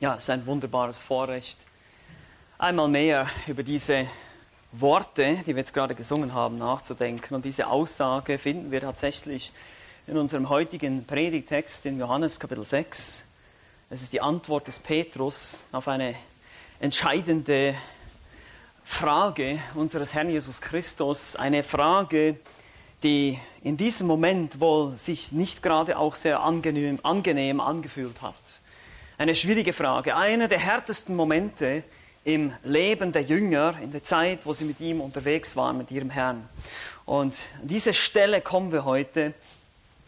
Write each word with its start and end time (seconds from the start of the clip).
Ja, 0.00 0.14
es 0.14 0.22
ist 0.22 0.30
ein 0.30 0.46
wunderbares 0.46 1.02
Vorrecht, 1.02 1.58
einmal 2.56 2.88
mehr 2.88 3.28
über 3.46 3.62
diese 3.62 4.06
Worte, 4.72 5.36
die 5.42 5.48
wir 5.48 5.58
jetzt 5.58 5.74
gerade 5.74 5.94
gesungen 5.94 6.32
haben, 6.32 6.56
nachzudenken. 6.56 7.34
Und 7.34 7.44
diese 7.44 7.66
Aussage 7.66 8.38
finden 8.38 8.70
wir 8.70 8.80
tatsächlich 8.80 9.52
in 10.06 10.16
unserem 10.16 10.48
heutigen 10.48 11.04
Predigtext 11.04 11.84
in 11.84 11.98
Johannes 11.98 12.40
Kapitel 12.40 12.64
6. 12.64 13.24
Es 13.90 14.00
ist 14.00 14.14
die 14.14 14.22
Antwort 14.22 14.68
des 14.68 14.78
Petrus 14.78 15.62
auf 15.70 15.86
eine 15.86 16.14
entscheidende 16.80 17.74
Frage 18.86 19.58
unseres 19.74 20.14
Herrn 20.14 20.30
Jesus 20.30 20.62
Christus. 20.62 21.36
Eine 21.36 21.62
Frage, 21.62 22.38
die 23.02 23.38
in 23.62 23.76
diesem 23.76 24.06
Moment 24.06 24.60
wohl 24.60 24.96
sich 24.96 25.30
nicht 25.30 25.62
gerade 25.62 25.98
auch 25.98 26.14
sehr 26.14 26.40
angenehm, 26.40 27.00
angenehm 27.02 27.60
angefühlt 27.60 28.22
hat. 28.22 28.59
Eine 29.20 29.34
schwierige 29.34 29.74
Frage, 29.74 30.16
eine 30.16 30.48
der 30.48 30.58
härtesten 30.58 31.14
Momente 31.14 31.82
im 32.24 32.54
Leben 32.64 33.12
der 33.12 33.20
Jünger, 33.20 33.74
in 33.82 33.92
der 33.92 34.02
Zeit, 34.02 34.46
wo 34.46 34.54
sie 34.54 34.64
mit 34.64 34.80
ihm 34.80 35.02
unterwegs 35.02 35.56
waren, 35.56 35.76
mit 35.76 35.90
ihrem 35.90 36.08
Herrn. 36.08 36.48
Und 37.04 37.34
an 37.60 37.68
diese 37.68 37.92
Stelle 37.92 38.40
kommen 38.40 38.72
wir 38.72 38.86
heute. 38.86 39.34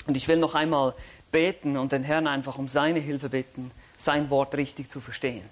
Und 0.07 0.17
ich 0.17 0.29
will 0.29 0.39
noch 0.39 0.55
einmal 0.55 0.95
beten 1.31 1.77
und 1.77 1.93
den 1.93 2.05
Herrn 2.05 2.27
einfach 2.27 2.57
um 2.57 2.69
seine 2.69 3.01
Hilfe 3.01 3.29
bitten, 3.29 3.71
sein 3.99 4.31
Wort 4.31 4.55
richtig 4.55 4.89
zu 4.89 4.99
verstehen. 5.03 5.45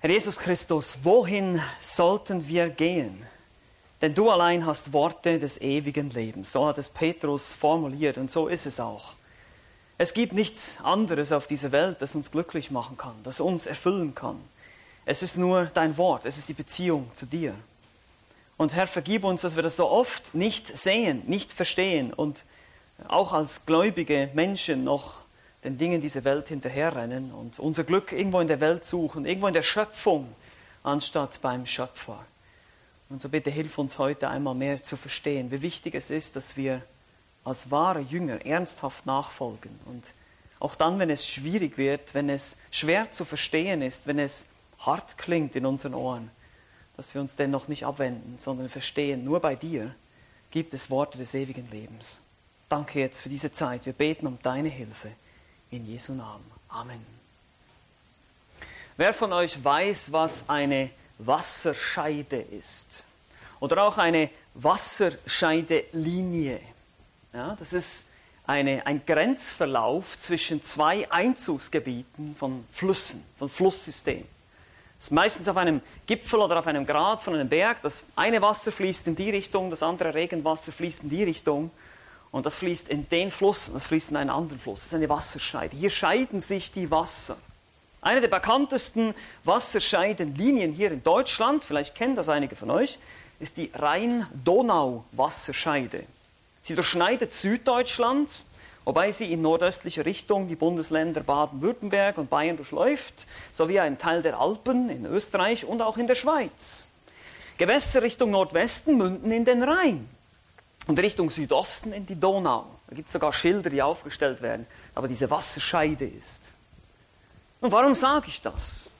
Herr 0.00 0.10
Jesus 0.10 0.40
Christus, 0.40 0.96
wohin 1.04 1.62
sollten 1.78 2.48
wir 2.48 2.70
gehen? 2.70 3.24
Denn 4.02 4.16
du 4.16 4.30
allein 4.30 4.66
hast 4.66 4.92
Worte 4.92 5.38
des 5.38 5.60
ewigen 5.60 6.10
Lebens. 6.10 6.50
So 6.50 6.66
hat 6.66 6.78
es 6.78 6.88
Petrus 6.88 7.54
formuliert 7.54 8.18
und 8.18 8.32
so 8.32 8.48
ist 8.48 8.66
es 8.66 8.80
auch. 8.80 9.14
Es 9.96 10.12
gibt 10.12 10.32
nichts 10.32 10.74
anderes 10.82 11.30
auf 11.30 11.46
dieser 11.46 11.70
Welt, 11.70 11.98
das 12.00 12.14
uns 12.14 12.30
glücklich 12.30 12.70
machen 12.70 12.96
kann, 12.96 13.14
das 13.22 13.40
uns 13.40 13.66
erfüllen 13.66 14.14
kann. 14.14 14.40
Es 15.06 15.22
ist 15.22 15.36
nur 15.36 15.66
dein 15.66 15.96
Wort, 15.96 16.24
es 16.24 16.38
ist 16.38 16.48
die 16.48 16.54
Beziehung 16.54 17.10
zu 17.14 17.26
dir. 17.26 17.54
Und 18.56 18.74
Herr, 18.74 18.86
vergib 18.86 19.24
uns, 19.24 19.42
dass 19.42 19.56
wir 19.56 19.62
das 19.62 19.76
so 19.76 19.88
oft 19.88 20.34
nicht 20.34 20.76
sehen, 20.76 21.22
nicht 21.26 21.52
verstehen 21.52 22.12
und 22.12 22.42
auch 23.08 23.32
als 23.32 23.66
gläubige 23.66 24.30
Menschen 24.34 24.84
noch 24.84 25.16
den 25.62 25.78
Dingen 25.78 26.00
dieser 26.00 26.24
Welt 26.24 26.48
hinterherrennen 26.48 27.32
und 27.32 27.58
unser 27.58 27.84
Glück 27.84 28.12
irgendwo 28.12 28.40
in 28.40 28.48
der 28.48 28.60
Welt 28.60 28.84
suchen, 28.84 29.26
irgendwo 29.26 29.48
in 29.48 29.54
der 29.54 29.62
Schöpfung, 29.62 30.28
anstatt 30.82 31.40
beim 31.40 31.66
Schöpfer. 31.66 32.24
Und 33.08 33.20
so 33.20 33.28
bitte 33.28 33.50
hilf 33.50 33.78
uns 33.78 33.98
heute 33.98 34.28
einmal 34.28 34.54
mehr 34.54 34.82
zu 34.82 34.96
verstehen, 34.96 35.50
wie 35.50 35.62
wichtig 35.62 35.94
es 35.94 36.10
ist, 36.10 36.36
dass 36.36 36.56
wir 36.56 36.82
als 37.44 37.70
wahre 37.70 38.00
Jünger 38.00 38.44
ernsthaft 38.44 39.06
nachfolgen. 39.06 39.78
Und 39.86 40.04
auch 40.60 40.74
dann, 40.74 40.98
wenn 40.98 41.10
es 41.10 41.26
schwierig 41.26 41.76
wird, 41.76 42.14
wenn 42.14 42.30
es 42.30 42.56
schwer 42.70 43.10
zu 43.10 43.24
verstehen 43.24 43.82
ist, 43.82 44.06
wenn 44.06 44.18
es 44.18 44.46
hart 44.78 45.18
klingt 45.18 45.56
in 45.56 45.66
unseren 45.66 45.94
Ohren, 45.94 46.30
dass 46.96 47.14
wir 47.14 47.20
uns 47.20 47.34
dennoch 47.34 47.68
nicht 47.68 47.84
abwenden, 47.84 48.38
sondern 48.38 48.68
verstehen, 48.68 49.24
nur 49.24 49.40
bei 49.40 49.56
dir 49.56 49.94
gibt 50.50 50.72
es 50.72 50.90
Worte 50.90 51.18
des 51.18 51.34
ewigen 51.34 51.68
Lebens. 51.70 52.20
Danke 52.68 53.00
jetzt 53.00 53.20
für 53.20 53.28
diese 53.28 53.52
Zeit. 53.52 53.86
Wir 53.86 53.92
beten 53.92 54.26
um 54.26 54.38
deine 54.42 54.68
Hilfe. 54.68 55.10
In 55.70 55.86
Jesu 55.86 56.12
Namen. 56.12 56.44
Amen. 56.68 57.04
Wer 58.96 59.12
von 59.12 59.32
euch 59.32 59.62
weiß, 59.62 60.12
was 60.12 60.48
eine 60.48 60.90
Wasserscheide 61.18 62.40
ist? 62.40 63.02
Oder 63.58 63.82
auch 63.82 63.98
eine 63.98 64.30
Wasserscheidelinie? 64.54 66.60
Ja, 67.34 67.56
das 67.58 67.72
ist 67.72 68.04
eine, 68.46 68.86
ein 68.86 69.04
Grenzverlauf 69.04 70.16
zwischen 70.18 70.62
zwei 70.62 71.10
Einzugsgebieten 71.10 72.36
von 72.36 72.64
Flüssen, 72.72 73.24
von 73.40 73.50
Flusssystemen. 73.50 74.28
Das 74.98 75.06
ist 75.06 75.10
meistens 75.10 75.48
auf 75.48 75.56
einem 75.56 75.80
Gipfel 76.06 76.38
oder 76.38 76.60
auf 76.60 76.68
einem 76.68 76.86
Grat 76.86 77.22
von 77.22 77.34
einem 77.34 77.48
Berg. 77.48 77.82
Das 77.82 78.04
eine 78.14 78.40
Wasser 78.40 78.70
fließt 78.70 79.08
in 79.08 79.16
die 79.16 79.30
Richtung, 79.30 79.70
das 79.70 79.82
andere 79.82 80.14
Regenwasser 80.14 80.70
fließt 80.70 81.02
in 81.02 81.10
die 81.10 81.24
Richtung. 81.24 81.72
Und 82.30 82.46
das 82.46 82.54
fließt 82.56 82.88
in 82.88 83.08
den 83.08 83.32
Fluss 83.32 83.66
und 83.66 83.74
das 83.74 83.86
fließt 83.86 84.12
in 84.12 84.16
einen 84.16 84.30
anderen 84.30 84.60
Fluss. 84.60 84.82
Das 84.82 84.86
ist 84.86 84.94
eine 84.94 85.08
Wasserscheide. 85.08 85.76
Hier 85.76 85.90
scheiden 85.90 86.40
sich 86.40 86.70
die 86.70 86.92
Wasser. 86.92 87.36
Eine 88.00 88.20
der 88.20 88.28
bekanntesten 88.28 89.12
Wasserscheidenlinien 89.42 90.70
hier 90.70 90.92
in 90.92 91.02
Deutschland, 91.02 91.64
vielleicht 91.64 91.96
kennen 91.96 92.14
das 92.14 92.28
einige 92.28 92.54
von 92.54 92.70
euch, 92.70 93.00
ist 93.40 93.56
die 93.56 93.72
Rhein-Donau-Wasserscheide. 93.74 96.04
Sie 96.64 96.74
durchschneidet 96.74 97.34
Süddeutschland, 97.34 98.30
wobei 98.86 99.12
sie 99.12 99.30
in 99.30 99.42
nordöstlicher 99.42 100.06
Richtung 100.06 100.48
die 100.48 100.56
Bundesländer 100.56 101.20
Baden-Württemberg 101.20 102.16
und 102.16 102.30
Bayern 102.30 102.56
durchläuft, 102.56 103.26
sowie 103.52 103.80
einen 103.80 103.98
Teil 103.98 104.22
der 104.22 104.40
Alpen 104.40 104.88
in 104.88 105.04
Österreich 105.04 105.66
und 105.66 105.82
auch 105.82 105.98
in 105.98 106.06
der 106.06 106.14
Schweiz. 106.14 106.88
Gewässer 107.58 108.00
Richtung 108.00 108.30
Nordwesten 108.30 108.96
münden 108.96 109.30
in 109.30 109.44
den 109.44 109.62
Rhein 109.62 110.08
und 110.86 110.98
Richtung 110.98 111.30
Südosten 111.30 111.92
in 111.92 112.06
die 112.06 112.18
Donau. 112.18 112.64
Da 112.88 112.96
gibt 112.96 113.08
es 113.08 113.12
sogar 113.12 113.34
Schilder, 113.34 113.68
die 113.68 113.82
aufgestellt 113.82 114.40
werden, 114.40 114.66
aber 114.94 115.06
diese 115.06 115.28
Wasserscheide 115.30 116.06
ist. 116.06 116.40
Und 117.60 117.72
warum 117.72 117.94
sage 117.94 118.28
ich 118.28 118.40
das? 118.40 118.90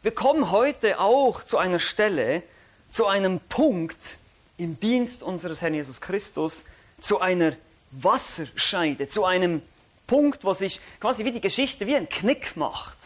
Wir 0.00 0.14
kommen 0.14 0.50
heute 0.50 1.00
auch 1.00 1.44
zu 1.44 1.58
einer 1.58 1.78
Stelle, 1.78 2.42
zu 2.90 3.06
einem 3.06 3.40
Punkt 3.40 4.16
im 4.56 4.80
Dienst 4.80 5.22
unseres 5.22 5.60
Herrn 5.60 5.74
Jesus 5.74 6.00
Christus, 6.00 6.64
zu 7.00 7.20
einer 7.20 7.52
Wasserscheide, 7.90 9.08
zu 9.08 9.24
einem 9.24 9.62
Punkt, 10.06 10.44
wo 10.44 10.54
sich 10.54 10.80
quasi 11.00 11.24
wie 11.24 11.32
die 11.32 11.40
Geschichte 11.40 11.86
wie 11.86 11.96
ein 11.96 12.08
Knick 12.08 12.56
macht. 12.56 12.96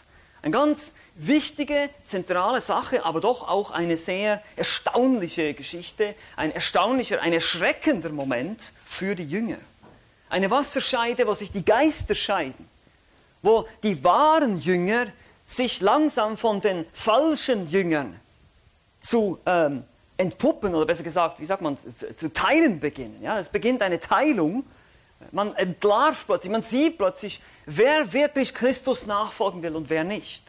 Eine 0.43 0.53
ganz 0.53 0.93
wichtige, 1.15 1.91
zentrale 2.07 2.61
Sache, 2.61 3.05
aber 3.05 3.21
doch 3.21 3.47
auch 3.47 3.71
eine 3.71 3.97
sehr 3.97 4.43
erstaunliche 4.57 5.55
Geschichte, 5.55 6.15
ein 6.37 6.53
erstaunlicher, 6.53 7.21
ein 7.21 7.33
erschreckender 7.33 8.11
Moment 8.11 8.73
für 8.87 9.15
die 9.15 9.25
Jünger. 9.25 9.59
Eine 10.31 10.51
Wasserscheide, 10.51 11.27
wo 11.27 11.35
sich 11.35 11.51
die 11.51 11.65
Geister 11.65 12.15
scheiden, 12.15 12.69
wo 13.43 13.67
die 13.83 14.03
wahren 14.05 14.61
Jünger 14.61 15.07
sich 15.47 15.81
langsam 15.81 16.37
von 16.37 16.61
den 16.61 16.85
falschen 16.93 17.69
Jüngern 17.71 18.21
zu 19.01 19.39
ähm, 19.47 19.85
entpuppen 20.19 20.75
oder 20.75 20.85
besser 20.85 21.05
gesagt, 21.05 21.41
wie 21.41 21.47
sagt 21.47 21.63
man, 21.63 21.79
zu 21.79 22.33
teilen 22.33 22.81
beginnen. 22.81 23.23
Ja, 23.23 23.39
es 23.39 23.49
beginnt 23.49 23.81
eine 23.83 24.01
Teilung. 24.01 24.65
Man 25.33 25.55
entlarvt 25.55 26.27
plötzlich, 26.27 26.53
man 26.53 26.63
sieht 26.63 26.99
plötzlich, 26.99 27.41
wer 27.67 28.13
wirklich 28.13 28.55
Christus 28.55 29.07
nachfolgen 29.07 29.63
will 29.63 29.75
und 29.75 29.91
wer 29.91 30.05
nicht. 30.05 30.43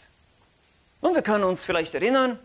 Und 1.01 1.15
wir 1.15 1.21
können 1.21 1.43
uns 1.43 1.63
vielleicht 1.63 1.95
erinnern, 1.95 2.37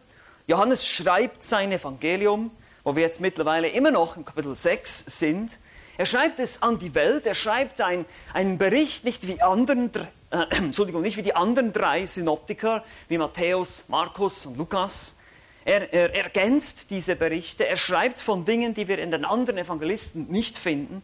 Johannes 0.46 0.86
schreibt 0.86 1.42
sein 1.42 1.72
Evangelium, 1.72 2.50
wo 2.84 2.94
wir 2.94 3.02
jetzt 3.02 3.20
mittlerweile 3.20 3.68
immer 3.68 3.91
noch 3.91 4.16
im 4.16 4.24
Kapitel 4.24 4.54
6 4.54 5.04
sind. 5.06 5.58
Er 5.96 6.06
schreibt 6.06 6.38
es 6.38 6.62
an 6.62 6.78
die 6.78 6.94
Welt, 6.94 7.24
er 7.24 7.34
schreibt 7.34 7.80
ein, 7.80 8.04
einen 8.32 8.58
Bericht 8.58 9.04
nicht 9.04 9.26
wie, 9.26 9.41
anderen, 9.41 9.91
äh, 10.30 10.44
Entschuldigung, 10.50 11.02
nicht 11.02 11.16
wie 11.16 11.22
die 11.22 11.34
anderen 11.34 11.72
drei 11.72 12.04
Synoptiker, 12.04 12.84
wie 13.08 13.16
Matthäus, 13.16 13.84
Markus 13.88 14.44
und 14.44 14.58
Lukas, 14.58 15.16
er, 15.64 15.92
er, 15.92 16.14
ergänzt 16.14 16.86
diese 16.91 17.16
Berichte, 17.16 17.66
er 17.66 17.76
schreibt 17.76 18.20
von 18.20 18.44
Dingen, 18.44 18.75
die 18.75 18.88
wir 18.88 18.98
in 18.98 19.10
den 19.10 19.25
anderen 19.25 19.58
Evangelisten 19.58 20.30
nicht 20.30 20.58
finden. 20.58 21.02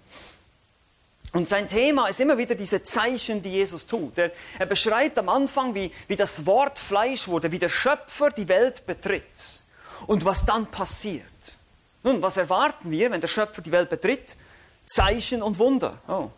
Und 1.33 1.49
sein 1.49 1.69
Thema 1.69 2.09
ist 2.09 2.19
immer 2.21 2.39
wieder 2.39 2.55
diese 2.55 2.83
Zeichen, 2.83 3.41
die 3.43 3.51
Jesus 3.51 3.87
tut. 3.87 4.19
Er, 4.19 4.33
er 4.59 4.67
beschreibt 4.67 5.19
am 5.19 5.29
Anfang, 5.29 5.75
wie, 5.75 5.93
wie 6.09 6.17
das 6.17 6.45
Wort 6.45 6.79
Fleisch 6.79 7.29
wurde, 7.29 7.53
wie 7.53 7.59
der 7.59 7.69
Schöpfer 7.69 8.31
die 8.31 8.49
Welt 8.49 8.85
betritt 8.85 9.23
und 10.07 10.25
was 10.25 10.45
dann 10.45 10.67
passiert. 10.67 11.25
Nun, 12.03 12.21
was 12.21 12.37
erwarten 12.37 12.91
wir, 12.91 13.11
wenn 13.11 13.21
der 13.21 13.29
Schöpfer 13.29 13.63
die 13.63 13.71
Welt 13.71 13.91
betritt? 13.91 14.37
Zeichen 14.85 15.43
und 15.43 15.59
Wunder. 15.59 15.99
Oh, 16.09 16.31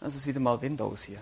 das 0.00 0.16
ist 0.16 0.26
wieder 0.26 0.40
mal 0.40 0.60
Windows 0.60 1.04
hier. 1.04 1.18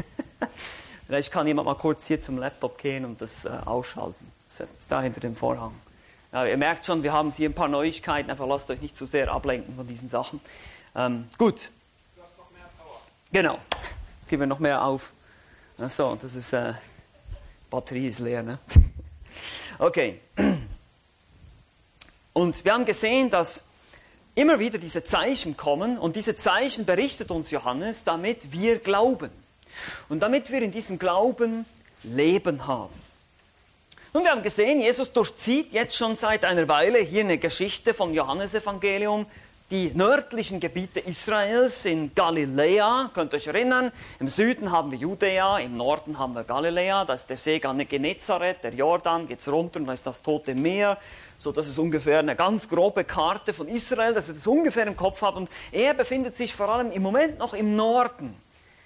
Vielleicht 1.06 1.30
kann 1.30 1.46
jemand 1.46 1.66
mal 1.66 1.76
kurz 1.76 2.06
hier 2.06 2.20
zum 2.20 2.38
Laptop 2.38 2.78
gehen 2.78 3.04
und 3.04 3.20
das 3.20 3.44
äh, 3.44 3.50
ausschalten. 3.64 4.33
Ist 4.60 4.90
da 4.90 5.02
hinter 5.02 5.20
dem 5.20 5.36
Vorhang. 5.36 5.74
Ja, 6.32 6.44
ihr 6.44 6.56
merkt 6.56 6.86
schon, 6.86 7.02
wir 7.02 7.12
haben 7.12 7.30
hier 7.30 7.48
ein 7.48 7.54
paar 7.54 7.68
Neuigkeiten, 7.68 8.30
einfach 8.30 8.46
lasst 8.46 8.68
euch 8.70 8.80
nicht 8.80 8.96
zu 8.96 9.06
sehr 9.06 9.30
ablenken 9.30 9.76
von 9.76 9.86
diesen 9.86 10.08
Sachen. 10.08 10.40
Ähm, 10.96 11.28
gut. 11.38 11.70
Du 12.16 12.22
hast 12.22 12.36
noch 12.36 12.50
mehr 12.50 12.68
Power. 12.76 13.00
Genau. 13.32 13.58
Jetzt 14.18 14.28
geben 14.28 14.42
wir 14.42 14.46
noch 14.46 14.58
mehr 14.58 14.84
auf. 14.84 15.12
Achso, 15.78 16.16
das 16.20 16.34
ist, 16.34 16.52
äh, 16.52 16.74
Batterie 17.70 18.08
ist 18.08 18.18
leer, 18.20 18.42
ne? 18.42 18.58
Okay. 19.78 20.20
Und 22.32 22.64
wir 22.64 22.72
haben 22.72 22.84
gesehen, 22.84 23.28
dass 23.28 23.64
immer 24.36 24.60
wieder 24.60 24.78
diese 24.78 25.04
Zeichen 25.04 25.56
kommen 25.56 25.98
und 25.98 26.14
diese 26.16 26.36
Zeichen 26.36 26.84
berichtet 26.84 27.30
uns 27.32 27.50
Johannes, 27.50 28.04
damit 28.04 28.52
wir 28.52 28.78
glauben. 28.78 29.30
Und 30.08 30.20
damit 30.20 30.50
wir 30.52 30.62
in 30.62 30.70
diesem 30.70 30.98
Glauben 30.98 31.64
Leben 32.04 32.66
haben. 32.66 33.03
Nun, 34.16 34.22
wir 34.22 34.30
haben 34.30 34.44
gesehen, 34.44 34.80
Jesus 34.80 35.12
durchzieht 35.12 35.72
jetzt 35.72 35.96
schon 35.96 36.14
seit 36.14 36.44
einer 36.44 36.68
Weile 36.68 37.00
hier 37.00 37.24
eine 37.24 37.36
Geschichte 37.36 37.94
vom 37.94 38.14
Johannesevangelium, 38.14 39.26
die 39.72 39.90
nördlichen 39.92 40.60
Gebiete 40.60 41.00
Israels 41.00 41.84
in 41.84 42.14
Galiläa. 42.14 43.10
Könnt 43.12 43.32
ihr 43.32 43.38
euch 43.38 43.48
erinnern? 43.48 43.90
Im 44.20 44.28
Süden 44.28 44.70
haben 44.70 44.92
wir 44.92 44.98
Judäa, 44.98 45.58
im 45.58 45.76
Norden 45.76 46.16
haben 46.16 46.34
wir 46.34 46.44
Galiläa. 46.44 47.04
Da 47.04 47.14
ist 47.14 47.28
der 47.28 47.38
See 47.38 47.58
Genezareth, 47.58 48.62
der 48.62 48.72
Jordan, 48.72 49.26
geht 49.26 49.44
runter 49.48 49.80
und 49.80 49.86
da 49.86 49.94
ist 49.94 50.06
das 50.06 50.22
Tote 50.22 50.54
Meer. 50.54 50.96
So, 51.36 51.50
das 51.50 51.66
ist 51.66 51.78
ungefähr 51.78 52.20
eine 52.20 52.36
ganz 52.36 52.68
grobe 52.68 53.02
Karte 53.02 53.52
von 53.52 53.66
Israel, 53.66 54.14
dass 54.14 54.28
ihr 54.28 54.34
das 54.34 54.46
ungefähr 54.46 54.86
im 54.86 54.96
Kopf 54.96 55.22
habt. 55.22 55.36
Und 55.36 55.50
er 55.72 55.92
befindet 55.92 56.36
sich 56.36 56.54
vor 56.54 56.68
allem 56.68 56.92
im 56.92 57.02
Moment 57.02 57.40
noch 57.40 57.52
im 57.52 57.74
Norden. 57.74 58.36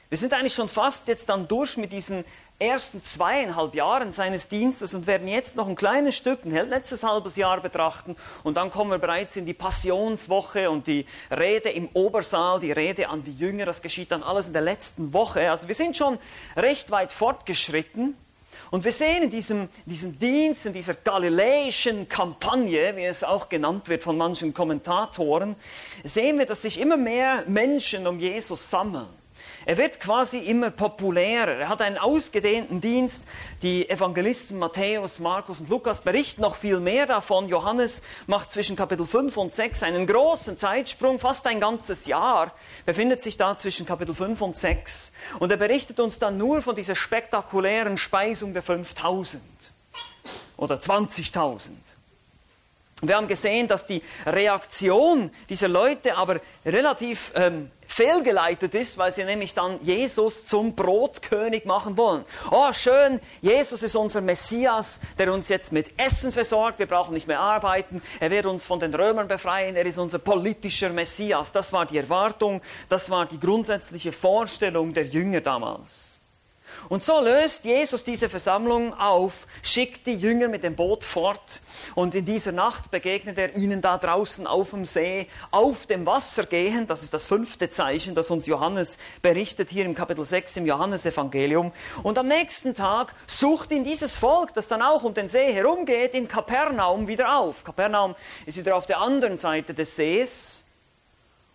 Wir 0.09 0.17
sind 0.17 0.33
eigentlich 0.33 0.55
schon 0.55 0.71
fast 0.71 1.07
jetzt 1.07 1.29
dann 1.29 1.47
durch 1.49 1.77
mit 1.77 1.93
diesen 1.93 2.25
ersten 2.61 3.03
zweieinhalb 3.05 3.75
Jahren 3.75 4.13
seines 4.13 4.49
Dienstes 4.49 4.93
und 4.93 5.07
werden 5.07 5.29
jetzt 5.29 5.55
noch 5.55 5.69
ein 5.69 5.77
kleines 5.77 6.17
Stück, 6.17 6.45
ein 6.45 6.69
letztes 6.69 7.05
halbes 7.05 7.37
Jahr 7.37 7.61
betrachten 7.61 8.17
und 8.43 8.57
dann 8.57 8.71
kommen 8.71 8.91
wir 8.91 8.99
bereits 8.99 9.37
in 9.37 9.47
die 9.47 9.55
Passionswoche 9.55 10.69
und 10.69 10.89
die 10.89 11.07
Rede 11.31 11.71
im 11.71 11.89
Obersaal, 11.95 12.59
die 12.59 12.73
Rede 12.73 13.09
an 13.09 13.23
die 13.23 13.33
Jünger, 13.33 13.65
das 13.65 13.81
geschieht 13.81 14.11
dann 14.11 14.25
alles 14.25 14.49
in 14.49 14.53
der 14.53 14.63
letzten 14.63 15.13
Woche. 15.13 15.51
Also 15.51 15.69
wir 15.69 15.75
sind 15.75 15.97
schon 15.97 16.19
recht 16.57 16.91
weit 16.91 17.13
fortgeschritten 17.13 18.17
und 18.71 18.85
wir 18.85 18.93
sehen 18.93 19.23
in 19.23 19.31
diesem, 19.31 19.69
diesem 19.87 20.19
Dienst, 20.19 20.67
in 20.67 20.73
dieser 20.73 20.95
galiläischen 20.95 22.09
Kampagne, 22.09 22.97
wie 22.97 23.05
es 23.05 23.23
auch 23.23 23.49
genannt 23.49 23.89
wird 23.89 24.03
von 24.03 24.19
manchen 24.19 24.53
Kommentatoren, 24.53 25.57
sehen 26.03 26.39
wir, 26.39 26.47
dass 26.47 26.63
sich 26.63 26.81
immer 26.81 26.97
mehr 26.97 27.45
Menschen 27.47 28.07
um 28.07 28.19
Jesus 28.19 28.69
sammeln. 28.69 29.18
Er 29.69 29.77
wird 29.77 30.01
quasi 30.01 30.39
immer 30.39 30.71
populärer. 30.71 31.57
Er 31.57 31.69
hat 31.69 31.83
einen 31.83 31.99
ausgedehnten 31.99 32.81
Dienst. 32.81 33.29
Die 33.61 33.87
Evangelisten 33.91 34.59
Matthäus, 34.59 35.19
Markus 35.19 35.61
und 35.61 35.69
Lukas 35.69 36.01
berichten 36.01 36.41
noch 36.41 36.57
viel 36.57 36.81
mehr 36.81 37.05
davon. 37.05 37.51
Johannes 37.51 38.01
macht 38.27 38.51
zwischen 38.51 38.77
Kapitel 38.77 39.05
5 39.05 39.37
und 39.37 39.53
6 39.53 39.83
einen 39.83 40.07
großen 40.07 40.57
Zeitsprung, 40.57 41.19
fast 41.19 41.47
ein 41.47 41.61
ganzes 41.61 42.07
Jahr, 42.07 42.55
befindet 42.87 43.21
sich 43.21 43.37
da 43.37 43.57
zwischen 43.57 43.85
Kapitel 43.85 44.15
5 44.15 44.41
und 44.41 44.57
6. 44.57 45.13
Und 45.39 45.51
er 45.51 45.59
berichtet 45.59 46.01
uns 46.01 46.19
dann 46.19 46.39
nur 46.39 46.63
von 46.63 46.75
dieser 46.75 46.95
spektakulären 46.95 47.99
Speisung 47.99 48.55
der 48.55 48.63
5000 48.63 49.43
oder 50.57 50.77
20.000. 50.77 51.73
Wir 53.01 53.17
haben 53.17 53.29
gesehen, 53.29 53.69
dass 53.69 53.87
die 53.87 54.03
Reaktion 54.27 55.31
dieser 55.49 55.69
Leute 55.69 56.17
aber 56.17 56.41
relativ 56.67 57.31
ähm, 57.37 57.71
fehlgeleitet 57.87 58.75
ist, 58.75 58.99
weil 58.99 59.13
sie 59.13 59.23
nämlich 59.23 59.55
dann 59.55 59.79
Jesus 59.85 60.47
zum 60.47 60.75
Brotkönig 60.75 61.65
machen 61.65 61.97
wollen. 61.97 62.25
Oh, 62.51 62.73
schön, 62.73 63.21
Jesus 63.41 63.85
ist 63.85 63.95
unser 63.95 64.21
Messias, 64.21 65.01
der 65.17 65.33
uns 65.33 65.49
jetzt 65.49 65.71
mit 65.71 65.97
Essen 65.97 66.33
versorgt, 66.33 66.81
wir 66.81 66.87
brauchen 66.87 67.15
nicht 67.15 67.29
mehr 67.29 67.39
arbeiten, 67.41 68.03
er 68.19 68.31
wird 68.31 68.47
uns 68.47 68.65
von 68.65 68.81
den 68.81 68.93
Römern 68.93 69.29
befreien, 69.29 69.77
er 69.77 69.87
ist 69.87 69.99
unser 69.99 70.19
politischer 70.19 70.91
Messias. 70.91 71.53
Das 71.53 71.73
war 71.73 71.87
die 71.87 71.99
Erwartung, 71.99 72.61
das 72.89 73.11
war 73.11 73.27
die 73.27 73.39
grundsätzliche 73.39 74.11
Vorstellung 74.11 74.93
der 74.93 75.05
Jünger 75.05 75.41
damals. 75.41 76.08
Und 76.89 77.03
so 77.03 77.21
löst 77.21 77.65
Jesus 77.65 78.05
diese 78.05 78.29
Versammlung 78.29 78.95
auf, 78.99 79.47
schickt 79.63 80.07
die 80.07 80.15
Jünger 80.15 80.49
mit 80.49 80.63
dem 80.63 80.75
Boot 80.75 81.05
fort 81.05 81.61
und 81.95 82.15
in 82.15 82.25
dieser 82.25 82.53
Nacht 82.53 82.91
begegnet 82.91 83.37
er 83.39 83.57
ihnen 83.57 83.83
da 83.83 83.99
draußen 83.99 84.47
auf 84.47 84.71
dem 84.71 84.87
See, 84.87 85.29
auf 85.51 85.87
dem 85.87 86.07
Wasser 86.07 86.47
gehen. 86.47 86.87
Das 86.87 87.03
ist 87.03 87.13
das 87.13 87.25
fünfte 87.25 87.69
Zeichen, 87.69 88.15
das 88.15 88.31
uns 88.31 88.47
Johannes 88.47 88.99
berichtet 89.21 89.71
hier 89.71 89.85
im 89.85 89.95
Kapitel 89.95 90.25
6 90.25 90.57
im 90.57 90.67
Johannesevangelium. 90.67 91.73
Und 92.03 92.19
am 92.19 92.29
nächsten 92.29 92.75
Tag 92.75 93.15
sucht 93.27 93.71
ihn 93.71 93.85
dieses 93.85 94.17
Volk, 94.17 94.55
das 94.55 94.69
dann 94.69 94.83
auch 94.83 95.03
um 95.03 95.15
den 95.15 95.29
See 95.29 95.53
herumgeht, 95.53 96.15
in 96.15 96.29
Kapernaum 96.29 97.07
wieder 97.07 97.39
auf. 97.39 97.65
Kapernaum 97.65 98.15
ist 98.47 98.57
wieder 98.57 98.77
auf 98.77 98.87
der 98.87 99.01
anderen 99.01 99.37
Seite 99.37 99.75
des 99.75 99.97
Sees. 99.97 100.65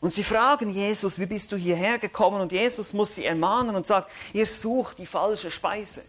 Und 0.04 0.14
sie 0.14 0.26
fragen 0.26 0.70
Jesus, 0.70 1.18
wie 1.18 1.26
bist 1.26 1.50
du 1.54 1.56
hierher 1.56 1.98
gekommen? 1.98 2.42
Und 2.42 2.52
Jesus 2.52 2.92
muss 2.92 3.16
sie 3.16 3.24
ermahnen 3.24 3.74
und 3.74 3.88
sagt, 3.88 4.12
ihr 4.34 4.46
sucht 4.46 5.00
die 5.00 5.06
falsche 5.06 5.50
Speise. 5.50 6.04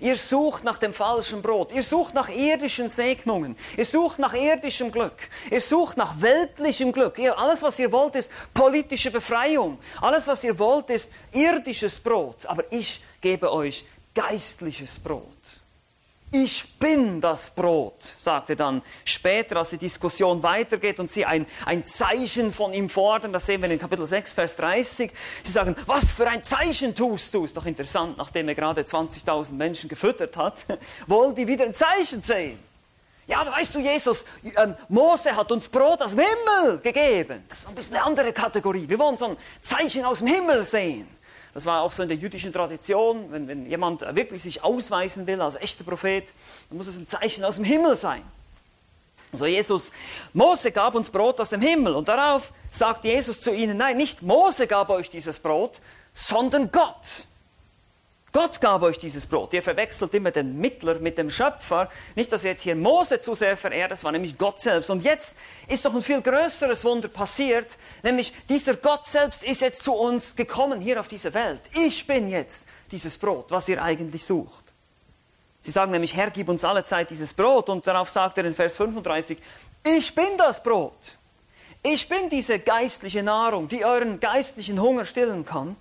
Ihr 0.00 0.16
sucht 0.16 0.64
nach 0.64 0.78
dem 0.78 0.94
falschen 0.94 1.42
Brot. 1.42 1.70
Ihr 1.70 1.82
sucht 1.82 2.14
nach 2.14 2.30
irdischen 2.30 2.88
Segnungen. 2.88 3.58
Ihr 3.76 3.84
sucht 3.84 4.18
nach 4.18 4.32
irdischem 4.32 4.90
Glück. 4.90 5.28
Ihr 5.50 5.60
sucht 5.60 5.98
nach 5.98 6.22
weltlichem 6.22 6.92
Glück. 6.92 7.18
Ihr, 7.18 7.38
alles, 7.38 7.60
was 7.60 7.78
ihr 7.78 7.92
wollt, 7.92 8.14
ist 8.14 8.30
politische 8.54 9.10
Befreiung. 9.10 9.78
Alles, 10.00 10.26
was 10.26 10.42
ihr 10.42 10.58
wollt, 10.58 10.88
ist 10.88 11.10
irdisches 11.34 12.00
Brot. 12.00 12.46
Aber 12.46 12.64
ich 12.72 13.04
gebe 13.20 13.52
euch 13.52 13.84
geistliches 14.14 14.98
Brot. 14.98 15.26
Ich 16.32 16.78
bin 16.78 17.20
das 17.20 17.50
Brot, 17.50 18.14
sagte 18.20 18.54
dann 18.54 18.82
später, 19.04 19.56
als 19.56 19.70
die 19.70 19.78
Diskussion 19.78 20.44
weitergeht 20.44 21.00
und 21.00 21.10
sie 21.10 21.26
ein, 21.26 21.44
ein 21.66 21.84
Zeichen 21.84 22.52
von 22.52 22.72
ihm 22.72 22.88
fordern. 22.88 23.32
Das 23.32 23.46
sehen 23.46 23.60
wir 23.60 23.68
in 23.68 23.80
Kapitel 23.80 24.06
6, 24.06 24.30
Vers 24.30 24.54
30. 24.54 25.10
Sie 25.42 25.50
sagen, 25.50 25.74
was 25.86 26.12
für 26.12 26.28
ein 26.28 26.44
Zeichen 26.44 26.94
tust 26.94 27.34
du? 27.34 27.44
Ist 27.44 27.56
doch 27.56 27.66
interessant, 27.66 28.16
nachdem 28.16 28.46
er 28.46 28.54
gerade 28.54 28.82
20.000 28.82 29.54
Menschen 29.54 29.88
gefüttert 29.88 30.36
hat, 30.36 30.54
wollen 31.08 31.34
die 31.34 31.48
wieder 31.48 31.64
ein 31.64 31.74
Zeichen 31.74 32.22
sehen. 32.22 32.60
Ja, 33.26 33.40
aber 33.40 33.50
weißt 33.50 33.74
du, 33.74 33.80
Jesus, 33.80 34.24
ähm, 34.56 34.76
Mose 34.88 35.34
hat 35.34 35.50
uns 35.50 35.66
Brot 35.66 36.00
aus 36.00 36.12
dem 36.12 36.20
Himmel 36.20 36.78
gegeben. 36.78 37.44
Das 37.48 37.60
ist 37.60 37.68
ein 37.68 37.74
bisschen 37.74 37.96
eine 37.96 38.04
andere 38.04 38.32
Kategorie. 38.32 38.88
Wir 38.88 39.00
wollen 39.00 39.18
so 39.18 39.26
ein 39.26 39.36
Zeichen 39.62 40.04
aus 40.04 40.18
dem 40.18 40.28
Himmel 40.28 40.64
sehen. 40.64 41.08
Das 41.54 41.66
war 41.66 41.82
auch 41.82 41.92
so 41.92 42.02
in 42.02 42.08
der 42.08 42.18
jüdischen 42.18 42.52
Tradition, 42.52 43.32
wenn, 43.32 43.48
wenn 43.48 43.66
jemand 43.66 44.02
wirklich 44.14 44.42
sich 44.42 44.62
ausweisen 44.62 45.26
will 45.26 45.40
als 45.40 45.56
echter 45.56 45.84
Prophet, 45.84 46.24
dann 46.68 46.78
muss 46.78 46.86
es 46.86 46.96
ein 46.96 47.08
Zeichen 47.08 47.44
aus 47.44 47.56
dem 47.56 47.64
Himmel 47.64 47.96
sein. 47.96 48.22
So 49.32 49.46
Jesus, 49.46 49.92
Mose 50.32 50.72
gab 50.72 50.94
uns 50.94 51.10
Brot 51.10 51.40
aus 51.40 51.50
dem 51.50 51.60
Himmel 51.60 51.94
und 51.94 52.08
darauf 52.08 52.52
sagt 52.70 53.04
Jesus 53.04 53.40
zu 53.40 53.52
ihnen, 53.54 53.76
nein, 53.76 53.96
nicht 53.96 54.22
Mose 54.22 54.66
gab 54.66 54.90
euch 54.90 55.08
dieses 55.08 55.38
Brot, 55.38 55.80
sondern 56.14 56.70
Gott. 56.70 57.26
Gott 58.32 58.60
gab 58.60 58.82
euch 58.82 58.98
dieses 58.98 59.26
Brot. 59.26 59.52
Ihr 59.52 59.62
verwechselt 59.62 60.14
immer 60.14 60.30
den 60.30 60.60
Mittler 60.60 60.94
mit 61.00 61.18
dem 61.18 61.30
Schöpfer. 61.30 61.88
Nicht, 62.14 62.32
dass 62.32 62.44
ihr 62.44 62.50
jetzt 62.50 62.62
hier 62.62 62.76
Mose 62.76 63.20
zu 63.20 63.34
sehr 63.34 63.56
verehrt, 63.56 63.90
das 63.90 64.04
war 64.04 64.12
nämlich 64.12 64.38
Gott 64.38 64.60
selbst. 64.60 64.88
Und 64.88 65.02
jetzt 65.02 65.36
ist 65.66 65.84
doch 65.84 65.94
ein 65.94 66.02
viel 66.02 66.22
größeres 66.22 66.84
Wunder 66.84 67.08
passiert, 67.08 67.66
nämlich 68.04 68.32
dieser 68.48 68.74
Gott 68.74 69.06
selbst 69.06 69.42
ist 69.42 69.62
jetzt 69.62 69.82
zu 69.82 69.94
uns 69.94 70.36
gekommen 70.36 70.80
hier 70.80 71.00
auf 71.00 71.08
diese 71.08 71.34
Welt. 71.34 71.60
Ich 71.74 72.06
bin 72.06 72.28
jetzt 72.28 72.66
dieses 72.92 73.18
Brot, 73.18 73.46
was 73.48 73.68
ihr 73.68 73.82
eigentlich 73.82 74.24
sucht. 74.24 74.64
Sie 75.62 75.72
sagen 75.72 75.90
nämlich, 75.90 76.14
Herr, 76.14 76.30
gib 76.30 76.48
uns 76.48 76.64
alle 76.64 76.84
Zeit 76.84 77.10
dieses 77.10 77.34
Brot. 77.34 77.68
Und 77.68 77.86
darauf 77.86 78.10
sagt 78.10 78.38
er 78.38 78.44
in 78.44 78.54
Vers 78.54 78.76
35, 78.76 79.38
ich 79.84 80.14
bin 80.14 80.38
das 80.38 80.62
Brot. 80.62 81.16
Ich 81.82 82.08
bin 82.08 82.30
diese 82.30 82.58
geistliche 82.58 83.22
Nahrung, 83.22 83.68
die 83.68 83.84
euren 83.84 84.20
geistlichen 84.20 84.80
Hunger 84.80 85.04
stillen 85.04 85.44
kann. 85.44 85.76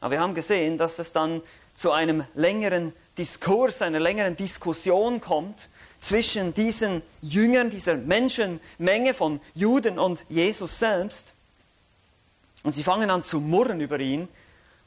Aber 0.00 0.12
wir 0.12 0.20
haben 0.20 0.34
gesehen, 0.34 0.78
dass 0.78 0.98
es 0.98 1.12
dann 1.12 1.42
zu 1.80 1.92
einem 1.92 2.24
längeren 2.34 2.92
Diskurs, 3.16 3.80
einer 3.80 4.00
längeren 4.00 4.36
Diskussion 4.36 5.22
kommt 5.22 5.70
zwischen 5.98 6.52
diesen 6.52 7.00
Jüngern, 7.22 7.70
dieser 7.70 7.94
Menschenmenge 7.94 9.14
von 9.14 9.40
Juden 9.54 9.98
und 9.98 10.26
Jesus 10.28 10.78
selbst. 10.78 11.32
Und 12.64 12.72
sie 12.72 12.84
fangen 12.84 13.08
an 13.08 13.22
zu 13.22 13.40
murren 13.40 13.80
über 13.80 13.98
ihn, 13.98 14.28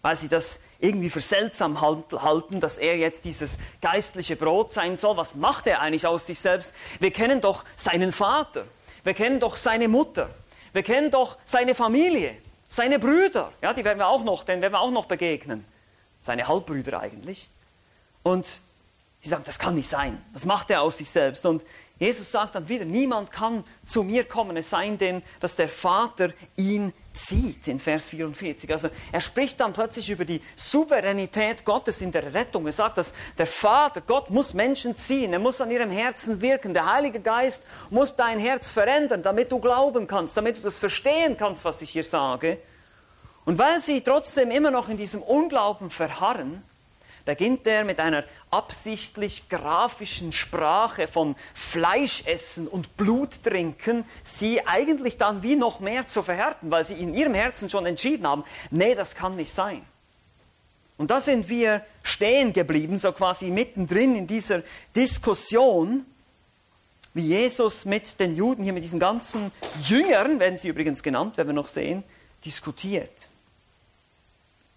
weil 0.03 0.15
sie 0.15 0.29
das 0.29 0.59
irgendwie 0.79 1.09
für 1.09 1.21
seltsam 1.21 1.81
halten, 1.81 2.59
dass 2.59 2.77
er 2.77 2.95
jetzt 2.95 3.25
dieses 3.25 3.57
geistliche 3.81 4.35
Brot 4.35 4.71
sein 4.71 4.95
soll. 4.95 5.17
Was 5.17 5.33
macht 5.33 5.65
er 5.65 5.81
eigentlich 5.81 6.05
aus 6.05 6.27
sich 6.27 6.39
selbst? 6.39 6.75
Wir 7.00 7.09
kennen 7.09 7.41
doch 7.41 7.65
seinen 7.75 8.12
Vater, 8.12 8.65
wir 9.03 9.15
kennen 9.15 9.39
doch 9.39 9.57
seine 9.57 9.88
Mutter, 9.88 10.29
wir 10.73 10.83
kennen 10.83 11.09
doch 11.09 11.38
seine 11.43 11.73
Familie, 11.73 12.38
seine 12.69 13.00
Brüder. 13.00 13.51
Ja, 13.63 13.73
die 13.73 13.83
werden 13.83 13.97
wir 13.97 14.07
auch 14.07 14.23
noch, 14.23 14.43
denen 14.43 14.62
werden 14.62 14.73
wir 14.73 14.79
auch 14.81 14.91
noch 14.91 15.05
begegnen 15.05 15.65
seine 16.24 16.48
Halbbrüder 16.48 17.00
eigentlich. 17.01 17.50
Und 18.24 18.62
sie 19.22 19.30
sagen, 19.30 19.44
das 19.46 19.60
kann 19.60 19.75
nicht 19.75 19.89
sein. 19.89 20.24
Was 20.32 20.46
macht 20.46 20.72
er 20.72 20.82
aus 20.82 20.98
sich 20.98 21.10
selbst? 21.10 21.46
Und 21.46 21.63
Jesus 22.00 22.32
sagt 22.32 22.56
dann 22.56 22.68
wieder, 22.68 22.86
niemand 22.86 23.32
kann 23.32 23.63
zu 23.86 24.03
mir 24.03 24.24
kommen, 24.24 24.58
es 24.58 24.70
sei 24.70 24.89
denn, 24.89 25.22
dass 25.39 25.56
der 25.56 25.70
Vater 25.70 26.34
ihn 26.56 26.92
zieht, 27.13 27.68
in 27.68 27.80
Vers 27.80 28.10
44. 28.10 28.72
Also 28.72 28.89
er 29.12 29.22
spricht 29.22 29.60
dann 29.60 29.74
plötzlich 29.74 30.10
über 30.10 30.25
die 30.25 30.42
Souveränität 30.56 31.63
Gottes 31.63 32.01
in 32.01 32.12
der 32.12 32.34
Rettung. 32.34 32.65
Er 32.65 32.74
sagt, 32.74 32.98
dass 32.98 33.13
der 33.38 33.46
Vater, 33.46 34.01
Gott 34.01 34.32
muss 34.32 34.53
Menschen 34.53 34.96
ziehen, 34.96 35.34
er 35.34 35.39
muss 35.39 35.62
an 35.62 35.70
ihrem 35.70 35.92
Herzen 35.92 36.42
wirken. 36.42 36.74
Der 36.74 36.92
Heilige 36.92 37.20
Geist 37.20 37.63
muss 37.89 38.15
dein 38.15 38.39
Herz 38.39 38.70
verändern, 38.70 39.22
damit 39.22 39.51
du 39.51 39.60
glauben 39.60 40.08
kannst, 40.08 40.36
damit 40.36 40.58
du 40.58 40.62
das 40.62 40.77
verstehen 40.77 41.38
kannst, 41.38 41.63
was 41.63 41.82
ich 41.82 41.92
hier 41.92 42.03
sage. 42.03 42.58
Und 43.45 43.57
weil 43.57 43.81
sie 43.81 44.01
trotzdem 44.01 44.51
immer 44.51 44.71
noch 44.71 44.89
in 44.89 44.97
diesem 44.97 45.21
Unglauben 45.21 45.89
verharren, 45.89 46.63
beginnt 47.25 47.65
er 47.67 47.83
mit 47.83 48.00
einer 48.00 48.23
absichtlich 48.51 49.47
grafischen 49.50 50.33
Sprache 50.33 51.07
von 51.07 51.35
Fleischessen 51.53 52.67
und 52.67 52.97
Bluttrinken, 52.97 54.05
sie 54.23 54.65
eigentlich 54.65 55.17
dann 55.17 55.41
wie 55.41 55.55
noch 55.55 55.79
mehr 55.79 56.07
zu 56.07 56.21
verhärten, 56.21 56.69
weil 56.69 56.85
sie 56.85 56.95
in 56.95 57.13
ihrem 57.13 57.33
Herzen 57.33 57.69
schon 57.69 57.85
entschieden 57.85 58.27
haben, 58.27 58.43
nee, 58.71 58.95
das 58.95 59.15
kann 59.15 59.35
nicht 59.35 59.53
sein. 59.53 59.81
Und 60.97 61.12
da 61.12 61.21
sind 61.21 61.50
wir 61.50 61.83
stehen 62.03 62.53
geblieben, 62.53 62.97
so 62.97 63.12
quasi 63.12 63.45
mittendrin 63.50 64.15
in 64.15 64.27
dieser 64.27 64.62
Diskussion. 64.95 66.05
wie 67.15 67.27
Jesus 67.27 67.85
mit 67.85 68.19
den 68.19 68.35
Juden, 68.35 68.63
hier 68.63 68.73
mit 68.73 68.83
diesen 68.83 69.00
ganzen 69.00 69.51
Jüngern, 69.83 70.39
werden 70.39 70.57
sie 70.57 70.69
übrigens 70.69 71.03
genannt, 71.03 71.38
werden 71.38 71.50
wir 71.50 71.53
noch 71.53 71.67
sehen, 71.67 72.03
diskutiert. 72.43 73.29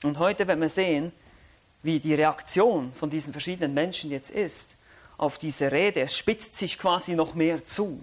Und 0.02 0.18
heute 0.18 0.46
werden 0.46 0.60
wir 0.60 0.68
sehen, 0.68 1.12
wie 1.82 2.00
die 2.00 2.14
Reaktion 2.14 2.92
von 2.94 3.10
diesen 3.10 3.32
verschiedenen 3.32 3.74
Menschen 3.74 4.10
jetzt 4.10 4.30
ist 4.30 4.76
auf 5.18 5.38
diese 5.38 5.72
Rede. 5.72 6.00
Es 6.00 6.16
spitzt 6.16 6.56
sich 6.56 6.78
quasi 6.78 7.14
noch 7.14 7.34
mehr 7.34 7.64
zu. 7.64 8.00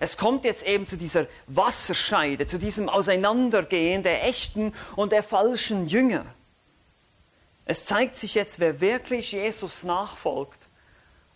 Es 0.00 0.16
kommt 0.16 0.44
jetzt 0.44 0.64
eben 0.64 0.86
zu 0.86 0.96
dieser 0.96 1.26
Wasserscheide, 1.46 2.46
zu 2.46 2.58
diesem 2.58 2.88
Auseinandergehen 2.88 4.02
der 4.02 4.24
echten 4.24 4.74
und 4.94 5.12
der 5.12 5.22
falschen 5.22 5.86
Jünger. 5.86 6.26
Es 7.64 7.84
zeigt 7.84 8.16
sich 8.16 8.34
jetzt, 8.34 8.60
wer 8.60 8.80
wirklich 8.80 9.32
Jesus 9.32 9.82
nachfolgt, 9.82 10.58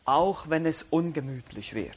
auch 0.05 0.49
wenn 0.49 0.67
es 0.67 0.83
ungemütlich 0.85 1.75
wird. 1.75 1.97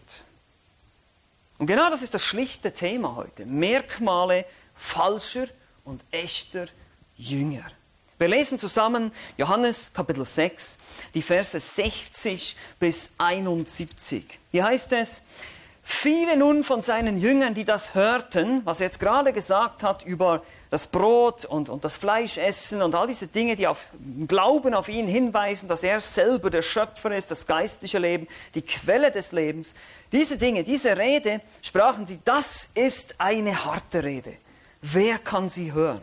Und 1.58 1.68
genau 1.68 1.90
das 1.90 2.02
ist 2.02 2.14
das 2.14 2.24
schlichte 2.24 2.74
Thema 2.74 3.16
heute. 3.16 3.46
Merkmale 3.46 4.46
falscher 4.76 5.48
und 5.84 6.02
echter 6.12 6.68
Jünger. 7.16 7.66
Wir 8.18 8.28
lesen 8.28 8.60
zusammen 8.60 9.12
Johannes 9.38 9.92
Kapitel 9.94 10.26
6, 10.26 10.78
die 11.14 11.22
Verse 11.22 11.60
60 11.60 12.56
bis 12.80 13.12
71. 13.18 14.40
Hier 14.52 14.64
heißt 14.66 14.94
es, 14.94 15.22
Viele 15.86 16.38
nun 16.38 16.64
von 16.64 16.82
seinen 16.82 17.18
Jüngern, 17.18 17.54
die 17.54 17.66
das 17.66 17.94
hörten, 17.94 18.62
was 18.64 18.80
er 18.80 18.86
jetzt 18.86 19.02
gerade 19.02 19.34
gesagt 19.34 19.84
hat 19.84 20.04
über 20.06 20.42
das 20.70 20.88
Brot 20.88 21.44
und, 21.44 21.68
und 21.68 21.84
das 21.84 21.98
Fleischessen 21.98 22.82
und 22.82 22.96
all 22.96 23.06
diese 23.06 23.28
Dinge, 23.28 23.58
die 23.58 23.68
auf 23.68 23.86
Glauben 24.26 24.74
auf 24.74 24.88
ihn 24.88 25.08
hinweisen, 25.08 25.68
dass 25.68 25.84
er 25.84 26.00
selber 26.00 26.50
der 26.50 26.62
Schöpfer 26.62 27.16
ist, 27.16 27.32
das 27.32 27.46
geistliche 27.46 28.00
Leben, 28.00 28.28
die 28.56 28.62
Quelle 28.62 29.12
des 29.12 29.34
Lebens. 29.34 29.76
Diese 30.14 30.38
Dinge, 30.38 30.64
diese 30.64 30.98
Rede, 30.98 31.42
sprachen 31.62 32.08
sie, 32.08 32.20
das 32.24 32.70
ist 32.74 33.16
eine 33.18 33.66
harte 33.66 34.04
Rede. 34.04 34.34
Wer 34.82 35.20
kann 35.20 35.50
sie 35.50 35.74
hören? 35.74 36.02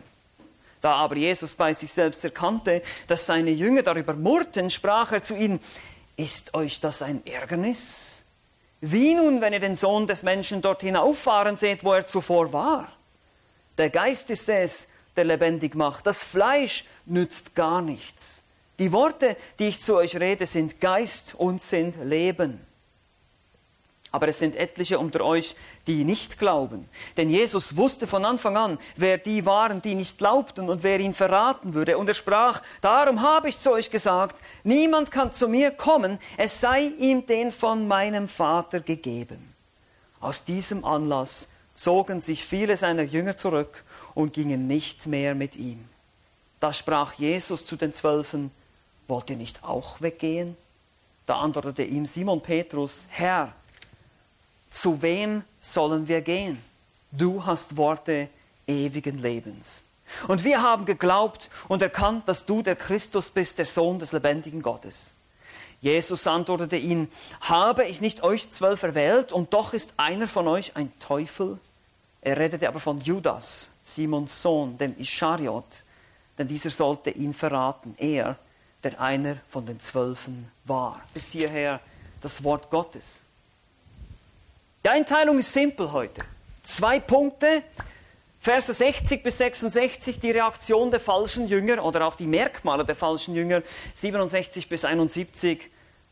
Da 0.81 0.95
aber 0.95 1.15
Jesus 1.15 1.55
bei 1.55 1.73
sich 1.73 1.93
selbst 1.93 2.23
erkannte, 2.23 2.81
dass 3.07 3.25
seine 3.25 3.51
Jünger 3.51 3.83
darüber 3.83 4.13
murrten, 4.13 4.69
sprach 4.69 5.11
er 5.11 5.21
zu 5.23 5.35
ihnen, 5.35 5.59
ist 6.17 6.53
euch 6.53 6.79
das 6.79 7.01
ein 7.01 7.25
Ärgernis? 7.25 8.21
Wie 8.81 9.13
nun, 9.13 9.41
wenn 9.41 9.53
ihr 9.53 9.59
den 9.59 9.75
Sohn 9.75 10.07
des 10.07 10.23
Menschen 10.23 10.61
dort 10.61 10.81
hinauffahren 10.81 11.55
seht, 11.55 11.83
wo 11.83 11.93
er 11.93 12.07
zuvor 12.07 12.51
war? 12.51 12.91
Der 13.77 13.91
Geist 13.91 14.31
ist 14.31 14.49
es, 14.49 14.87
der 15.15 15.25
lebendig 15.25 15.75
macht. 15.75 16.07
Das 16.07 16.23
Fleisch 16.23 16.85
nützt 17.05 17.53
gar 17.53 17.81
nichts. 17.81 18.41
Die 18.79 18.91
Worte, 18.91 19.37
die 19.59 19.67
ich 19.67 19.79
zu 19.79 19.95
euch 19.95 20.15
rede, 20.19 20.47
sind 20.47 20.81
Geist 20.81 21.35
und 21.35 21.61
sind 21.61 22.03
Leben. 22.03 22.59
Aber 24.11 24.27
es 24.27 24.39
sind 24.39 24.55
etliche 24.55 24.99
unter 24.99 25.23
euch, 25.23 25.55
die 25.87 26.03
nicht 26.03 26.37
glauben. 26.37 26.89
Denn 27.15 27.29
Jesus 27.29 27.77
wusste 27.77 28.07
von 28.07 28.25
Anfang 28.25 28.57
an, 28.57 28.77
wer 28.97 29.17
die 29.17 29.45
waren, 29.45 29.81
die 29.81 29.95
nicht 29.95 30.17
glaubten 30.17 30.69
und 30.69 30.83
wer 30.83 30.99
ihn 30.99 31.13
verraten 31.13 31.73
würde. 31.73 31.97
Und 31.97 32.09
er 32.09 32.13
sprach, 32.13 32.61
darum 32.81 33.21
habe 33.21 33.47
ich 33.47 33.59
zu 33.59 33.71
euch 33.71 33.89
gesagt, 33.89 34.37
niemand 34.63 35.11
kann 35.11 35.31
zu 35.31 35.47
mir 35.47 35.71
kommen, 35.71 36.19
es 36.37 36.59
sei 36.59 36.91
ihm 36.99 37.25
den 37.25 37.53
von 37.53 37.87
meinem 37.87 38.27
Vater 38.27 38.81
gegeben. 38.81 39.53
Aus 40.19 40.43
diesem 40.43 40.83
Anlass 40.83 41.47
zogen 41.73 42.19
sich 42.19 42.45
viele 42.45 42.75
seiner 42.77 43.03
Jünger 43.03 43.37
zurück 43.37 43.83
und 44.13 44.33
gingen 44.33 44.67
nicht 44.67 45.07
mehr 45.07 45.35
mit 45.35 45.55
ihm. 45.55 45.83
Da 46.59 46.73
sprach 46.73 47.13
Jesus 47.13 47.65
zu 47.65 47.75
den 47.75 47.93
Zwölfen, 47.93 48.51
wollt 49.07 49.29
ihr 49.29 49.37
nicht 49.37 49.63
auch 49.63 50.01
weggehen? 50.01 50.55
Da 51.25 51.37
antwortete 51.37 51.83
ihm 51.83 52.05
Simon 52.05 52.41
Petrus, 52.41 53.05
Herr, 53.09 53.53
zu 54.71 55.01
wem 55.01 55.43
sollen 55.59 56.07
wir 56.07 56.21
gehen? 56.21 56.57
Du 57.11 57.45
hast 57.45 57.77
Worte 57.77 58.29
ewigen 58.65 59.19
Lebens. 59.19 59.83
Und 60.27 60.43
wir 60.43 60.61
haben 60.61 60.85
geglaubt 60.85 61.49
und 61.67 61.81
erkannt, 61.81 62.27
dass 62.27 62.45
du 62.45 62.61
der 62.61 62.75
Christus 62.75 63.29
bist, 63.29 63.59
der 63.59 63.65
Sohn 63.65 63.99
des 63.99 64.11
lebendigen 64.11 64.61
Gottes. 64.61 65.13
Jesus 65.81 66.27
antwortete 66.27 66.77
ihnen, 66.77 67.11
habe 67.41 67.85
ich 67.85 68.01
nicht 68.01 68.23
euch 68.23 68.49
zwölf 68.51 68.83
erwählt 68.83 69.31
und 69.31 69.53
doch 69.53 69.73
ist 69.73 69.93
einer 69.97 70.27
von 70.27 70.47
euch 70.47 70.75
ein 70.75 70.91
Teufel? 70.99 71.59
Er 72.21 72.37
redete 72.37 72.67
aber 72.67 72.79
von 72.79 73.01
Judas, 73.01 73.71
Simons 73.81 74.41
Sohn, 74.41 74.77
dem 74.77 74.97
Ischariot, 74.99 75.83
denn 76.37 76.47
dieser 76.47 76.69
sollte 76.69 77.09
ihn 77.09 77.33
verraten, 77.33 77.95
er, 77.97 78.37
der 78.83 79.01
einer 79.01 79.37
von 79.49 79.65
den 79.65 79.79
Zwölfen 79.79 80.51
war. 80.65 81.01
Bis 81.13 81.31
hierher 81.31 81.79
das 82.21 82.43
Wort 82.43 82.69
Gottes. 82.69 83.23
Die 84.83 84.89
Einteilung 84.89 85.37
ist 85.37 85.53
simpel 85.53 85.91
heute. 85.91 86.23
Zwei 86.63 86.99
Punkte, 86.99 87.61
Verse 88.39 88.73
60 88.73 89.21
bis 89.21 89.37
66, 89.37 90.19
die 90.19 90.31
Reaktion 90.31 90.89
der 90.89 90.99
falschen 90.99 91.47
Jünger 91.47 91.85
oder 91.85 92.07
auch 92.07 92.15
die 92.15 92.25
Merkmale 92.25 92.83
der 92.83 92.95
falschen 92.95 93.35
Jünger, 93.35 93.61
67 93.93 94.67
bis 94.67 94.83
71, 94.83 95.69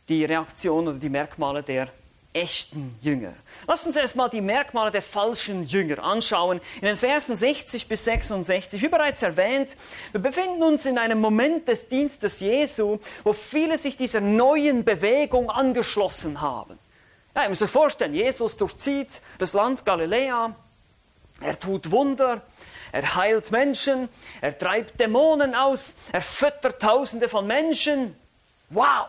die 0.08 0.24
Reaktion 0.24 0.88
oder 0.88 1.00
die 1.00 1.10
Merkmale 1.10 1.64
der 1.64 1.88
echten 2.32 2.96
Jünger. 3.02 3.34
Lasst 3.66 3.88
uns 3.88 3.96
erstmal 3.96 4.30
die 4.30 4.42
Merkmale 4.42 4.92
der 4.92 5.02
falschen 5.02 5.66
Jünger 5.66 6.04
anschauen. 6.04 6.62
In 6.76 6.88
den 6.88 6.98
Versen 6.98 7.36
60 7.36 7.88
bis 7.88 8.06
66, 8.06 8.84
wie 8.84 8.88
bereits 8.88 9.24
erwähnt, 9.24 9.76
wir 10.12 10.22
befinden 10.22 10.62
uns 10.62 10.86
in 10.86 11.00
einem 11.00 11.20
Moment 11.20 11.68
des 11.68 11.90
Dienstes 11.90 12.40
Jesu, 12.40 13.00
wo 13.24 13.34
viele 13.34 13.80
sich 13.80 13.98
dieser 13.98 14.22
neuen 14.22 14.84
Bewegung 14.86 15.50
angeschlossen 15.50 16.40
haben. 16.40 16.78
Ja, 17.40 17.44
ihr 17.44 17.50
müsst 17.52 17.62
euch 17.62 17.72
vorstellen, 17.72 18.14
Jesus 18.14 18.58
durchzieht 18.58 19.22
das 19.38 19.54
Land 19.54 19.86
Galiläa, 19.86 20.54
er 21.40 21.58
tut 21.58 21.90
Wunder, 21.90 22.42
er 22.92 23.16
heilt 23.16 23.50
Menschen, 23.52 24.10
er 24.42 24.58
treibt 24.58 25.00
Dämonen 25.00 25.56
aus, 25.56 25.96
er 26.12 26.22
füttert 26.22 26.82
Tausende 26.82 27.30
von 27.30 27.48
Menschen. 27.48 28.14
Wow! 28.70 29.06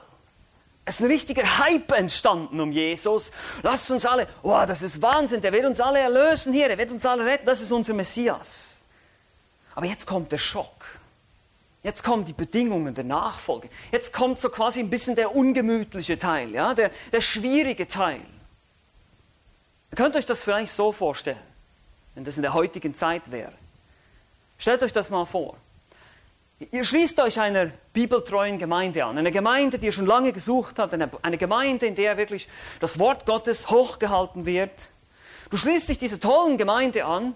Es 0.84 1.00
ist 1.00 1.00
ein 1.00 1.10
richtiger 1.10 1.58
Hype 1.58 1.90
entstanden 1.90 2.60
um 2.60 2.70
Jesus. 2.70 3.32
Lasst 3.64 3.90
uns 3.90 4.06
alle, 4.06 4.28
wow, 4.42 4.64
das 4.64 4.82
ist 4.82 5.02
Wahnsinn, 5.02 5.40
der 5.40 5.52
wird 5.52 5.64
uns 5.64 5.80
alle 5.80 5.98
erlösen 5.98 6.52
hier, 6.52 6.68
der 6.68 6.78
wird 6.78 6.92
uns 6.92 7.04
alle 7.04 7.24
retten, 7.24 7.46
das 7.46 7.60
ist 7.60 7.72
unser 7.72 7.94
Messias. 7.94 8.76
Aber 9.74 9.86
jetzt 9.86 10.06
kommt 10.06 10.30
der 10.30 10.38
Schock. 10.38 10.79
Jetzt 11.82 12.04
kommen 12.04 12.24
die 12.24 12.34
Bedingungen 12.34 12.94
der 12.94 13.04
Nachfolge. 13.04 13.70
Jetzt 13.90 14.12
kommt 14.12 14.38
so 14.38 14.50
quasi 14.50 14.80
ein 14.80 14.90
bisschen 14.90 15.16
der 15.16 15.34
ungemütliche 15.34 16.18
Teil, 16.18 16.50
ja, 16.50 16.74
der, 16.74 16.90
der 17.10 17.20
schwierige 17.20 17.88
Teil. 17.88 18.20
Ihr 19.90 19.96
könnt 19.96 20.14
euch 20.14 20.26
das 20.26 20.42
vielleicht 20.42 20.72
so 20.72 20.92
vorstellen, 20.92 21.40
wenn 22.14 22.24
das 22.24 22.36
in 22.36 22.42
der 22.42 22.52
heutigen 22.52 22.94
Zeit 22.94 23.30
wäre. 23.30 23.52
Stellt 24.58 24.82
euch 24.82 24.92
das 24.92 25.10
mal 25.10 25.24
vor. 25.24 25.56
Ihr 26.70 26.84
schließt 26.84 27.18
euch 27.20 27.40
einer 27.40 27.70
bibeltreuen 27.94 28.58
Gemeinde 28.58 29.06
an, 29.06 29.16
eine 29.16 29.32
Gemeinde, 29.32 29.78
die 29.78 29.86
ihr 29.86 29.92
schon 29.92 30.04
lange 30.04 30.34
gesucht 30.34 30.78
habt, 30.78 30.92
eine, 30.92 31.08
eine 31.22 31.38
Gemeinde, 31.38 31.86
in 31.86 31.94
der 31.94 32.18
wirklich 32.18 32.46
das 32.80 32.98
Wort 32.98 33.24
Gottes 33.24 33.70
hochgehalten 33.70 34.44
wird. 34.44 34.88
Du 35.48 35.56
schließt 35.56 35.88
dich 35.88 35.98
dieser 35.98 36.20
tollen 36.20 36.58
Gemeinde 36.58 37.06
an 37.06 37.34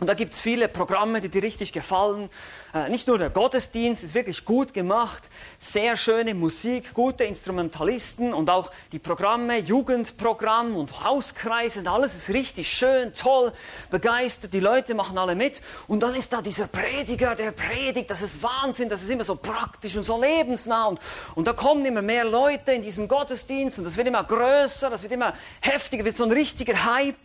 und 0.00 0.06
da 0.06 0.14
gibt 0.14 0.32
es 0.32 0.40
viele 0.40 0.66
Programme, 0.68 1.20
die 1.20 1.28
dir 1.28 1.42
richtig 1.42 1.72
gefallen. 1.72 2.30
Äh, 2.72 2.88
nicht 2.88 3.06
nur 3.06 3.18
der 3.18 3.28
Gottesdienst 3.28 4.02
ist 4.02 4.14
wirklich 4.14 4.46
gut 4.46 4.72
gemacht, 4.72 5.22
sehr 5.58 5.96
schöne 5.98 6.32
Musik, 6.32 6.94
gute 6.94 7.24
Instrumentalisten 7.24 8.32
und 8.32 8.48
auch 8.48 8.70
die 8.92 8.98
Programme, 8.98 9.58
Jugendprogramm 9.58 10.74
und 10.74 11.04
Hauskreise, 11.04 11.82
alles 11.90 12.14
ist 12.14 12.30
richtig 12.30 12.72
schön, 12.72 13.12
toll, 13.12 13.52
begeistert, 13.90 14.54
die 14.54 14.60
Leute 14.60 14.94
machen 14.94 15.18
alle 15.18 15.34
mit. 15.34 15.60
Und 15.86 16.02
dann 16.02 16.14
ist 16.14 16.32
da 16.32 16.40
dieser 16.40 16.68
Prediger, 16.68 17.34
der 17.34 17.50
predigt, 17.50 18.10
das 18.10 18.22
ist 18.22 18.42
Wahnsinn, 18.42 18.88
das 18.88 19.02
ist 19.02 19.10
immer 19.10 19.24
so 19.24 19.34
praktisch 19.36 19.96
und 19.96 20.04
so 20.04 20.18
lebensnah. 20.18 20.86
Und, 20.86 21.00
und 21.34 21.46
da 21.46 21.52
kommen 21.52 21.84
immer 21.84 22.02
mehr 22.02 22.24
Leute 22.24 22.72
in 22.72 22.82
diesen 22.82 23.06
Gottesdienst 23.06 23.78
und 23.78 23.84
das 23.84 23.98
wird 23.98 24.06
immer 24.06 24.24
größer, 24.24 24.88
das 24.88 25.02
wird 25.02 25.12
immer 25.12 25.34
heftiger, 25.60 26.06
wird 26.06 26.16
so 26.16 26.24
ein 26.24 26.32
richtiger 26.32 26.86
Hype. 26.86 27.16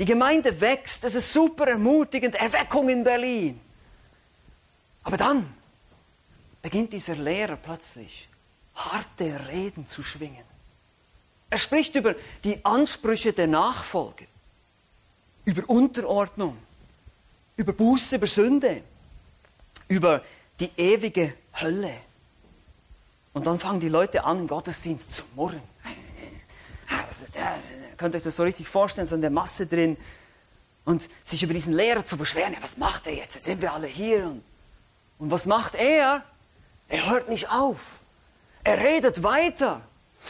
Die 0.00 0.06
Gemeinde 0.06 0.58
wächst, 0.58 1.04
das 1.04 1.14
ist 1.14 1.30
super 1.30 1.68
ermutigend, 1.68 2.34
Erweckung 2.34 2.88
in 2.88 3.04
Berlin. 3.04 3.60
Aber 5.02 5.18
dann 5.18 5.54
beginnt 6.62 6.94
dieser 6.94 7.16
Lehrer 7.16 7.56
plötzlich 7.56 8.26
harte 8.74 9.48
Reden 9.48 9.86
zu 9.86 10.02
schwingen. 10.02 10.44
Er 11.50 11.58
spricht 11.58 11.94
über 11.96 12.14
die 12.44 12.64
Ansprüche 12.64 13.34
der 13.34 13.46
Nachfolge, 13.46 14.26
über 15.44 15.68
Unterordnung, 15.68 16.56
über 17.56 17.74
Buße, 17.74 18.16
über 18.16 18.26
Sünde, 18.26 18.82
über 19.88 20.22
die 20.60 20.70
ewige 20.78 21.34
Hölle. 21.60 21.92
Und 23.34 23.46
dann 23.46 23.58
fangen 23.58 23.80
die 23.80 23.90
Leute 23.90 24.24
an, 24.24 24.38
im 24.38 24.46
Gottesdienst 24.46 25.12
zu 25.12 25.24
murren. 25.36 25.60
Ja, 27.34 27.58
könnt 27.96 28.14
euch 28.14 28.22
das 28.22 28.36
so 28.36 28.42
richtig 28.42 28.68
vorstellen, 28.68 29.06
so 29.06 29.14
in 29.14 29.20
der 29.20 29.30
Masse 29.30 29.66
drin. 29.66 29.96
Und 30.84 31.08
sich 31.24 31.42
über 31.42 31.54
diesen 31.54 31.74
Lehrer 31.74 32.04
zu 32.04 32.16
beschweren, 32.16 32.56
was 32.60 32.76
macht 32.76 33.06
er 33.06 33.14
jetzt? 33.14 33.34
Jetzt 33.34 33.44
sind 33.44 33.60
wir 33.60 33.72
alle 33.72 33.86
hier. 33.86 34.24
Und, 34.26 34.42
und 35.18 35.30
was 35.30 35.46
macht 35.46 35.74
er? 35.74 36.22
Er 36.88 37.10
hört 37.10 37.28
nicht 37.28 37.50
auf. 37.50 37.78
Er 38.64 38.78
redet 38.78 39.22
weiter. 39.22 39.82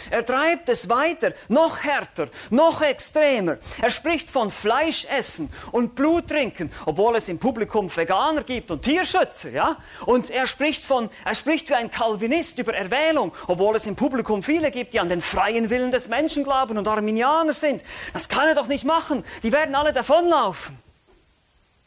Er 0.09 0.25
treibt 0.25 0.69
es 0.69 0.89
weiter, 0.89 1.33
noch 1.49 1.83
härter, 1.83 2.29
noch 2.51 2.81
extremer. 2.81 3.59
Er 3.83 3.91
spricht 3.91 4.31
von 4.31 4.51
Fleischessen 4.51 5.53
und 5.73 5.95
Bluttrinken, 5.95 6.73
obwohl 6.87 7.17
es 7.17 7.29
im 7.29 7.39
Publikum 7.39 7.95
Veganer 7.95 8.43
gibt 8.43 8.71
und 8.71 8.83
Tierschützer, 8.83 9.51
ja? 9.51 9.77
Und 10.07 10.31
er 10.31 10.47
spricht 10.47 10.85
von, 10.85 11.11
er 11.25 11.35
spricht 11.35 11.69
wie 11.69 11.75
ein 11.75 11.91
Calvinist 11.91 12.59
über 12.59 12.75
Erwählung, 12.75 13.33
obwohl 13.47 13.77
es 13.77 13.87
im 13.87 13.97
Publikum 13.97 14.43
viele 14.43 14.71
gibt, 14.71 14.95
die 14.95 15.01
an 15.01 15.09
den 15.09 15.21
freien 15.21 15.71
Willen 15.71 15.91
des 15.91 16.09
Menschen 16.09 16.45
glauben 16.45 16.79
und 16.79 16.89
Arminianer 16.89 17.55
sind. 17.55 17.83
Das 18.13 18.29
kann 18.29 18.49
er 18.49 18.55
doch 18.55 18.67
nicht 18.69 18.85
machen. 18.85 19.25
Die 19.43 19.53
werden 19.53 19.75
alle 19.75 19.93
davonlaufen. 19.93 20.79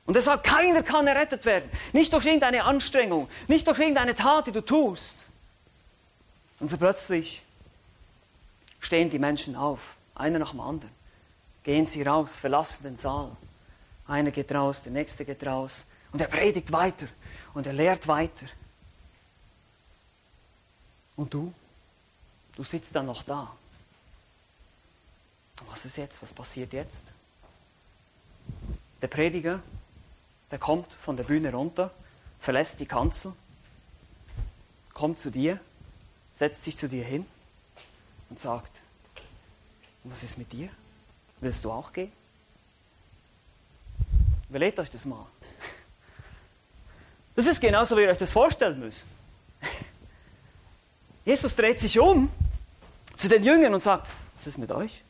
Und 0.06 0.16
er 0.16 0.22
sagt, 0.22 0.46
keiner 0.46 0.84
kann 0.84 1.08
errettet 1.08 1.46
werden. 1.46 1.70
Nicht 1.94 2.12
durch 2.12 2.26
irgendeine 2.26 2.66
Anstrengung, 2.66 3.30
nicht 3.48 3.68
durch 3.68 3.80
irgendeine 3.80 4.16
Tat, 4.16 4.48
die 4.48 4.52
du 4.52 4.62
tust. 4.62 5.16
Und 6.60 6.70
so 6.70 6.78
plötzlich 6.78 7.42
stehen 8.84 9.10
die 9.10 9.20
Menschen 9.20 9.56
auf, 9.56 9.96
einer 10.14 10.40
nach 10.40 10.52
dem 10.52 10.60
anderen. 10.60 10.92
Gehen 11.64 11.86
sie 11.86 12.04
raus, 12.04 12.36
verlassen 12.36 12.84
den 12.84 12.98
Saal. 12.98 13.36
Einer 14.08 14.32
geht 14.32 14.52
raus, 14.52 14.84
der 14.84 14.92
nächste 14.92 15.24
geht 15.24 15.44
raus. 15.46 15.86
Und 16.12 16.20
er 16.20 16.28
predigt 16.28 16.72
weiter 16.72 17.08
und 17.54 17.66
er 17.66 17.74
lehrt 17.74 18.08
weiter. 18.08 18.46
Und 21.16 21.34
du? 21.34 21.54
Du 22.56 22.64
sitzt 22.64 22.94
dann 22.96 23.06
noch 23.06 23.24
da. 23.24 23.52
Und 25.62 25.72
was 25.72 25.86
ist 25.86 25.98
jetzt? 25.98 26.22
Was 26.22 26.34
passiert 26.34 26.74
jetzt? 26.74 27.06
Der 29.02 29.08
Prediger, 29.08 29.62
der 30.52 30.60
kommt 30.60 30.92
von 30.94 31.16
der 31.16 31.24
Bühne 31.24 31.52
runter, 31.52 31.90
verlässt 32.42 32.80
die 32.80 32.86
Kanzel, 32.86 33.34
kommt 34.94 35.20
zu 35.20 35.32
dir, 35.32 35.60
setzt 36.36 36.66
sich 36.66 36.78
zu 36.78 36.90
dir 36.90 37.06
hin 37.06 37.26
und 38.34 38.40
sagt, 38.40 38.82
was 40.06 40.24
ist 40.24 40.40
mit 40.40 40.52
dir? 40.52 40.68
Willst 41.40 41.64
du 41.64 41.72
auch 41.72 41.94
gehen? 41.94 42.12
Überlegt 44.50 44.80
euch 44.80 44.90
das 44.90 45.06
mal. 45.06 45.28
Das 47.36 47.46
ist 47.46 47.62
genauso, 47.62 47.96
wie 47.96 48.02
ihr 48.02 48.10
euch 48.10 48.18
das 48.18 48.32
vorstellen 48.32 48.80
müsst. 48.80 49.06
Jesus 51.26 51.56
dreht 51.56 51.80
sich 51.80 52.00
um 52.00 52.32
zu 53.16 53.30
den 53.30 53.44
Jüngern 53.44 53.72
und 53.72 53.84
sagt, 53.84 54.08
was 54.36 54.48
ist 54.48 54.58
mit 54.58 54.72
euch? 54.72 55.04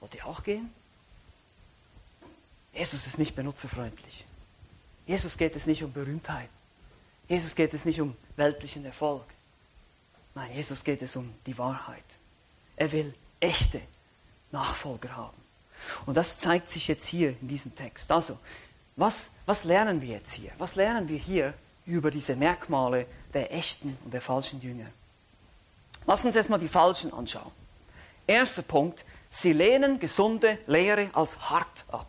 Wollt 0.00 0.14
ihr 0.14 0.26
auch 0.26 0.42
gehen? 0.42 0.70
Jesus 2.74 3.06
ist 3.06 3.16
nicht 3.18 3.34
benutzerfreundlich. 3.34 4.26
Jesus 5.06 5.38
geht 5.38 5.56
es 5.56 5.64
nicht 5.64 5.82
um 5.82 5.90
Berühmtheit. 5.94 6.50
Jesus 7.28 7.54
geht 7.54 7.72
es 7.72 7.86
nicht 7.86 8.02
um 8.02 8.14
weltlichen 8.36 8.84
Erfolg. 8.84 9.24
Nein, 10.34 10.52
Jesus 10.54 10.84
geht 10.84 11.02
es 11.02 11.16
um 11.16 11.32
die 11.46 11.56
Wahrheit. 11.58 12.04
Er 12.76 12.92
will 12.92 13.14
echte 13.40 13.80
Nachfolger 14.52 15.16
haben. 15.16 15.36
Und 16.06 16.16
das 16.16 16.38
zeigt 16.38 16.68
sich 16.68 16.88
jetzt 16.88 17.06
hier 17.06 17.30
in 17.40 17.48
diesem 17.48 17.74
Text. 17.74 18.10
Also, 18.10 18.38
was, 18.96 19.30
was 19.46 19.64
lernen 19.64 20.02
wir 20.02 20.10
jetzt 20.10 20.32
hier? 20.32 20.50
Was 20.58 20.74
lernen 20.74 21.08
wir 21.08 21.18
hier 21.18 21.54
über 21.86 22.10
diese 22.10 22.36
Merkmale 22.36 23.06
der 23.32 23.52
echten 23.52 23.96
und 24.04 24.12
der 24.12 24.20
falschen 24.20 24.60
Jünger? 24.60 24.86
Lass 26.06 26.24
uns 26.24 26.36
erstmal 26.36 26.58
die 26.58 26.68
falschen 26.68 27.12
anschauen. 27.12 27.52
Erster 28.26 28.62
Punkt, 28.62 29.04
sie 29.30 29.52
lehnen 29.52 29.98
gesunde 29.98 30.58
Lehre 30.66 31.10
als 31.12 31.38
hart 31.50 31.84
ab. 31.88 32.06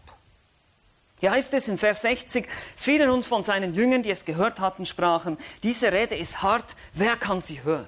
Hier 1.20 1.32
heißt 1.32 1.54
es 1.54 1.68
in 1.68 1.78
Vers 1.78 2.02
60, 2.02 2.48
viele 2.76 3.12
uns 3.14 3.28
von 3.28 3.44
seinen 3.44 3.74
Jüngern, 3.74 4.02
die 4.02 4.10
es 4.10 4.26
gehört 4.26 4.60
hatten, 4.60 4.86
sprachen, 4.88 5.38
diese 5.62 5.92
Rede 5.92 6.16
ist 6.16 6.42
hart, 6.42 6.76
wer 6.94 7.16
kann 7.16 7.42
sie 7.42 7.64
hören? 7.64 7.88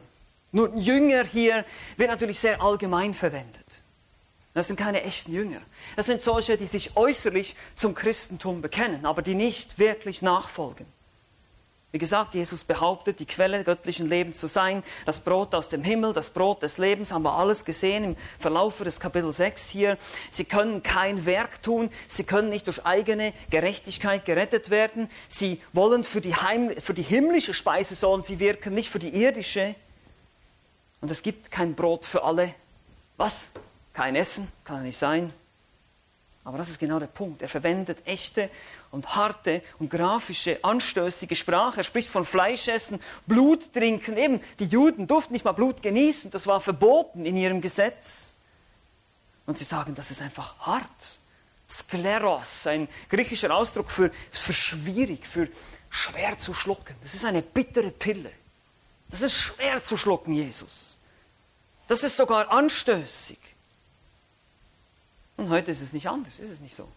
Nur 0.54 0.74
Jünger 0.76 1.26
hier 1.26 1.66
wird 1.98 2.10
natürlich 2.10 2.40
sehr 2.40 2.62
allgemein 2.62 3.14
verwendet. 3.14 3.82
Das 4.54 4.68
sind 4.68 4.78
keine 4.78 5.02
echten 5.02 5.34
Jünger. 5.34 5.62
Das 5.96 6.06
sind 6.06 6.22
solche, 6.22 6.58
die 6.58 6.68
sich 6.68 6.96
äußerlich 6.96 7.56
zum 7.74 7.96
Christentum 7.96 8.62
bekennen, 8.62 9.06
aber 9.06 9.24
die 9.24 9.34
nicht 9.34 9.80
wirklich 9.80 10.22
nachfolgen. 10.22 10.86
Wie 11.92 11.98
gesagt, 11.98 12.34
Jesus 12.36 12.64
behauptet, 12.64 13.20
die 13.20 13.26
Quelle 13.26 13.64
göttlichen 13.64 14.08
Lebens 14.08 14.40
zu 14.40 14.48
sein, 14.48 14.84
das 15.06 15.20
Brot 15.20 15.54
aus 15.54 15.70
dem 15.70 15.84
Himmel, 15.84 16.14
das 16.14 16.32
Brot 16.32 16.62
des 16.64 16.78
Lebens, 16.80 17.12
haben 17.12 17.24
wir 17.24 17.38
alles 17.38 17.66
gesehen 17.66 18.04
im 18.04 18.16
Verlauf 18.40 18.80
des 18.80 19.00
Kapitel 19.00 19.32
6 19.32 19.70
hier. 19.70 19.98
Sie 20.32 20.46
können 20.46 20.82
kein 20.82 21.26
Werk 21.28 21.62
tun, 21.62 21.92
sie 22.08 22.24
können 22.24 22.50
nicht 22.50 22.66
durch 22.66 22.86
eigene 22.86 23.34
Gerechtigkeit 23.52 24.26
gerettet 24.26 24.70
werden. 24.72 25.10
Sie 25.30 25.62
wollen 25.72 26.04
für 26.04 26.22
die, 26.22 26.36
Heim, 26.36 26.72
für 26.80 26.96
die 26.96 27.04
himmlische 27.04 27.54
Speise 27.54 27.94
sollen 27.94 28.24
sie 28.24 28.40
wirken, 28.40 28.74
nicht 28.74 28.90
für 28.90 29.00
die 29.00 29.10
irdische. 29.10 29.76
Und 31.04 31.12
es 31.12 31.22
gibt 31.22 31.52
kein 31.52 31.76
Brot 31.76 32.06
für 32.06 32.24
alle. 32.24 32.56
Was? 33.18 33.48
Kein 33.92 34.16
Essen? 34.16 34.48
Kann 34.64 34.84
nicht 34.84 34.98
sein. 34.98 35.34
Aber 36.46 36.58
das 36.58 36.70
ist 36.70 36.80
genau 36.80 36.98
der 36.98 37.08
Punkt. 37.08 37.42
Er 37.42 37.50
verwendet 37.50 37.98
echte 38.06 38.50
und 38.90 39.14
harte 39.14 39.62
und 39.80 39.90
grafische, 39.90 40.64
anstößige 40.64 41.36
Sprache. 41.36 41.82
Er 41.82 41.84
spricht 41.84 42.08
von 42.08 42.24
Fleischessen, 42.24 43.02
Blut 43.28 43.74
trinken. 43.74 44.16
Eben, 44.16 44.40
die 44.60 44.66
Juden 44.68 45.06
durften 45.06 45.34
nicht 45.34 45.44
mal 45.44 45.52
Blut 45.52 45.82
genießen. 45.82 46.32
Das 46.32 46.48
war 46.48 46.62
verboten 46.62 47.26
in 47.26 47.36
ihrem 47.36 47.60
Gesetz. 47.60 48.34
Und 49.46 49.58
sie 49.58 49.66
sagen, 49.66 49.96
das 49.96 50.10
ist 50.10 50.22
einfach 50.22 50.58
hart. 50.60 51.20
Skleros, 51.70 52.66
ein 52.66 52.88
griechischer 53.10 53.54
Ausdruck 53.54 53.92
für, 53.92 54.10
für 54.32 54.54
schwierig, 54.54 55.28
für 55.28 55.50
schwer 55.90 56.38
zu 56.38 56.54
schlucken. 56.54 56.96
Das 57.04 57.14
ist 57.14 57.26
eine 57.26 57.42
bittere 57.42 57.92
Pille. 57.92 58.32
Das 59.10 59.20
ist 59.20 59.36
schwer 59.36 59.84
zu 59.84 59.98
schlucken, 59.98 60.34
Jesus. 60.34 60.93
Das 61.94 62.02
ist 62.02 62.18
sogar 62.18 62.52
anstößig. 62.52 63.38
Und 65.38 65.50
heute 65.50 65.70
ist 65.70 65.84
es 65.84 65.94
nicht 65.94 66.08
anders, 66.08 66.40
ist 66.40 66.50
es 66.50 66.60
nicht 66.60 66.76
so. 66.76 66.88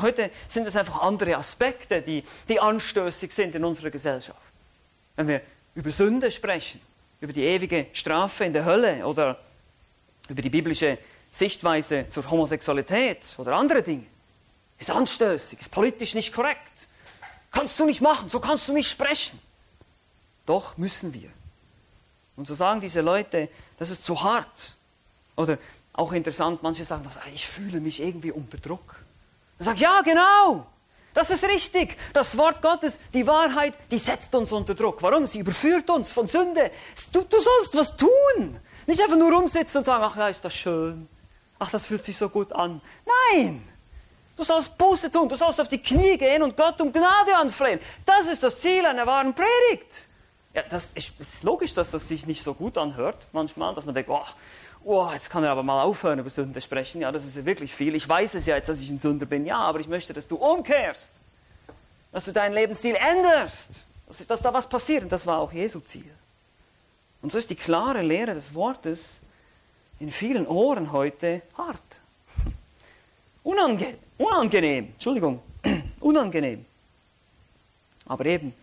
Heute 0.00 0.30
sind 0.48 0.66
es 0.66 0.76
einfach 0.76 1.02
andere 1.02 1.36
Aspekte, 1.36 2.00
die, 2.00 2.24
die 2.48 2.58
anstößig 2.58 3.30
sind 3.32 3.54
in 3.54 3.62
unserer 3.66 3.90
Gesellschaft. 3.90 4.40
Wenn 5.16 5.28
wir 5.28 5.42
über 5.74 5.90
Sünde 5.90 6.32
sprechen, 6.32 6.80
über 7.20 7.34
die 7.34 7.42
ewige 7.42 7.88
Strafe 7.92 8.46
in 8.46 8.54
der 8.54 8.64
Hölle 8.64 9.06
oder 9.06 9.38
über 10.30 10.40
die 10.40 10.48
biblische 10.48 10.96
Sichtweise 11.30 12.06
zur 12.08 12.30
Homosexualität 12.30 13.26
oder 13.36 13.54
andere 13.56 13.82
Dinge, 13.82 14.06
ist 14.78 14.90
anstößig, 14.90 15.60
ist 15.60 15.70
politisch 15.70 16.14
nicht 16.14 16.32
korrekt. 16.32 16.88
Kannst 17.50 17.78
du 17.78 17.84
nicht 17.84 18.00
machen, 18.00 18.30
so 18.30 18.40
kannst 18.40 18.68
du 18.68 18.72
nicht 18.72 18.88
sprechen. 18.88 19.38
Doch 20.46 20.78
müssen 20.78 21.12
wir. 21.12 21.28
Und 22.36 22.46
so 22.46 22.54
sagen 22.54 22.80
diese 22.80 23.00
Leute, 23.00 23.48
das 23.78 23.90
ist 23.90 24.04
zu 24.04 24.22
hart. 24.22 24.74
Oder 25.36 25.58
auch 25.92 26.12
interessant, 26.12 26.62
manche 26.62 26.84
sagen, 26.84 27.08
ich 27.34 27.46
fühle 27.46 27.80
mich 27.80 28.00
irgendwie 28.00 28.32
unter 28.32 28.58
Druck. 28.58 28.96
Er 29.58 29.66
sagt, 29.66 29.78
ja, 29.78 30.00
genau, 30.02 30.66
das 31.14 31.30
ist 31.30 31.44
richtig. 31.44 31.96
Das 32.12 32.36
Wort 32.36 32.60
Gottes, 32.60 32.98
die 33.12 33.26
Wahrheit, 33.26 33.74
die 33.90 33.98
setzt 33.98 34.34
uns 34.34 34.50
unter 34.50 34.74
Druck. 34.74 35.00
Warum? 35.02 35.26
Sie 35.26 35.38
überführt 35.38 35.88
uns 35.90 36.10
von 36.10 36.26
Sünde. 36.26 36.72
Du, 37.12 37.22
du 37.22 37.38
sollst 37.38 37.76
was 37.76 37.96
tun. 37.96 38.58
Nicht 38.86 39.00
einfach 39.00 39.16
nur 39.16 39.32
rumsitzen 39.32 39.78
und 39.78 39.84
sagen, 39.84 40.02
ach 40.04 40.16
ja, 40.16 40.28
ist 40.28 40.44
das 40.44 40.54
schön. 40.54 41.08
Ach, 41.58 41.70
das 41.70 41.86
fühlt 41.86 42.04
sich 42.04 42.18
so 42.18 42.28
gut 42.28 42.52
an. 42.52 42.80
Nein! 43.32 43.62
Du 44.36 44.42
sollst 44.42 44.76
Buße 44.76 45.12
tun, 45.12 45.28
du 45.28 45.36
sollst 45.36 45.60
auf 45.60 45.68
die 45.68 45.78
Knie 45.78 46.18
gehen 46.18 46.42
und 46.42 46.56
Gott 46.56 46.80
um 46.80 46.92
Gnade 46.92 47.36
anflehen. 47.36 47.78
Das 48.04 48.26
ist 48.26 48.42
das 48.42 48.60
Ziel 48.60 48.84
einer 48.84 49.06
wahren 49.06 49.32
Predigt. 49.32 50.08
Ja, 50.54 50.62
das 50.70 50.92
ist, 50.92 51.12
ist, 51.18 51.42
logisch, 51.42 51.74
dass 51.74 51.90
das 51.90 52.06
sich 52.08 52.26
nicht 52.26 52.42
so 52.42 52.54
gut 52.54 52.78
anhört 52.78 53.26
manchmal, 53.32 53.74
dass 53.74 53.84
man 53.84 53.94
denkt, 53.94 54.08
oh, 54.08 54.24
oh, 54.84 55.10
jetzt 55.12 55.28
kann 55.28 55.42
er 55.42 55.50
aber 55.50 55.64
mal 55.64 55.82
aufhören 55.82 56.20
über 56.20 56.30
Sünde 56.30 56.60
sprechen. 56.60 57.00
Ja, 57.00 57.10
das 57.10 57.24
ist 57.24 57.36
ja 57.36 57.44
wirklich 57.44 57.74
viel. 57.74 57.94
Ich 57.94 58.08
weiß 58.08 58.34
es 58.34 58.46
ja 58.46 58.56
jetzt, 58.56 58.68
dass 58.68 58.80
ich 58.80 58.88
ein 58.88 59.00
Sünder 59.00 59.26
bin. 59.26 59.44
Ja, 59.44 59.58
aber 59.58 59.80
ich 59.80 59.88
möchte, 59.88 60.12
dass 60.12 60.28
du 60.28 60.36
umkehrst. 60.36 61.10
Dass 62.12 62.26
du 62.26 62.32
deinen 62.32 62.54
Lebensstil 62.54 62.94
änderst. 62.94 63.80
Dass, 64.06 64.26
dass 64.26 64.42
da 64.42 64.52
was 64.52 64.68
passiert. 64.68 65.02
Und 65.02 65.10
das 65.10 65.26
war 65.26 65.38
auch 65.38 65.52
Jesu 65.52 65.80
Ziel. 65.80 66.08
Und 67.20 67.32
so 67.32 67.38
ist 67.38 67.50
die 67.50 67.56
klare 67.56 68.02
Lehre 68.02 68.34
des 68.34 68.54
Wortes 68.54 69.16
in 69.98 70.12
vielen 70.12 70.46
Ohren 70.46 70.92
heute 70.92 71.42
hart. 71.56 71.78
Unange 73.42 73.94
unangenehm. 74.18 74.90
Entschuldigung. 74.92 75.42
unangenehm. 76.00 76.64
Aber 78.06 78.26
eben, 78.26 78.54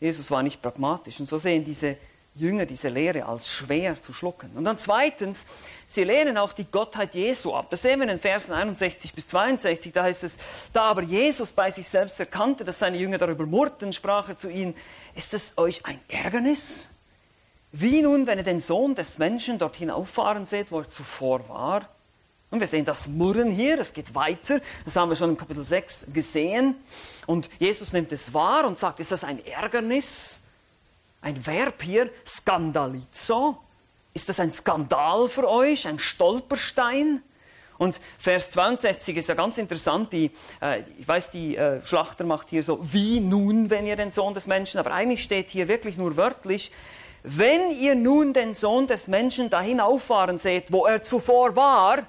Jesus 0.00 0.30
war 0.30 0.42
nicht 0.42 0.60
pragmatisch. 0.62 1.20
Und 1.20 1.26
so 1.26 1.38
sehen 1.38 1.64
diese 1.64 1.96
Jünger 2.34 2.64
diese 2.64 2.88
Lehre 2.88 3.26
als 3.26 3.48
schwer 3.48 4.00
zu 4.00 4.12
schlucken. 4.12 4.50
Und 4.56 4.64
dann 4.64 4.78
zweitens, 4.78 5.44
sie 5.86 6.04
lehnen 6.04 6.38
auch 6.38 6.52
die 6.52 6.64
Gottheit 6.64 7.14
Jesu 7.14 7.54
ab. 7.54 7.66
Das 7.70 7.82
sehen 7.82 7.98
wir 7.98 8.04
in 8.04 8.08
den 8.08 8.20
Versen 8.20 8.52
61 8.52 9.14
bis 9.14 9.26
62. 9.28 9.92
Da 9.92 10.04
heißt 10.04 10.24
es, 10.24 10.38
da 10.72 10.84
aber 10.84 11.02
Jesus 11.02 11.52
bei 11.52 11.70
sich 11.70 11.88
selbst 11.88 12.18
erkannte, 12.20 12.64
dass 12.64 12.78
seine 12.78 12.98
Jünger 12.98 13.18
darüber 13.18 13.46
murrten, 13.46 13.92
sprach 13.92 14.28
er 14.28 14.36
zu 14.36 14.48
ihnen, 14.48 14.74
ist 15.14 15.34
es 15.34 15.58
euch 15.58 15.84
ein 15.84 16.00
Ärgernis? 16.08 16.88
Wie 17.72 18.00
nun, 18.02 18.26
wenn 18.26 18.38
ihr 18.38 18.44
den 18.44 18.60
Sohn 18.60 18.94
des 18.94 19.18
Menschen 19.18 19.58
dorthin 19.58 19.90
auffahren 19.90 20.46
seht, 20.46 20.72
wo 20.72 20.80
er 20.80 20.88
zuvor 20.88 21.48
war? 21.48 21.88
Und 22.50 22.58
wir 22.58 22.66
sehen 22.66 22.84
das 22.84 23.06
Murren 23.06 23.50
hier, 23.50 23.76
das 23.76 23.92
geht 23.92 24.14
weiter. 24.14 24.60
Das 24.84 24.96
haben 24.96 25.08
wir 25.08 25.16
schon 25.16 25.30
in 25.30 25.36
Kapitel 25.36 25.64
6 25.64 26.06
gesehen. 26.12 26.74
Und 27.26 27.48
Jesus 27.60 27.92
nimmt 27.92 28.10
es 28.10 28.34
wahr 28.34 28.66
und 28.66 28.78
sagt, 28.78 28.98
ist 28.98 29.12
das 29.12 29.22
ein 29.22 29.44
Ärgernis? 29.46 30.40
Ein 31.22 31.46
Verb 31.46 31.82
hier, 31.82 32.10
skandalizo. 32.26 33.58
Ist 34.14 34.28
das 34.28 34.40
ein 34.40 34.50
Skandal 34.50 35.28
für 35.28 35.48
euch, 35.48 35.86
ein 35.86 36.00
Stolperstein? 36.00 37.22
Und 37.78 38.00
Vers 38.18 38.50
62 38.50 39.16
ist 39.16 39.28
ja 39.28 39.34
ganz 39.34 39.56
interessant. 39.56 40.12
Die, 40.12 40.32
äh, 40.60 40.82
ich 40.98 41.06
weiß, 41.06 41.30
die 41.30 41.56
äh, 41.56 41.84
Schlachter 41.84 42.24
macht 42.24 42.50
hier 42.50 42.64
so, 42.64 42.80
wie 42.92 43.20
nun, 43.20 43.70
wenn 43.70 43.86
ihr 43.86 43.96
den 43.96 44.10
Sohn 44.10 44.34
des 44.34 44.46
Menschen, 44.46 44.78
aber 44.78 44.92
eigentlich 44.92 45.22
steht 45.22 45.50
hier 45.50 45.68
wirklich 45.68 45.96
nur 45.96 46.16
wörtlich, 46.16 46.72
wenn 47.22 47.78
ihr 47.78 47.94
nun 47.94 48.32
den 48.32 48.54
Sohn 48.54 48.86
des 48.86 49.06
Menschen 49.06 49.50
dahin 49.50 49.80
auffahren 49.80 50.38
seht, 50.38 50.72
wo 50.72 50.84
er 50.84 51.02
zuvor 51.02 51.54
war, 51.54 52.06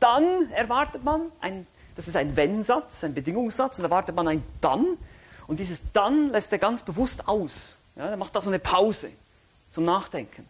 dann 0.00 0.50
erwartet 0.52 1.04
man, 1.04 1.32
ein, 1.40 1.66
das 1.94 2.08
ist 2.08 2.16
ein 2.16 2.36
Wenn-Satz, 2.36 3.04
ein 3.04 3.14
Bedingungssatz, 3.14 3.78
und 3.78 3.84
erwartet 3.84 4.14
man 4.14 4.28
ein 4.28 4.44
Dann. 4.60 4.98
Und 5.46 5.60
dieses 5.60 5.80
Dann 5.92 6.30
lässt 6.30 6.52
er 6.52 6.58
ganz 6.58 6.82
bewusst 6.82 7.28
aus. 7.28 7.76
Ja, 7.96 8.06
er 8.06 8.16
macht 8.16 8.34
da 8.36 8.42
so 8.42 8.50
eine 8.50 8.58
Pause 8.58 9.10
zum 9.70 9.84
Nachdenken. 9.84 10.48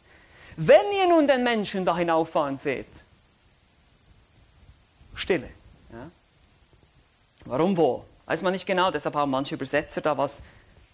Wenn 0.56 0.92
ihr 0.98 1.09
nun 1.09 1.26
den 1.26 1.44
Menschen 1.44 1.85
da 1.85 1.96
hinauffahren 1.96 2.59
seht, 2.59 2.87
Stille. 5.14 5.48
Ja. 5.92 6.11
Warum 7.46 7.76
wo? 7.76 8.04
Weiß 8.26 8.42
man 8.42 8.52
nicht 8.52 8.66
genau, 8.66 8.90
deshalb 8.90 9.14
haben 9.14 9.30
manche 9.30 9.54
Übersetzer 9.54 10.00
da 10.00 10.18
was 10.18 10.42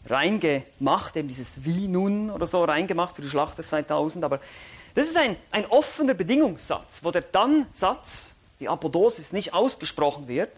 reingemacht, 0.06 1.16
eben 1.16 1.28
dieses 1.28 1.64
Wie 1.64 1.88
nun 1.88 2.30
oder 2.30 2.46
so 2.46 2.64
reingemacht 2.64 3.16
für 3.16 3.22
die 3.22 3.28
Schlachter 3.28 3.64
2000. 3.66 4.24
Aber 4.24 4.40
das 4.94 5.08
ist 5.08 5.16
ein, 5.16 5.36
ein 5.50 5.66
offener 5.66 6.14
Bedingungssatz, 6.14 7.00
wo 7.02 7.10
der 7.10 7.22
Dann-Satz, 7.22 8.32
die 8.62 8.68
Apodosis, 8.68 9.32
nicht 9.32 9.52
ausgesprochen 9.52 10.28
wird, 10.28 10.50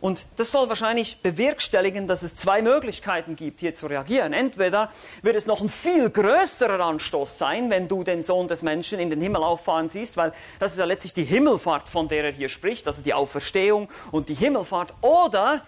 und 0.00 0.24
das 0.38 0.50
soll 0.50 0.68
wahrscheinlich 0.68 1.20
bewerkstelligen, 1.20 2.06
dass 2.06 2.22
es 2.22 2.34
zwei 2.34 2.62
Möglichkeiten 2.62 3.36
gibt, 3.36 3.60
hier 3.60 3.74
zu 3.74 3.86
reagieren. 3.86 4.32
Entweder 4.32 4.90
wird 5.20 5.36
es 5.36 5.44
noch 5.44 5.60
ein 5.60 5.68
viel 5.68 6.08
größerer 6.08 6.80
Anstoß 6.80 7.36
sein, 7.36 7.68
wenn 7.68 7.86
du 7.86 8.02
den 8.02 8.22
Sohn 8.22 8.48
des 8.48 8.62
Menschen 8.62 8.98
in 8.98 9.10
den 9.10 9.20
Himmel 9.20 9.42
auffahren 9.42 9.90
siehst, 9.90 10.16
weil 10.16 10.32
das 10.58 10.72
ist 10.72 10.78
ja 10.78 10.86
letztlich 10.86 11.12
die 11.12 11.24
Himmelfahrt, 11.24 11.88
von 11.90 12.08
der 12.08 12.24
er 12.24 12.32
hier 12.32 12.48
spricht, 12.48 12.86
also 12.86 13.02
die 13.02 13.12
Auferstehung 13.12 13.90
und 14.10 14.30
die 14.30 14.34
Himmelfahrt. 14.34 14.94
Oder 15.02 15.62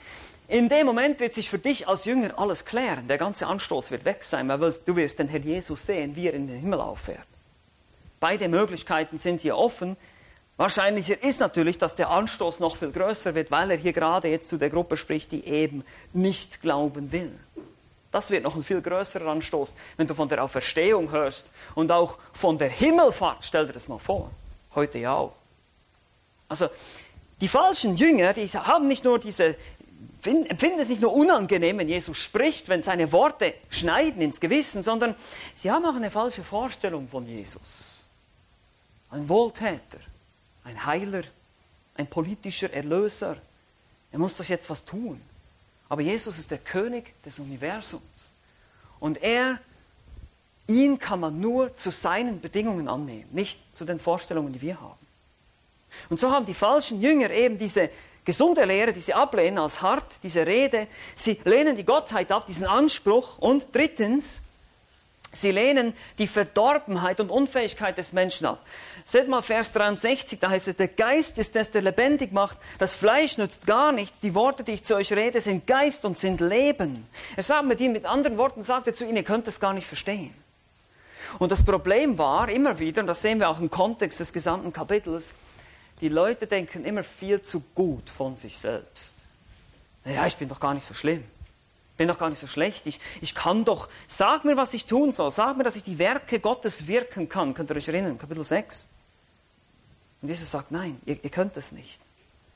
in 0.49 0.71
dem 0.71 0.87
Moment 0.87 1.21
wird 1.21 1.35
sich 1.35 1.51
für 1.51 1.59
dich 1.59 1.87
als 1.87 2.07
Jünger 2.07 2.39
alles 2.39 2.65
klären. 2.65 3.09
Der 3.09 3.19
ganze 3.19 3.47
Anstoß 3.47 3.91
wird 3.91 4.07
weg 4.07 4.25
sein, 4.25 4.49
weil 4.49 4.59
du 4.59 4.97
wirst 4.97 5.19
den 5.19 5.29
Herr 5.29 5.41
Jesus 5.41 5.85
sehen, 5.85 6.17
wie 6.17 6.29
er 6.29 6.35
in 6.35 6.47
den 6.47 6.59
Himmel 6.59 6.81
auffährt. 6.81 7.27
Beide 8.19 8.49
Möglichkeiten 8.49 9.19
sind 9.19 9.43
hier 9.43 9.59
offen. 9.59 9.97
Wahrscheinlicher 10.57 11.23
ist 11.23 11.41
natürlich, 11.41 11.79
dass 11.79 11.95
der 11.95 12.11
Anstoß 12.11 12.61
noch 12.61 12.77
viel 12.77 12.91
größer 12.91 13.35
wird, 13.35 13.51
weil 13.51 13.71
er 13.71 13.79
hier 13.79 13.93
gerade 13.93 14.29
jetzt 14.29 14.49
zu 14.49 14.59
der 14.59 14.71
Gruppe 14.71 14.97
spricht, 14.97 15.33
die 15.33 15.47
eben 15.47 15.85
nicht 16.13 16.61
glauben 16.61 17.11
will. 17.11 17.33
Das 18.11 18.31
wird 18.31 18.45
noch 18.45 18.55
ein 18.55 18.63
viel 18.63 18.83
größerer 18.83 19.27
Anstoß, 19.27 19.75
wenn 19.97 20.07
du 20.07 20.15
von 20.15 20.29
der 20.29 20.45
Auferstehung 20.45 21.11
hörst 21.11 21.51
und 21.75 21.91
auch 21.91 22.19
von 22.35 22.59
der 22.59 22.69
Himmelfahrt. 22.69 23.39
Stell 23.41 23.67
dir 23.67 23.73
das 23.73 23.89
mal 23.89 23.99
vor. 23.99 24.31
Heute 24.75 24.99
ja 24.99 25.15
auch. 25.15 25.33
Also, 26.49 26.69
die 27.41 27.49
falschen 27.49 27.97
Jünger, 27.97 28.35
die 28.35 28.47
haben 28.47 28.87
nicht 28.87 29.05
nur 29.05 29.19
diese, 29.19 29.57
empfinden 30.23 30.79
es 30.79 30.91
nicht 30.91 31.01
nur 31.01 31.15
unangenehm, 31.15 31.79
wenn 31.79 31.89
Jesus 31.89 32.19
spricht, 32.19 32.69
wenn 32.69 32.83
seine 32.83 33.11
Worte 33.11 33.55
schneiden 33.71 34.21
ins 34.21 34.39
Gewissen, 34.39 34.83
sondern 34.83 35.17
sie 35.55 35.71
haben 35.71 35.87
auch 35.87 35.97
eine 35.97 36.11
falsche 36.11 36.45
Vorstellung 36.45 37.09
von 37.09 37.27
Jesus. 37.27 38.05
Ein 39.11 39.27
Wohltäter 39.29 39.99
ein 40.65 40.85
Heiler, 40.87 41.23
ein 41.97 42.07
politischer 42.07 42.73
Erlöser. 42.73 43.37
Er 44.11 44.19
muss 44.19 44.37
doch 44.37 44.45
jetzt 44.45 44.69
was 44.71 44.85
tun. 44.85 45.21
Aber 45.89 46.03
Jesus 46.03 46.39
ist 46.39 46.51
der 46.51 46.59
König 46.59 47.13
des 47.25 47.39
Universums. 47.39 48.03
Und 48.99 49.23
er, 49.23 49.59
ihn 50.67 50.99
kann 50.99 51.21
man 51.21 51.41
nur 51.41 51.75
zu 51.75 51.91
seinen 51.91 52.41
Bedingungen 52.41 52.89
annehmen, 52.89 53.29
nicht 53.33 53.59
zu 53.77 53.85
den 53.85 53.99
Vorstellungen, 53.99 54.53
die 54.53 54.61
wir 54.61 54.81
haben. 54.81 54.99
Und 56.09 56.21
so 56.21 56.31
haben 56.31 56.47
die 56.47 56.55
falschen 56.55 57.01
Jünger 57.03 57.31
eben 57.31 57.59
diese 57.59 57.91
gesunde 58.25 58.65
Lehre, 58.65 58.93
diese 58.93 59.15
ablehnen 59.17 59.59
als 59.59 59.83
hart, 59.83 60.05
diese 60.23 60.47
Rede. 60.47 60.87
Sie 61.15 61.39
lehnen 61.45 61.77
die 61.77 61.85
Gottheit 61.85 62.31
ab, 62.31 62.47
diesen 62.47 62.67
Anspruch. 62.67 63.39
Und 63.39 63.67
drittens, 63.73 64.41
sie 65.33 65.51
lehnen 65.51 65.95
die 66.19 66.27
Verdorbenheit 66.27 67.21
und 67.21 67.31
Unfähigkeit 67.31 67.99
des 67.99 68.13
Menschen 68.13 68.47
ab. 68.47 68.65
Seht 69.05 69.29
mal 69.29 69.43
Vers 69.43 69.73
63, 69.73 70.39
da 70.39 70.51
heißt 70.51 70.69
es, 70.69 70.77
der 70.77 70.89
Geist 70.89 71.39
ist 71.39 71.57
es, 71.57 71.71
der 71.71 71.83
lebendig 71.83 72.33
macht. 72.33 72.59
Das 72.79 72.95
Fleisch 72.95 73.37
nützt 73.37 73.67
gar 73.67 73.91
nichts. 73.91 74.21
Die 74.21 74.35
Worte, 74.35 74.63
die 74.63 74.73
ich 74.73 74.85
zu 74.85 74.95
euch 74.95 75.13
rede, 75.13 75.41
sind 75.41 75.67
Geist 75.67 76.05
und 76.05 76.17
sind 76.17 76.41
Leben. 76.41 77.07
Er 77.37 77.43
sagt 77.43 77.67
mit 77.67 77.81
ihnen, 77.81 77.93
mit 77.93 78.05
anderen 78.05 78.39
Worten, 78.39 78.63
sagt 78.63 78.87
er 78.87 78.95
zu 78.95 79.05
ihnen, 79.05 79.17
ihr 79.17 79.25
könnt 79.25 79.49
es 79.49 79.59
gar 79.59 79.73
nicht 79.73 79.87
verstehen. 79.87 80.35
Und 81.39 81.51
das 81.51 81.65
Problem 81.65 82.19
war 82.19 82.49
immer 82.49 82.79
wieder, 82.79 83.01
und 83.01 83.07
das 83.07 83.23
sehen 83.23 83.41
wir 83.41 83.49
auch 83.49 83.59
im 83.59 83.71
Kontext 83.71 84.21
des 84.21 84.33
gesamten 84.33 84.73
Kapitels, 84.73 85.33
die 86.01 86.09
Leute 86.09 86.47
denken 86.47 86.85
immer 86.85 87.05
viel 87.05 87.43
zu 87.43 87.61
gut 87.75 88.11
von 88.11 88.37
sich 88.37 88.59
selbst. 88.59 89.15
Naja, 90.05 90.27
ich 90.27 90.37
bin 90.37 90.49
doch 90.49 90.61
gar 90.61 90.75
nicht 90.75 90.85
so 90.85 90.95
schlimm. 90.95 91.25
Ich 92.03 92.05
bin 92.05 92.13
doch 92.13 92.19
gar 92.19 92.31
nicht 92.31 92.41
so 92.41 92.49
schlecht. 92.49 92.85
Ich, 92.89 92.99
ich 93.21 93.33
kann 93.33 93.65
doch, 93.65 93.89
sag 94.09 94.45
mir, 94.45 94.57
was 94.57 94.75
ich 94.75 94.87
tun 94.87 95.13
soll. 95.13 95.31
Sag 95.31 95.57
mir, 95.57 95.63
dass 95.63 95.77
ich 95.77 95.85
die 95.85 96.01
Werke 96.01 96.41
Gottes 96.41 96.89
wirken 96.89 97.29
kann. 97.29 97.55
Könnt 97.55 97.71
ihr 97.71 97.77
euch 97.77 97.87
erinnern? 97.87 98.19
Kapitel 98.19 98.43
6. 98.43 98.89
Und 100.21 100.29
Jesus 100.29 100.51
sagt, 100.51 100.73
nein, 100.73 101.01
ihr, 101.07 101.17
ihr 101.23 101.31
könnt 101.31 101.57
es 101.57 101.71
nicht. 101.71 102.01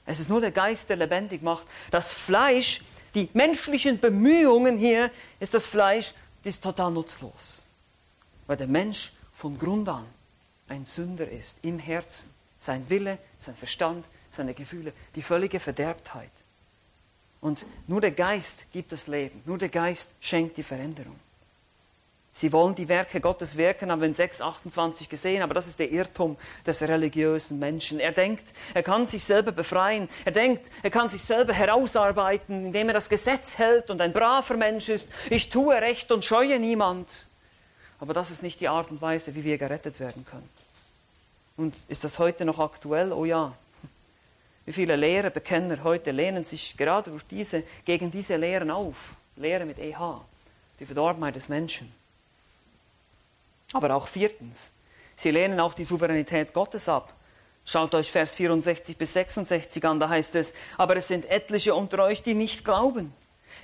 Es 0.04 0.18
ist 0.18 0.30
nur 0.30 0.40
der 0.40 0.50
Geist, 0.50 0.88
der 0.88 0.96
lebendig 0.96 1.42
macht. 1.42 1.64
Das 1.92 2.10
Fleisch, 2.10 2.80
die 3.14 3.28
menschlichen 3.34 4.00
Bemühungen 4.00 4.78
hier, 4.78 5.12
ist 5.38 5.54
das 5.54 5.64
Fleisch, 5.64 6.12
das 6.42 6.56
ist 6.56 6.64
total 6.64 6.90
nutzlos. 6.90 7.62
Weil 8.48 8.56
der 8.56 8.66
Mensch 8.66 9.12
von 9.32 9.56
Grund 9.56 9.88
an 9.88 10.06
ein 10.66 10.84
Sünder 10.84 11.30
ist, 11.30 11.54
im 11.62 11.78
Herzen. 11.78 12.28
Sein 12.58 12.90
Wille, 12.90 13.18
sein 13.38 13.54
Verstand, 13.54 14.04
seine 14.32 14.54
Gefühle, 14.54 14.92
die 15.14 15.22
völlige 15.22 15.60
Verderbtheit. 15.60 16.32
Und 17.46 17.64
nur 17.86 18.00
der 18.00 18.10
Geist 18.10 18.64
gibt 18.72 18.90
das 18.90 19.06
Leben, 19.06 19.40
nur 19.44 19.56
der 19.56 19.68
Geist 19.68 20.10
schenkt 20.18 20.56
die 20.56 20.64
Veränderung. 20.64 21.14
Sie 22.32 22.52
wollen 22.52 22.74
die 22.74 22.88
Werke 22.88 23.20
Gottes 23.20 23.56
wirken, 23.56 23.92
haben 23.92 24.00
wir 24.00 24.08
in 24.08 24.16
6,28 24.16 25.08
gesehen, 25.08 25.42
aber 25.42 25.54
das 25.54 25.68
ist 25.68 25.78
der 25.78 25.92
Irrtum 25.92 26.36
des 26.66 26.82
religiösen 26.82 27.60
Menschen. 27.60 28.00
Er 28.00 28.10
denkt, 28.10 28.52
er 28.74 28.82
kann 28.82 29.06
sich 29.06 29.22
selber 29.22 29.52
befreien. 29.52 30.08
Er 30.24 30.32
denkt, 30.32 30.72
er 30.82 30.90
kann 30.90 31.08
sich 31.08 31.22
selber 31.22 31.52
herausarbeiten, 31.52 32.66
indem 32.66 32.88
er 32.88 32.94
das 32.94 33.08
Gesetz 33.08 33.58
hält 33.58 33.90
und 33.90 34.00
ein 34.00 34.12
braver 34.12 34.56
Mensch 34.56 34.88
ist. 34.88 35.06
Ich 35.30 35.48
tue 35.48 35.76
Recht 35.76 36.10
und 36.10 36.24
scheue 36.24 36.58
niemand. 36.58 37.26
Aber 38.00 38.12
das 38.12 38.32
ist 38.32 38.42
nicht 38.42 38.58
die 38.58 38.66
Art 38.66 38.90
und 38.90 39.00
Weise, 39.00 39.36
wie 39.36 39.44
wir 39.44 39.56
gerettet 39.56 40.00
werden 40.00 40.26
können. 40.28 40.48
Und 41.56 41.76
ist 41.86 42.02
das 42.02 42.18
heute 42.18 42.44
noch 42.44 42.58
aktuell? 42.58 43.12
Oh 43.12 43.24
ja. 43.24 43.54
Wie 44.66 44.72
viele 44.72 44.96
Lehrer, 44.96 45.30
Bekenner 45.30 45.82
heute 45.84 46.10
lehnen 46.10 46.42
sich 46.42 46.76
gerade 46.76 47.10
durch 47.10 47.22
diese, 47.22 47.62
gegen 47.84 48.10
diese 48.10 48.36
Lehren 48.36 48.70
auf. 48.70 49.14
Lehre 49.36 49.64
mit 49.64 49.78
EH, 49.78 50.20
die 50.80 50.86
Verdorbenheit 50.86 51.36
des 51.36 51.48
Menschen. 51.48 51.92
Aber 53.72 53.94
auch 53.94 54.08
viertens, 54.08 54.72
sie 55.16 55.30
lehnen 55.30 55.60
auch 55.60 55.74
die 55.74 55.84
Souveränität 55.84 56.52
Gottes 56.52 56.88
ab. 56.88 57.12
Schaut 57.64 57.94
euch 57.94 58.10
Vers 58.10 58.34
64 58.34 58.96
bis 58.96 59.12
66 59.12 59.84
an, 59.84 60.00
da 60.00 60.08
heißt 60.08 60.34
es, 60.34 60.52
aber 60.76 60.96
es 60.96 61.08
sind 61.08 61.28
etliche 61.30 61.74
unter 61.74 62.02
euch, 62.02 62.22
die 62.22 62.34
nicht 62.34 62.64
glauben. 62.64 63.12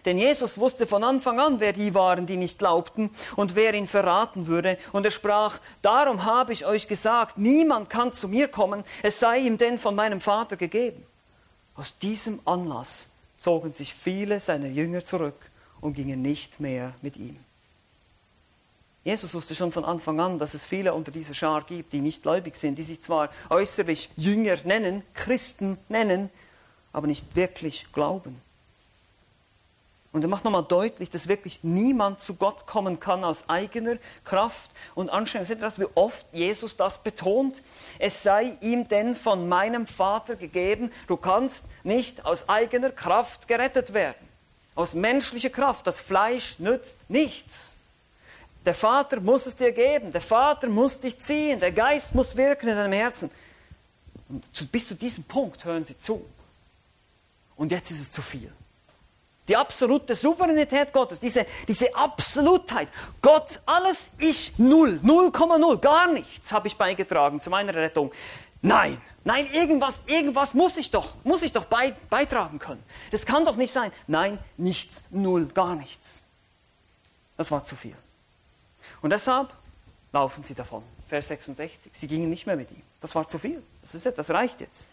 Denn 0.04 0.18
Jesus 0.18 0.58
wusste 0.58 0.86
von 0.86 1.04
Anfang 1.04 1.38
an, 1.38 1.60
wer 1.60 1.72
die 1.72 1.94
waren, 1.94 2.26
die 2.26 2.36
nicht 2.36 2.58
glaubten 2.58 3.10
und 3.36 3.54
wer 3.54 3.74
ihn 3.74 3.86
verraten 3.86 4.48
würde. 4.48 4.78
Und 4.92 5.04
er 5.04 5.12
sprach, 5.12 5.60
darum 5.80 6.24
habe 6.24 6.52
ich 6.52 6.66
euch 6.66 6.88
gesagt, 6.88 7.38
niemand 7.38 7.88
kann 7.88 8.12
zu 8.12 8.28
mir 8.28 8.48
kommen, 8.48 8.84
es 9.02 9.20
sei 9.20 9.38
ihm 9.38 9.58
denn 9.58 9.78
von 9.78 9.94
meinem 9.94 10.20
Vater 10.20 10.56
gegeben. 10.56 11.04
Aus 11.76 11.96
diesem 11.98 12.40
Anlass 12.44 13.06
zogen 13.38 13.72
sich 13.72 13.94
viele 13.94 14.40
seiner 14.40 14.68
Jünger 14.68 15.04
zurück 15.04 15.50
und 15.80 15.94
gingen 15.94 16.20
nicht 16.20 16.60
mehr 16.60 16.94
mit 17.00 17.16
ihm. 17.16 17.36
Jesus 19.04 19.34
wusste 19.34 19.54
schon 19.54 19.72
von 19.72 19.84
Anfang 19.84 20.20
an, 20.20 20.38
dass 20.38 20.54
es 20.54 20.64
viele 20.64 20.94
unter 20.94 21.10
dieser 21.10 21.34
Schar 21.34 21.62
gibt, 21.62 21.92
die 21.92 22.00
nicht 22.00 22.22
gläubig 22.22 22.54
sind, 22.54 22.78
die 22.78 22.84
sich 22.84 23.00
zwar 23.00 23.30
äußerlich 23.50 24.10
Jünger 24.16 24.58
nennen, 24.64 25.02
Christen 25.14 25.76
nennen, 25.88 26.30
aber 26.92 27.08
nicht 27.08 27.34
wirklich 27.34 27.86
glauben. 27.92 28.40
Und 30.12 30.22
er 30.22 30.28
macht 30.28 30.44
nochmal 30.44 30.64
deutlich, 30.64 31.08
dass 31.08 31.26
wirklich 31.26 31.60
niemand 31.62 32.20
zu 32.20 32.34
Gott 32.34 32.66
kommen 32.66 33.00
kann 33.00 33.24
aus 33.24 33.48
eigener 33.48 33.96
Kraft 34.24 34.70
und 34.94 35.08
Anstrengung. 35.08 35.46
Seht 35.46 35.58
ihr 35.58 35.62
das, 35.62 35.78
wie 35.78 35.86
oft 35.94 36.26
Jesus 36.32 36.76
das 36.76 36.98
betont? 36.98 37.62
Es 37.98 38.22
sei 38.22 38.58
ihm 38.60 38.88
denn 38.88 39.16
von 39.16 39.48
meinem 39.48 39.86
Vater 39.86 40.36
gegeben, 40.36 40.92
du 41.06 41.16
kannst 41.16 41.64
nicht 41.82 42.26
aus 42.26 42.46
eigener 42.50 42.90
Kraft 42.90 43.48
gerettet 43.48 43.94
werden. 43.94 44.28
Aus 44.74 44.92
menschlicher 44.92 45.50
Kraft. 45.50 45.86
Das 45.86 45.98
Fleisch 45.98 46.58
nützt 46.58 46.96
nichts. 47.08 47.76
Der 48.66 48.74
Vater 48.74 49.18
muss 49.20 49.46
es 49.46 49.56
dir 49.56 49.72
geben. 49.72 50.12
Der 50.12 50.20
Vater 50.20 50.68
muss 50.68 51.00
dich 51.00 51.18
ziehen. 51.20 51.58
Der 51.58 51.72
Geist 51.72 52.14
muss 52.14 52.36
wirken 52.36 52.68
in 52.68 52.76
deinem 52.76 52.92
Herzen. 52.92 53.30
Und 54.28 54.72
bis 54.72 54.88
zu 54.88 54.94
diesem 54.94 55.24
Punkt 55.24 55.64
hören 55.64 55.86
sie 55.86 55.98
zu. 55.98 56.24
Und 57.56 57.72
jetzt 57.72 57.90
ist 57.90 58.00
es 58.00 58.10
zu 58.10 58.20
viel. 58.20 58.52
Die 59.48 59.56
absolute 59.56 60.14
Souveränität 60.14 60.92
Gottes, 60.92 61.18
diese, 61.18 61.46
diese 61.66 61.94
Absolutheit. 61.94 62.88
Gott, 63.20 63.60
alles 63.66 64.10
ich, 64.18 64.52
null, 64.58 65.00
0,0, 65.02 65.78
gar 65.78 66.12
nichts 66.12 66.52
habe 66.52 66.68
ich 66.68 66.76
beigetragen 66.76 67.40
zu 67.40 67.50
meiner 67.50 67.74
Rettung. 67.74 68.12
Nein, 68.60 69.00
nein, 69.24 69.48
irgendwas, 69.52 70.02
irgendwas 70.06 70.54
muss 70.54 70.76
ich 70.76 70.92
doch, 70.92 71.14
muss 71.24 71.42
ich 71.42 71.52
doch 71.52 71.64
bei, 71.64 71.92
beitragen 72.08 72.60
können. 72.60 72.82
Das 73.10 73.26
kann 73.26 73.44
doch 73.44 73.56
nicht 73.56 73.72
sein. 73.72 73.90
Nein, 74.06 74.38
nichts, 74.56 75.02
null, 75.10 75.46
gar 75.46 75.74
nichts. 75.74 76.20
Das 77.36 77.50
war 77.50 77.64
zu 77.64 77.74
viel. 77.74 77.96
Und 79.00 79.10
deshalb 79.10 79.52
laufen 80.12 80.44
sie 80.44 80.54
davon. 80.54 80.84
Vers 81.08 81.28
66. 81.28 81.90
Sie 81.92 82.06
gingen 82.06 82.30
nicht 82.30 82.46
mehr 82.46 82.56
mit 82.56 82.70
ihm. 82.70 82.82
Das 83.00 83.14
war 83.16 83.26
zu 83.26 83.38
viel. 83.38 83.60
Das, 83.82 83.94
ist 83.94 84.06
das 84.16 84.30
reicht 84.30 84.60
jetzt. 84.60 84.88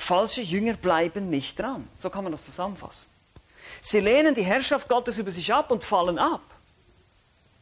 Falsche 0.00 0.40
Jünger 0.40 0.74
bleiben 0.74 1.28
nicht 1.28 1.58
dran. 1.58 1.86
So 1.96 2.10
kann 2.10 2.24
man 2.24 2.32
das 2.32 2.44
zusammenfassen. 2.44 3.08
Sie 3.82 4.00
lehnen 4.00 4.34
die 4.34 4.42
Herrschaft 4.42 4.88
Gottes 4.88 5.18
über 5.18 5.30
sich 5.30 5.52
ab 5.52 5.70
und 5.70 5.84
fallen 5.84 6.18
ab. 6.18 6.40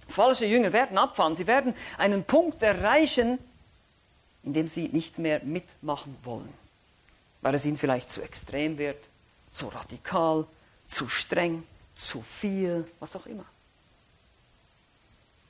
Falsche 0.08 0.46
Jünger 0.46 0.72
werden 0.72 0.96
abfallen. 0.96 1.36
Sie 1.36 1.46
werden 1.46 1.74
einen 1.98 2.24
Punkt 2.24 2.62
erreichen, 2.62 3.38
in 4.44 4.54
dem 4.54 4.68
sie 4.68 4.88
nicht 4.88 5.18
mehr 5.18 5.42
mitmachen 5.42 6.16
wollen, 6.22 6.52
weil 7.42 7.54
es 7.54 7.66
ihnen 7.66 7.76
vielleicht 7.76 8.10
zu 8.10 8.22
extrem 8.22 8.78
wird, 8.78 9.02
zu 9.50 9.68
radikal, 9.68 10.46
zu 10.86 11.08
streng, 11.08 11.64
zu 11.96 12.22
viel, 12.22 12.88
was 13.00 13.16
auch 13.16 13.26
immer. 13.26 13.44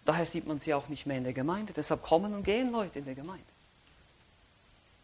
Daher 0.04 0.24
sieht 0.24 0.46
man 0.46 0.58
sie 0.58 0.72
auch 0.72 0.88
nicht 0.88 1.04
mehr 1.04 1.18
in 1.18 1.24
der 1.24 1.34
Gemeinde. 1.34 1.74
Deshalb 1.74 2.02
kommen 2.02 2.32
und 2.32 2.42
gehen 2.42 2.72
Leute 2.72 2.98
in 2.98 3.04
der 3.04 3.14
Gemeinde. 3.14 3.44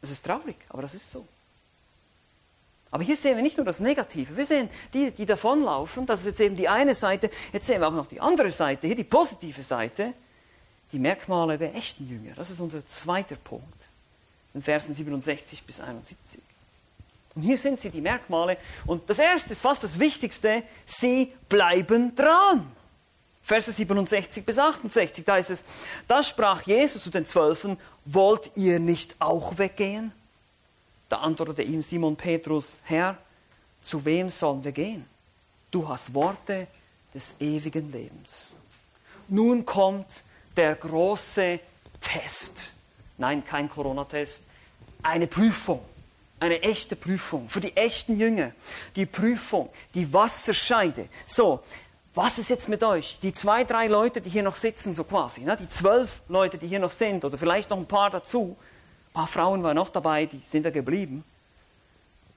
Das 0.01 0.11
ist 0.11 0.25
traurig, 0.25 0.57
aber 0.71 0.83
das 0.83 0.95
ist 0.95 1.11
so. 1.11 1.27
Aber 2.95 3.03
hier 3.03 3.17
sehen 3.17 3.35
wir 3.35 3.43
nicht 3.43 3.57
nur 3.57 3.67
das 3.67 3.81
Negative, 3.81 4.37
wir 4.37 4.47
sehen 4.47 4.71
die, 4.93 5.11
die 5.11 5.27
davonlaufen, 5.27 6.07
das 6.07 6.21
ist 6.21 6.27
jetzt 6.27 6.41
eben 6.41 6.55
die 6.55 6.69
eine 6.69 6.95
Seite, 6.95 7.29
jetzt 7.53 7.67
sehen 7.67 7.81
wir 7.81 7.89
auch 7.89 7.93
noch 7.93 8.07
die 8.07 8.21
andere 8.21 8.53
Seite, 8.53 8.87
hier 8.87 8.95
die 8.95 9.03
positive 9.03 9.65
Seite, 9.65 10.13
die 10.93 11.01
Merkmale 11.01 11.59
der 11.59 11.75
echten 11.75 12.09
Jünger. 12.09 12.37
Das 12.37 12.51
ist 12.51 12.61
unser 12.61 12.87
zweiter 12.87 13.35
Punkt, 13.35 13.89
in 14.55 14.63
Versen 14.63 14.95
67 14.95 15.65
bis 15.65 15.81
71. 15.81 16.39
Und 17.35 17.43
hier 17.43 17.59
sind 17.59 17.81
sie, 17.81 17.91
die 17.91 18.01
Merkmale. 18.01 18.59
Und 18.87 19.11
das 19.11 19.19
erste 19.19 19.55
ist 19.55 19.61
fast 19.61 19.83
das 19.83 19.99
Wichtigste, 19.99 20.63
sie 20.87 21.33
bleiben 21.49 22.15
dran. 22.15 22.65
Verse 23.43 23.73
67 23.73 24.47
bis 24.47 24.57
68, 24.57 25.25
da 25.25 25.37
ist 25.37 25.51
es, 25.51 25.65
da 26.07 26.23
sprach 26.23 26.63
Jesus 26.63 27.03
zu 27.03 27.11
den 27.11 27.27
Zwölfen, 27.27 27.77
wollt 28.05 28.53
ihr 28.55 28.79
nicht 28.79 29.17
auch 29.19 29.59
weggehen? 29.59 30.13
Da 31.15 31.21
antwortete 31.21 31.63
ihm 31.63 31.81
Simon 31.81 32.17
Petrus, 32.17 32.79
Herr, 32.83 33.17
zu 33.81 34.05
wem 34.05 34.33
sollen 34.33 34.65
wir 34.65 34.73
gehen? 34.73 35.07
Du 35.71 35.87
hast 35.87 36.13
Worte 36.13 36.67
des 37.15 37.37
ewigen 37.39 37.93
Lebens. 37.93 38.57
Nun 39.29 39.65
kommt 39.65 40.09
der 40.57 40.75
große 40.75 41.61
Test. 42.01 42.73
Nein, 43.17 43.45
kein 43.47 43.71
Corona-Test, 43.71 44.43
eine 45.05 45.29
Prüfung. 45.29 45.85
Eine 46.41 46.61
echte 46.63 46.97
Prüfung 46.97 47.49
für 47.49 47.61
die 47.61 47.77
echten 47.77 48.19
Jünger. 48.19 48.51
Die 48.97 49.07
Prüfung, 49.07 49.69
die 49.95 50.13
Wasserscheide. 50.13 51.07
So, 51.27 51.61
was 52.17 52.41
ist 52.41 52.51
jetzt 52.51 52.69
mit 52.69 52.83
euch? 52.83 53.21
Die 53.23 53.33
zwei, 53.33 53.63
drei 53.63 53.87
Leute, 53.87 54.21
die 54.21 54.31
hier 54.31 54.43
noch 54.43 54.57
sitzen, 54.57 54.95
so 54.95 55.05
quasi, 55.05 55.43
ne? 55.43 55.57
die 55.57 55.69
zwölf 55.69 56.23
Leute, 56.27 56.59
die 56.59 56.67
hier 56.67 56.81
noch 56.81 56.91
sind, 56.91 57.25
oder 57.25 57.39
vielleicht 57.39 57.71
noch 57.71 57.79
ein 57.79 57.87
paar 57.87 58.11
dazu, 58.11 58.57
paar 59.15 59.29
Frauen 59.29 59.63
waren 59.63 59.77
noch 59.77 59.89
dabei, 59.89 60.27
die 60.27 60.43
sind 60.47 60.67
da 60.67 60.71
geblieben. 60.71 61.25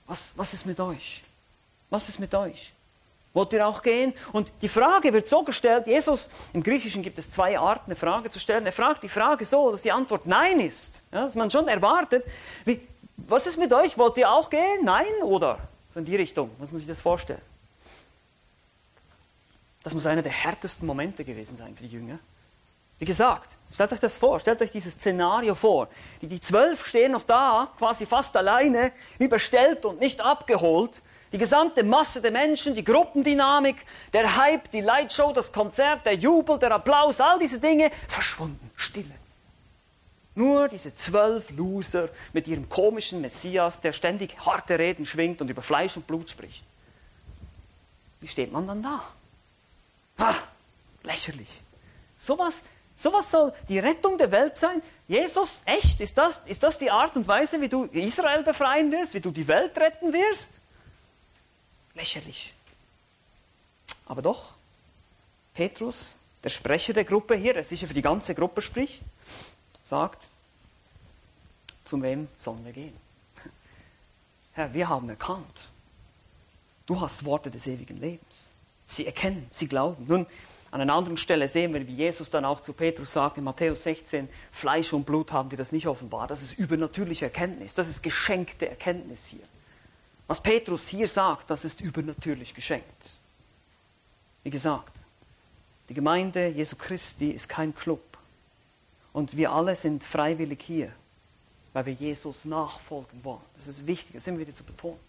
Was, 0.06 0.32
was 0.36 0.54
ist 0.54 0.66
mit 0.66 0.80
euch? 0.80 1.24
Was 1.90 2.08
ist 2.08 2.20
mit 2.20 2.34
euch? 2.34 2.72
Wollt 3.34 3.52
ihr 3.54 3.68
auch 3.68 3.82
gehen? 3.82 4.14
Und 4.32 4.52
die 4.62 4.70
Frage 4.70 5.12
wird 5.12 5.28
so 5.28 5.44
gestellt, 5.44 5.86
Jesus, 5.86 6.30
im 6.54 6.64
Griechischen 6.64 7.04
gibt 7.04 7.20
es 7.20 7.30
zwei 7.30 7.60
Arten, 7.60 7.92
eine 7.92 7.96
Frage 7.96 8.30
zu 8.30 8.40
stellen. 8.40 8.66
Er 8.66 8.72
fragt 8.72 9.04
die 9.04 9.10
Frage 9.10 9.46
so, 9.46 9.72
dass 9.72 9.82
die 9.82 9.92
Antwort 9.92 10.26
Nein 10.26 10.60
ist. 10.60 11.00
Ja, 11.12 11.26
dass 11.26 11.36
man 11.36 11.52
schon 11.52 11.68
erwartet, 11.68 12.24
wie, 12.66 12.80
was 13.18 13.46
ist 13.46 13.58
mit 13.58 13.74
euch? 13.74 13.98
Wollt 13.98 14.18
ihr 14.18 14.32
auch 14.32 14.50
gehen? 14.50 14.84
Nein? 14.84 15.12
Oder? 15.24 15.60
So 15.94 16.00
in 16.00 16.06
die 16.06 16.16
Richtung, 16.16 16.50
muss 16.58 16.72
man 16.72 16.80
sich 16.80 16.88
das 16.88 17.02
vorstellen. 17.02 17.42
Das 19.84 19.94
muss 19.94 20.06
einer 20.06 20.22
der 20.22 20.32
härtesten 20.32 20.88
Momente 20.88 21.24
gewesen 21.24 21.58
sein 21.58 21.76
für 21.76 21.84
die 21.84 21.94
Jünger. 21.94 22.20
Wie 23.00 23.06
gesagt, 23.06 23.52
stellt 23.74 23.94
euch 23.94 24.00
das 24.00 24.16
vor, 24.16 24.40
stellt 24.40 24.62
euch 24.62 24.72
dieses 24.72 24.96
Szenario 24.96 25.54
vor. 25.54 25.88
Die, 26.22 26.28
die 26.28 26.40
zwölf 26.40 26.86
stehen 26.86 27.12
noch 27.12 27.24
da, 27.24 27.72
quasi 27.78 28.06
fast 28.06 28.36
alleine, 28.36 28.92
überstellt 29.20 29.86
und 29.86 30.00
nicht 30.00 30.22
abgeholt. 30.22 31.02
Die 31.32 31.38
gesamte 31.38 31.84
Masse 31.84 32.22
der 32.22 32.32
Menschen, 32.32 32.74
die 32.74 32.84
Gruppendynamik, 32.84 33.86
der 34.14 34.38
Hype, 34.38 34.72
die 34.72 34.82
Lightshow, 34.82 35.34
das 35.34 35.52
Konzert, 35.52 36.06
der 36.06 36.16
Jubel, 36.16 36.58
der 36.58 36.72
Applaus, 36.72 37.20
all 37.20 37.38
diese 37.38 37.60
Dinge 37.60 37.92
verschwunden, 38.08 38.72
Stille. 38.76 39.14
Nur 40.36 40.68
diese 40.70 40.96
zwölf 40.96 41.50
Loser 41.52 42.10
mit 42.32 42.48
ihrem 42.48 42.70
komischen 42.70 43.22
Messias, 43.22 43.82
der 43.82 43.92
ständig 43.92 44.38
harte 44.46 44.80
Reden 44.80 45.06
schwingt 45.06 45.42
und 45.42 45.50
über 45.50 45.62
Fleisch 45.62 45.98
und 45.98 46.08
Blut 46.08 46.30
spricht. 46.30 46.64
Wie 48.22 48.28
steht 48.28 48.52
man 48.52 48.68
dann 48.68 48.84
da? 48.84 49.04
Ha, 50.20 50.36
lächerlich. 51.04 51.50
Sowas 52.18 52.62
Sowas 52.98 53.30
soll 53.30 53.54
die 53.70 53.78
Rettung 53.78 54.18
der 54.18 54.32
Welt 54.32 54.58
sein. 54.58 54.82
Jesus, 55.08 55.62
echt? 55.66 56.02
Ist 56.02 56.18
das, 56.18 56.42
ist 56.46 56.64
das 56.64 56.80
die 56.80 56.90
Art 56.90 57.16
und 57.16 57.28
Weise, 57.28 57.62
wie 57.62 57.70
du 57.70 57.86
Israel 57.86 58.44
befreien 58.44 58.92
wirst, 58.92 59.14
wie 59.14 59.22
du 59.22 59.30
die 59.30 59.48
Welt 59.48 59.78
retten 59.78 60.12
wirst? 60.12 60.54
Lächerlich. 61.94 62.54
Aber 64.08 64.24
doch, 64.24 64.54
Petrus, 65.54 66.16
der 66.44 66.50
Sprecher 66.50 66.94
der 66.94 67.04
Gruppe 67.04 67.36
hier, 67.36 67.54
der 67.54 67.64
sicher 67.64 67.88
für 67.88 67.94
die 67.94 68.02
ganze 68.02 68.34
Gruppe 68.34 68.62
spricht, 68.64 69.04
sagt, 69.84 70.28
zu 71.86 72.02
wem 72.02 72.28
sollen 72.38 72.66
wir 72.66 72.74
gehen? 72.74 72.96
Herr, 74.54 74.74
wir 74.74 74.90
haben 74.90 75.10
erkannt, 75.10 75.70
du 76.88 77.00
hast 77.00 77.24
Worte 77.26 77.52
des 77.52 77.68
ewigen 77.68 78.00
Lebens. 78.00 78.48
Sie 78.88 79.06
erkennen, 79.06 79.48
sie 79.52 79.68
glauben. 79.68 80.06
Nun, 80.08 80.26
an 80.78 80.82
einer 80.82 80.94
anderen 80.94 81.18
Stelle 81.18 81.50
sehen 81.50 81.74
wir, 81.74 81.88
wie 81.88 81.96
Jesus 81.96 82.30
dann 82.30 82.46
auch 82.46 82.62
zu 82.62 82.72
Petrus 82.72 83.12
sagt 83.12 83.40
in 83.40 83.44
Matthäus 83.44 83.82
16, 83.82 84.30
Fleisch 84.52 84.94
und 84.94 85.08
Blut 85.08 85.32
haben 85.32 85.50
dir 85.50 85.58
das 85.58 85.72
nicht 85.72 85.88
offenbar. 85.88 86.28
Das 86.28 86.44
ist 86.44 86.60
übernatürliche 86.60 87.26
Erkenntnis, 87.26 87.74
das 87.74 87.90
ist 87.90 88.04
geschenkte 88.04 88.70
Erkenntnis 88.70 89.26
hier. 89.26 89.40
Was 90.28 90.40
Petrus 90.40 90.88
hier 90.88 91.08
sagt, 91.08 91.50
das 91.50 91.66
ist 91.66 91.82
übernatürlich 91.82 92.54
geschenkt. 92.54 93.10
Wie 94.44 94.52
gesagt, 94.52 94.92
die 95.90 95.96
Gemeinde 95.96 96.50
Jesu 96.50 96.76
Christi 96.76 97.32
ist 97.32 97.50
kein 97.50 97.74
Club. 97.74 98.04
Und 99.14 99.36
wir 99.36 99.52
alle 99.52 99.76
sind 99.76 100.04
freiwillig 100.04 100.62
hier, 100.62 100.92
weil 101.74 101.88
wir 101.88 101.94
Jesus 101.94 102.46
nachfolgen 102.46 103.24
wollen. 103.24 103.42
Das 103.56 103.68
ist 103.68 103.88
wichtig, 103.88 104.14
das 104.14 104.28
immer 104.28 104.38
wieder 104.38 104.54
zu 104.54 104.64
betonen. 104.64 105.00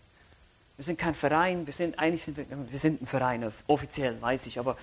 Wir 0.78 0.85
sind 0.87 0.98
kein 0.98 1.14
Verein, 1.14 1.66
wir 1.66 1.74
sind 1.74 1.98
eigentlich 1.98 2.35
wir 2.35 2.78
sind 2.78 3.02
ein 3.02 3.07
Verein, 3.07 3.52
offiziell 3.66 4.22
weiß 4.22 4.46
ich, 4.46 4.59
aber 4.59 4.78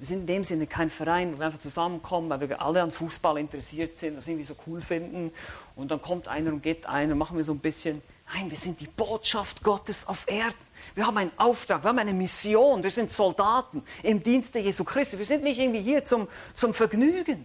wir 0.00 0.06
sind 0.06 0.20
in 0.20 0.26
dem 0.26 0.44
Sinne 0.44 0.66
kein 0.66 0.88
Verein, 0.88 1.34
wo 1.34 1.40
wir 1.40 1.46
einfach 1.46 1.58
zusammenkommen, 1.58 2.30
weil 2.30 2.48
wir 2.48 2.62
alle 2.62 2.80
an 2.82 2.90
Fußball 2.90 3.36
interessiert 3.36 3.96
sind, 3.96 4.16
das 4.16 4.26
irgendwie 4.26 4.46
so 4.46 4.54
cool 4.66 4.80
finden. 4.80 5.30
Und 5.76 5.90
dann 5.90 6.00
kommt 6.00 6.26
einer 6.26 6.50
und 6.54 6.62
geht 6.62 6.86
einer, 6.86 7.14
machen 7.14 7.36
wir 7.36 7.44
so 7.44 7.52
ein 7.52 7.58
bisschen. 7.58 8.00
Nein, 8.32 8.50
wir 8.50 8.56
sind 8.56 8.80
die 8.80 8.86
Botschaft 8.86 9.62
Gottes 9.62 10.08
auf 10.08 10.24
Erden. 10.26 10.54
Wir 10.94 11.06
haben 11.06 11.18
einen 11.18 11.32
Auftrag, 11.36 11.84
wir 11.84 11.90
haben 11.90 11.98
eine 11.98 12.14
Mission, 12.14 12.82
wir 12.82 12.90
sind 12.90 13.10
Soldaten 13.10 13.84
im 14.02 14.22
Dienste 14.22 14.58
Jesu 14.58 14.84
Christi. 14.84 15.18
Wir 15.18 15.26
sind 15.26 15.44
nicht 15.44 15.58
irgendwie 15.58 15.82
hier 15.82 16.02
zum, 16.02 16.28
zum 16.54 16.72
Vergnügen. 16.72 17.44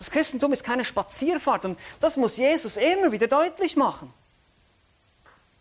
Das 0.00 0.10
Christentum 0.10 0.52
ist 0.52 0.64
keine 0.64 0.84
Spazierfahrt 0.84 1.66
und 1.66 1.78
das 2.00 2.16
muss 2.16 2.36
Jesus 2.36 2.78
immer 2.78 3.12
wieder 3.12 3.28
deutlich 3.28 3.76
machen. 3.76 4.12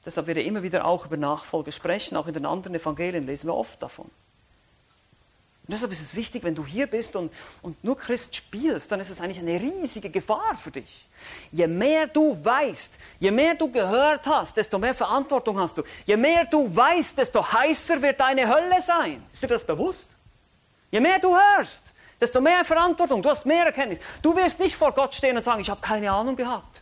Deshalb 0.04 0.26
wird 0.26 0.40
er 0.40 0.46
immer 0.46 0.64
wieder 0.64 0.86
auch 0.86 1.06
über 1.06 1.18
Nachfolge 1.18 1.72
sprechen, 1.72 2.18
auch 2.18 2.26
in 2.26 2.34
den 2.34 2.48
anderen 2.48 2.74
Evangelien 2.74 3.28
lesen 3.28 3.48
wir 3.48 3.54
oft 3.54 3.84
davon. 3.84 4.10
Und 5.70 5.74
deshalb 5.74 5.92
ist 5.92 6.02
es 6.02 6.16
wichtig, 6.16 6.44
wenn 6.44 6.56
du 6.56 6.66
hier 6.66 6.88
bist 6.88 7.16
und, 7.16 7.32
und 7.62 7.84
nur 7.84 7.96
Christ 7.96 8.36
spielst, 8.36 8.92
dann 8.92 9.00
ist 9.02 9.12
es 9.12 9.22
eigentlich 9.22 9.38
eine 9.38 9.62
riesige 9.62 10.10
Gefahr 10.10 10.58
für 10.58 10.72
dich. 10.72 11.06
Je 11.52 11.68
mehr 11.68 12.08
du 12.08 12.44
weißt, 12.44 12.94
je 13.20 13.30
mehr 13.30 13.54
du 13.54 13.72
gehört 13.72 14.26
hast, 14.26 14.58
desto 14.58 14.80
mehr 14.80 14.96
Verantwortung 14.96 15.60
hast 15.60 15.78
du. 15.78 15.84
Je 16.08 16.18
mehr 16.18 16.46
du 16.46 16.76
weißt, 16.76 17.16
desto 17.16 17.46
heißer 17.54 18.02
wird 18.02 18.20
deine 18.20 18.48
Hölle 18.48 18.82
sein. 18.82 19.24
Ist 19.32 19.44
dir 19.44 19.48
das 19.48 19.64
bewusst? 19.64 20.10
Je 20.90 21.00
mehr 21.00 21.20
du 21.20 21.38
hörst, 21.38 21.84
desto 22.20 22.42
mehr 22.42 22.66
Verantwortung, 22.66 23.22
du 23.22 23.30
hast 23.30 23.46
mehr 23.46 23.68
Erkenntnis. 23.68 24.00
Du 24.24 24.36
wirst 24.36 24.60
nicht 24.60 24.76
vor 24.76 24.92
Gott 24.92 25.14
stehen 25.14 25.38
und 25.38 25.44
sagen, 25.44 25.62
ich 25.62 25.70
habe 25.70 25.82
keine 25.82 26.12
Ahnung 26.12 26.36
gehabt. 26.36 26.82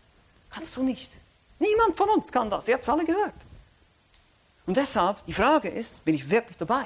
Kannst 0.50 0.78
du 0.78 0.84
nicht. 0.84 1.12
Niemand 1.60 1.98
von 1.98 2.08
uns 2.12 2.32
kann 2.32 2.50
das. 2.50 2.66
Ihr 2.70 2.76
habt 2.76 2.84
es 2.84 2.90
alle 2.90 3.04
gehört. 3.04 3.34
Und 4.66 4.78
deshalb, 4.78 5.26
die 5.26 5.34
Frage 5.34 5.68
ist, 5.68 6.06
bin 6.06 6.16
ich 6.16 6.30
wirklich 6.30 6.56
dabei? 6.56 6.86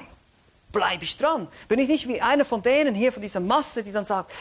Bleibe 0.72 1.04
ich 1.04 1.16
dran. 1.16 1.48
Bin 1.68 1.78
ich 1.78 1.88
nicht 1.88 2.08
wie 2.08 2.20
einer 2.20 2.44
von 2.44 2.62
denen 2.62 2.94
hier, 2.94 3.12
von 3.12 3.22
dieser 3.22 3.40
Masse, 3.40 3.82
die 3.82 3.92
dann 3.92 4.04
sagt, 4.04 4.32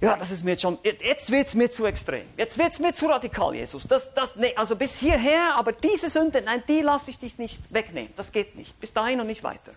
ja, 0.00 0.16
das 0.16 0.30
ist 0.30 0.44
mir 0.44 0.52
jetzt 0.52 0.62
schon, 0.62 0.78
jetzt 0.82 1.30
wird 1.30 1.46
es 1.46 1.54
mir 1.54 1.70
zu 1.70 1.86
extrem. 1.86 2.26
Jetzt 2.36 2.58
wird 2.58 2.72
es 2.72 2.78
mir 2.78 2.92
zu 2.92 3.06
radikal, 3.06 3.54
Jesus. 3.54 3.86
Das, 3.86 4.12
das, 4.12 4.36
nee, 4.36 4.54
also 4.56 4.76
bis 4.76 4.98
hierher, 4.98 5.54
aber 5.56 5.72
diese 5.72 6.10
Sünde, 6.10 6.42
nein, 6.42 6.62
die 6.68 6.80
lasse 6.80 7.10
ich 7.10 7.18
dich 7.18 7.38
nicht 7.38 7.60
wegnehmen. 7.70 8.12
Das 8.16 8.32
geht 8.32 8.56
nicht. 8.56 8.78
Bis 8.78 8.92
dahin 8.92 9.20
und 9.20 9.26
nicht 9.26 9.42
weiter. 9.42 9.72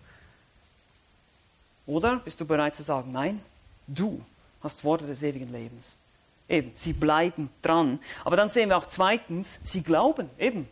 Oder 1.85 2.17
bist 2.17 2.39
du 2.41 2.45
bereit 2.45 2.75
zu 2.75 2.83
sagen, 2.83 3.11
nein, 3.11 3.41
du 3.87 4.21
hast 4.61 4.83
Worte 4.83 5.07
des 5.07 5.23
ewigen 5.23 5.51
Lebens. 5.51 5.95
Eben, 6.47 6.71
sie 6.75 6.93
bleiben 6.93 7.49
dran. 7.61 7.99
Aber 8.25 8.35
dann 8.35 8.49
sehen 8.49 8.69
wir 8.69 8.77
auch 8.77 8.87
zweitens, 8.87 9.59
sie 9.63 9.81
glauben, 9.81 10.29
eben. 10.37 10.67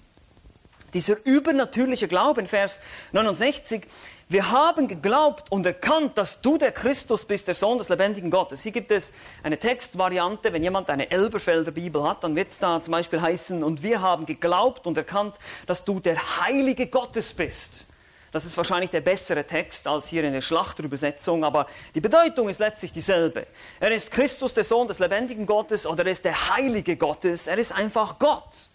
Dieser 0.94 1.24
übernatürliche 1.26 2.08
Glaube 2.08 2.42
in 2.42 2.48
Vers 2.48 2.80
69, 3.12 3.84
wir 4.30 4.52
haben 4.52 4.90
geglaubt 4.90 5.50
und 5.52 5.66
erkannt, 5.66 6.18
dass 6.18 6.42
du 6.42 6.58
der 6.58 6.74
Christus 6.74 7.24
bist, 7.24 7.48
der 7.48 7.56
Sohn 7.56 7.78
des 7.78 7.88
lebendigen 7.88 8.30
Gottes. 8.30 8.62
Hier 8.62 8.74
gibt 8.74 8.92
es 8.92 9.14
eine 9.42 9.58
Textvariante, 9.58 10.52
wenn 10.52 10.64
jemand 10.64 10.90
eine 10.90 11.10
Elberfelder 11.10 11.72
Bibel 11.72 12.04
hat, 12.04 12.26
dann 12.26 12.36
wird 12.36 12.52
es 12.52 12.60
da 12.60 12.82
zum 12.82 12.92
Beispiel 12.92 13.22
heißen, 13.22 13.64
und 13.64 13.84
wir 13.84 14.02
haben 14.02 14.26
geglaubt 14.26 14.86
und 14.86 14.98
erkannt, 14.98 15.36
dass 15.66 15.86
du 15.86 16.02
der 16.02 16.42
Heilige 16.42 16.88
Gottes 16.88 17.34
bist. 17.34 17.86
Das 18.34 18.44
ist 18.44 18.58
wahrscheinlich 18.58 18.90
der 18.90 19.00
bessere 19.00 19.46
Text 19.46 19.88
als 19.88 20.08
hier 20.08 20.26
in 20.26 20.34
der 20.34 20.42
Schlachterübersetzung, 20.42 21.46
aber 21.46 21.66
die 21.96 22.02
Bedeutung 22.02 22.50
ist 22.50 22.60
letztlich 22.60 22.92
dieselbe. 22.92 23.48
Er 23.80 23.92
ist 23.92 24.12
Christus, 24.12 24.54
der 24.54 24.66
Sohn 24.66 24.90
des 24.90 25.00
lebendigen 25.00 25.46
Gottes, 25.46 25.88
oder 25.88 26.06
er 26.06 26.12
ist 26.12 26.26
der 26.26 26.54
Heilige 26.54 26.98
Gottes. 26.98 27.48
Er 27.48 27.58
ist 27.58 27.72
einfach 27.72 28.20
Gott. 28.20 28.70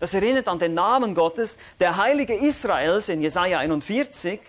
Das 0.00 0.12
erinnert 0.12 0.48
an 0.48 0.58
den 0.58 0.74
Namen 0.74 1.14
Gottes, 1.14 1.56
der 1.78 1.96
Heilige 1.96 2.34
Israels 2.34 3.08
in 3.08 3.20
Jesaja 3.20 3.60
41. 3.60 4.40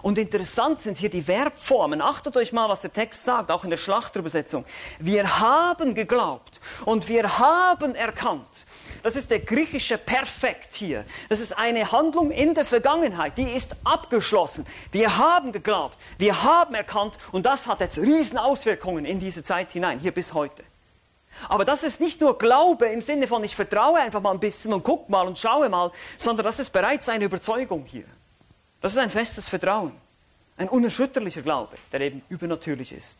Und 0.00 0.16
interessant 0.16 0.80
sind 0.80 0.96
hier 0.96 1.10
die 1.10 1.22
Verbformen. 1.22 2.00
Achtet 2.00 2.36
euch 2.36 2.52
mal, 2.52 2.68
was 2.68 2.80
der 2.80 2.92
Text 2.92 3.24
sagt, 3.24 3.50
auch 3.50 3.64
in 3.64 3.70
der 3.70 3.76
Schlachterübersetzung. 3.76 4.64
Wir 4.98 5.40
haben 5.40 5.94
geglaubt 5.94 6.60
und 6.86 7.08
wir 7.08 7.38
haben 7.38 7.94
erkannt. 7.94 8.66
Das 9.02 9.16
ist 9.16 9.30
der 9.30 9.40
griechische 9.40 9.98
Perfekt 9.98 10.74
hier. 10.74 11.04
Das 11.28 11.40
ist 11.40 11.58
eine 11.58 11.90
Handlung 11.92 12.30
in 12.30 12.54
der 12.54 12.64
Vergangenheit, 12.64 13.36
die 13.36 13.50
ist 13.50 13.74
abgeschlossen. 13.84 14.66
Wir 14.92 15.18
haben 15.18 15.52
geglaubt, 15.52 15.98
wir 16.18 16.42
haben 16.42 16.74
erkannt 16.74 17.18
und 17.32 17.44
das 17.44 17.66
hat 17.66 17.80
jetzt 17.80 17.98
riesen 17.98 18.38
Auswirkungen 18.38 19.04
in 19.04 19.18
diese 19.18 19.42
Zeit 19.42 19.72
hinein, 19.72 19.98
hier 19.98 20.12
bis 20.12 20.32
heute. 20.32 20.62
Aber 21.48 21.64
das 21.64 21.82
ist 21.82 22.00
nicht 22.00 22.20
nur 22.20 22.38
Glaube 22.38 22.86
im 22.86 23.00
Sinne 23.00 23.26
von 23.26 23.42
ich 23.42 23.56
vertraue 23.56 23.98
einfach 23.98 24.20
mal 24.20 24.30
ein 24.30 24.40
bisschen 24.40 24.72
und 24.72 24.84
guck 24.84 25.08
mal 25.08 25.26
und 25.26 25.38
schaue 25.38 25.68
mal, 25.68 25.90
sondern 26.16 26.46
das 26.46 26.60
ist 26.60 26.70
bereits 26.70 27.08
eine 27.08 27.24
Überzeugung 27.24 27.84
hier. 27.84 28.04
Das 28.82 28.92
ist 28.92 28.98
ein 28.98 29.10
festes 29.10 29.48
Vertrauen, 29.48 29.92
ein 30.56 30.68
unerschütterlicher 30.68 31.42
Glaube, 31.42 31.76
der 31.92 32.00
eben 32.00 32.22
übernatürlich 32.28 32.92
ist. 32.92 33.18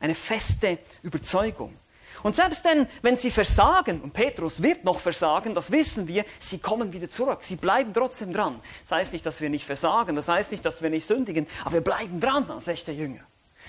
Eine 0.00 0.14
feste 0.14 0.78
Überzeugung. 1.02 1.74
Und 2.22 2.34
selbst 2.34 2.64
denn, 2.64 2.86
wenn 3.02 3.16
sie 3.16 3.30
versagen, 3.30 4.00
und 4.00 4.12
Petrus 4.12 4.62
wird 4.62 4.84
noch 4.84 5.00
versagen, 5.00 5.54
das 5.54 5.70
wissen 5.70 6.08
wir, 6.08 6.24
sie 6.40 6.58
kommen 6.58 6.92
wieder 6.92 7.08
zurück. 7.08 7.40
Sie 7.42 7.56
bleiben 7.56 7.92
trotzdem 7.92 8.32
dran. 8.32 8.60
Das 8.88 8.98
heißt 8.98 9.12
nicht, 9.12 9.26
dass 9.26 9.40
wir 9.40 9.50
nicht 9.50 9.66
versagen, 9.66 10.16
das 10.16 10.28
heißt 10.28 10.50
nicht, 10.52 10.64
dass 10.64 10.82
wir 10.82 10.90
nicht 10.90 11.06
sündigen, 11.06 11.46
aber 11.64 11.74
wir 11.74 11.80
bleiben 11.80 12.20
dran 12.20 12.50
als 12.50 12.66
echte 12.68 12.92
Jünger. 12.92 13.20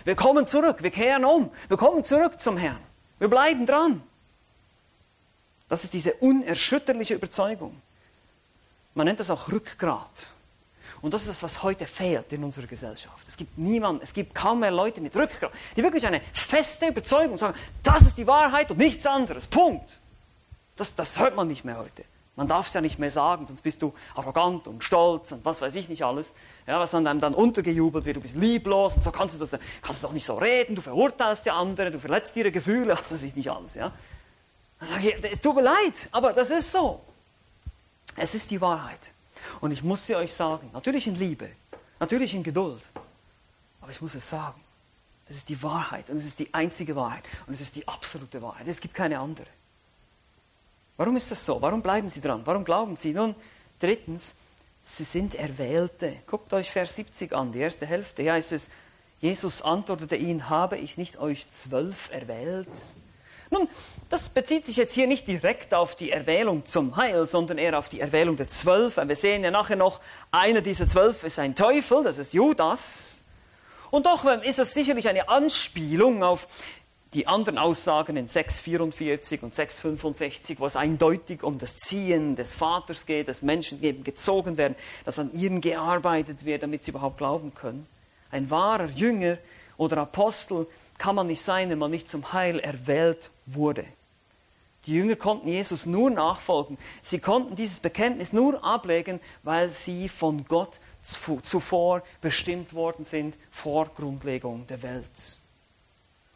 Wir 0.06 0.16
kommen 0.16 0.48
zurück, 0.48 0.82
wir 0.82 0.92
kehren 0.92 1.26
um, 1.26 1.52
wir 1.68 1.78
kommen 1.78 2.04
zurück 2.04 2.40
zum 2.40 2.58
Herrn. 2.58 2.80
Wir 3.20 3.28
bleiben 3.28 3.66
dran. 3.66 4.02
Das 5.68 5.84
ist 5.84 5.94
diese 5.94 6.14
unerschütterliche 6.16 7.16
Überzeugung. 7.16 7.80
Man 8.96 9.06
nennt 9.06 9.20
das 9.20 9.30
auch 9.30 9.52
Rückgrat. 9.52 10.28
Und 11.02 11.14
das 11.14 11.22
ist 11.22 11.30
das, 11.30 11.44
was 11.44 11.64
heute 11.64 11.86
fehlt 11.86 12.34
in 12.34 12.44
unserer 12.44 12.68
Gesellschaft. 12.68 13.28
Es 13.28 13.38
gibt 13.38 13.58
niemanden, 13.58 14.02
es 14.04 14.14
gibt 14.14 14.36
kaum 14.36 14.60
mehr 14.60 14.72
Leute 14.72 15.00
mit 15.00 15.16
Rückgrat, 15.16 15.52
die 15.76 15.84
wirklich 15.84 16.06
eine 16.06 16.22
feste 16.34 16.88
Überzeugung 16.88 17.38
sagen, 17.38 17.58
das 17.84 18.02
ist 18.02 18.18
die 18.18 18.28
Wahrheit 18.28 18.70
und 18.72 18.78
nichts 18.78 19.06
anderes. 19.06 19.48
Punkt. 19.48 19.98
Das, 20.76 20.96
das 20.96 21.18
hört 21.18 21.36
man 21.36 21.48
nicht 21.48 21.64
mehr 21.64 21.78
heute. 21.78 22.04
Man 22.36 22.48
darf 22.48 22.68
es 22.68 22.74
ja 22.74 22.80
nicht 22.80 23.00
mehr 23.00 23.12
sagen, 23.12 23.46
sonst 23.48 23.62
bist 23.62 23.82
du 23.82 23.94
arrogant 24.16 24.66
und 24.68 24.82
stolz 24.82 25.34
und 25.34 25.44
was 25.44 25.60
weiß 25.60 25.76
ich 25.76 25.90
nicht 25.90 26.04
alles. 26.04 26.34
Ja, 26.68 26.80
was 26.80 26.94
an 26.96 27.06
einem 27.06 27.20
dann 27.20 27.34
untergejubelt 27.34 28.06
wird, 28.06 28.16
du 28.16 28.22
bist 28.22 28.36
lieblos 28.36 28.96
und 28.96 29.04
so 29.04 29.12
kannst 29.12 29.36
du, 29.36 29.40
das, 29.40 29.60
kannst 29.82 30.02
du 30.02 30.08
doch 30.08 30.14
nicht 30.14 30.26
so 30.26 30.36
reden, 30.36 30.76
du 30.76 30.82
verurteilst 30.82 31.46
die 31.46 31.52
anderen, 31.52 31.92
du 31.92 32.00
verletzt 32.00 32.38
ihre 32.38 32.52
Gefühle, 32.52 32.98
was 33.02 33.12
weiß 33.12 33.24
ich 33.24 33.36
nicht 33.36 33.52
alles. 33.52 33.76
Ja. 33.76 33.92
Es 35.32 35.42
tut 35.42 35.56
mir 35.56 35.64
leid, 35.64 36.08
aber 36.12 36.32
das 36.32 36.50
ist 36.50 36.72
so. 36.72 37.02
Es 38.16 38.34
ist 38.34 38.50
die 38.52 38.62
Wahrheit. 38.62 39.12
Und 39.62 39.72
ich 39.72 39.84
muss 39.84 40.06
sie 40.06 40.16
euch 40.16 40.34
sagen, 40.34 40.70
natürlich 40.74 41.08
in 41.08 41.16
Liebe, 41.16 41.50
natürlich 42.00 42.34
in 42.34 42.44
Geduld, 42.44 42.82
aber 43.82 43.92
ich 43.92 44.02
muss 44.02 44.16
es 44.16 44.30
sagen. 44.30 44.60
Das 45.28 45.38
ist 45.38 45.50
die 45.50 45.62
Wahrheit 45.62 46.10
und 46.10 46.18
es 46.18 46.26
ist 46.26 46.40
die 46.40 46.52
einzige 46.54 46.96
Wahrheit 46.96 47.24
und 47.46 47.54
es 47.54 47.62
ist 47.62 47.76
die 47.76 47.88
absolute 47.88 48.42
Wahrheit. 48.42 48.68
Es 48.68 48.82
gibt 48.82 48.96
keine 48.96 49.20
andere. 49.20 49.46
Warum 50.98 51.16
ist 51.18 51.30
das 51.30 51.46
so? 51.46 51.62
Warum 51.62 51.82
bleiben 51.82 52.10
sie 52.10 52.20
dran? 52.20 52.42
Warum 52.46 52.66
glauben 52.66 52.98
sie? 52.98 53.14
Nun, 53.14 53.36
drittens, 53.80 54.34
sie 54.82 55.04
sind 55.04 55.36
Erwählte. 55.36 56.16
Guckt 56.26 56.52
euch 56.52 56.72
Vers 56.72 56.96
70 56.96 57.32
an, 57.34 57.52
die 57.52 57.60
erste 57.60 57.86
Hälfte. 57.86 58.24
Hier 58.24 58.34
heißt 58.34 58.52
es, 58.54 58.70
Jesus 59.22 59.62
antwortete 59.62 60.16
ihnen, 60.16 60.50
habe 60.50 60.78
ich 60.78 60.98
nicht 60.98 61.18
euch 61.18 61.46
zwölf 61.52 62.10
erwählt? 62.12 62.68
Nun, 63.52 63.68
das 64.10 64.30
bezieht 64.30 64.66
sich 64.66 64.76
jetzt 64.76 64.94
hier 64.94 65.08
nicht 65.08 65.28
direkt 65.28 65.74
auf 65.74 65.96
die 65.96 66.12
Erwählung 66.12 66.66
zum 66.66 66.96
Heil, 66.96 67.28
sondern 67.28 67.58
eher 67.58 67.78
auf 67.78 67.90
die 67.90 68.00
Erwählung 68.00 68.38
der 68.38 68.48
Zwölf. 68.48 68.98
Wir 68.98 69.16
sehen 69.16 69.44
ja 69.44 69.52
nachher 69.52 69.76
noch, 69.76 70.02
einer 70.32 70.62
dieser 70.62 70.88
Zwölf 70.88 71.24
ist 71.24 71.40
ein 71.40 71.56
Teufel, 71.56 72.04
das 72.04 72.18
ist 72.18 72.34
Judas. 72.34 73.20
Und 73.92 74.06
doch 74.06 74.26
ist 74.44 74.60
es 74.60 74.74
sicherlich 74.74 75.08
eine 75.10 75.30
Anspielung 75.30 76.24
auf 76.24 76.48
die 77.14 77.26
anderen 77.26 77.58
Aussagen 77.58 78.18
in 78.18 78.28
6,44 78.28 79.42
und 79.42 79.56
6,65, 79.56 80.60
wo 80.60 80.68
es 80.68 80.76
eindeutig 80.76 81.42
um 81.42 81.58
das 81.58 81.76
Ziehen 81.78 82.36
des 82.36 82.54
Vaters 82.54 83.08
geht, 83.08 83.28
dass 83.28 83.42
Menschen 83.42 83.82
eben 83.82 84.04
gezogen 84.04 84.58
werden, 84.58 84.76
dass 85.06 85.18
an 85.18 85.34
ihnen 85.34 85.60
gearbeitet 85.60 86.46
wird, 86.46 86.62
damit 86.62 86.84
sie 86.84 86.92
überhaupt 86.92 87.18
glauben 87.18 87.54
können. 87.56 87.88
Ein 88.30 88.52
wahrer 88.52 88.90
Jünger 88.90 89.40
oder 89.78 89.98
Apostel 89.98 90.68
kann 91.00 91.16
man 91.16 91.26
nicht 91.26 91.44
sein, 91.44 91.72
wenn 91.72 91.80
man 91.80 91.90
nicht 91.90 92.08
zum 92.08 92.32
Heil 92.34 92.60
erwählt 92.60 93.32
wurde. 93.48 93.86
Die 94.86 94.94
Jünger 94.94 95.16
konnten 95.16 95.48
Jesus 95.48 95.86
nur 95.86 96.10
nachfolgen. 96.12 96.78
Sie 97.02 97.20
konnten 97.20 97.56
dieses 97.56 97.80
Bekenntnis 97.80 98.32
nur 98.32 98.64
ablegen, 98.64 99.20
weil 99.44 99.72
sie 99.72 100.08
von 100.08 100.46
Gott 100.46 100.80
zuvor 101.02 102.04
bestimmt 102.22 102.74
worden 102.74 103.06
sind 103.06 103.36
vor 103.52 103.88
Grundlegung 103.88 104.68
der 104.68 104.84
Welt. 104.84 105.38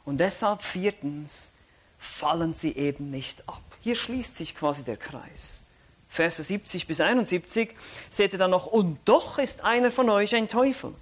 Und 0.06 0.18
deshalb 0.18 0.62
viertens 0.62 1.52
fallen 2.00 2.54
sie 2.54 2.76
eben 2.76 3.12
nicht 3.12 3.48
ab. 3.48 3.62
Hier 3.82 3.96
schließt 3.96 4.36
sich 4.36 4.56
quasi 4.56 4.84
der 4.84 4.98
Kreis. 4.98 5.62
Verse 6.10 6.44
70 6.44 6.86
bis 6.86 7.02
71 7.02 7.72
seht 8.12 8.34
ihr 8.34 8.40
dann 8.40 8.52
noch, 8.52 8.68
und 8.68 9.00
doch 9.06 9.40
ist 9.40 9.64
einer 9.64 9.92
von 9.92 10.10
euch 10.10 10.36
ein 10.36 10.48
Teufel. 10.48 10.94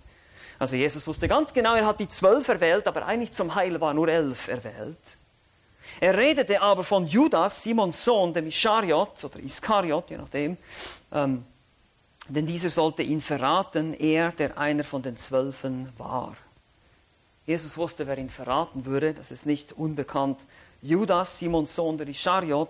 Also 0.62 0.76
Jesus 0.76 1.08
wusste 1.08 1.28
ganz 1.28 1.52
genau, 1.52 1.74
er 1.74 1.88
hat 1.88 2.00
die 2.00 2.08
zwölf 2.08 2.48
erwählt, 2.48 2.86
aber 2.86 3.04
eigentlich 3.08 3.32
zum 3.32 3.56
Heil 3.56 3.82
war 3.82 3.96
nur 3.96 4.08
elf 4.08 4.48
erwählt. 4.48 5.18
Er 6.00 6.16
redete 6.16 6.62
aber 6.62 6.84
von 6.84 7.08
Judas, 7.08 7.64
Simons 7.64 8.06
Sohn, 8.06 8.32
dem 8.32 8.46
Ischariot 8.46 9.24
oder 9.24 9.40
Iskariot, 9.40 10.12
je 10.12 10.18
nachdem, 10.18 10.58
ähm, 11.12 11.44
denn 12.28 12.46
dieser 12.46 12.70
sollte 12.70 13.02
ihn 13.02 13.22
verraten, 13.22 13.96
er, 13.96 14.34
der 14.34 14.56
einer 14.56 14.84
von 14.84 15.02
den 15.02 15.18
Zwölfen 15.18 15.92
war. 15.98 16.38
Jesus 17.48 17.76
wusste, 17.76 18.06
wer 18.06 18.20
ihn 18.20 18.30
verraten 18.30 18.86
würde, 18.86 19.16
das 19.16 19.32
ist 19.32 19.48
nicht 19.48 19.74
unbekannt. 19.74 20.40
Judas, 20.84 21.40
Simons 21.40 21.74
Sohn 21.74 21.98
der 21.98 22.08
Ischariot, 22.08 22.70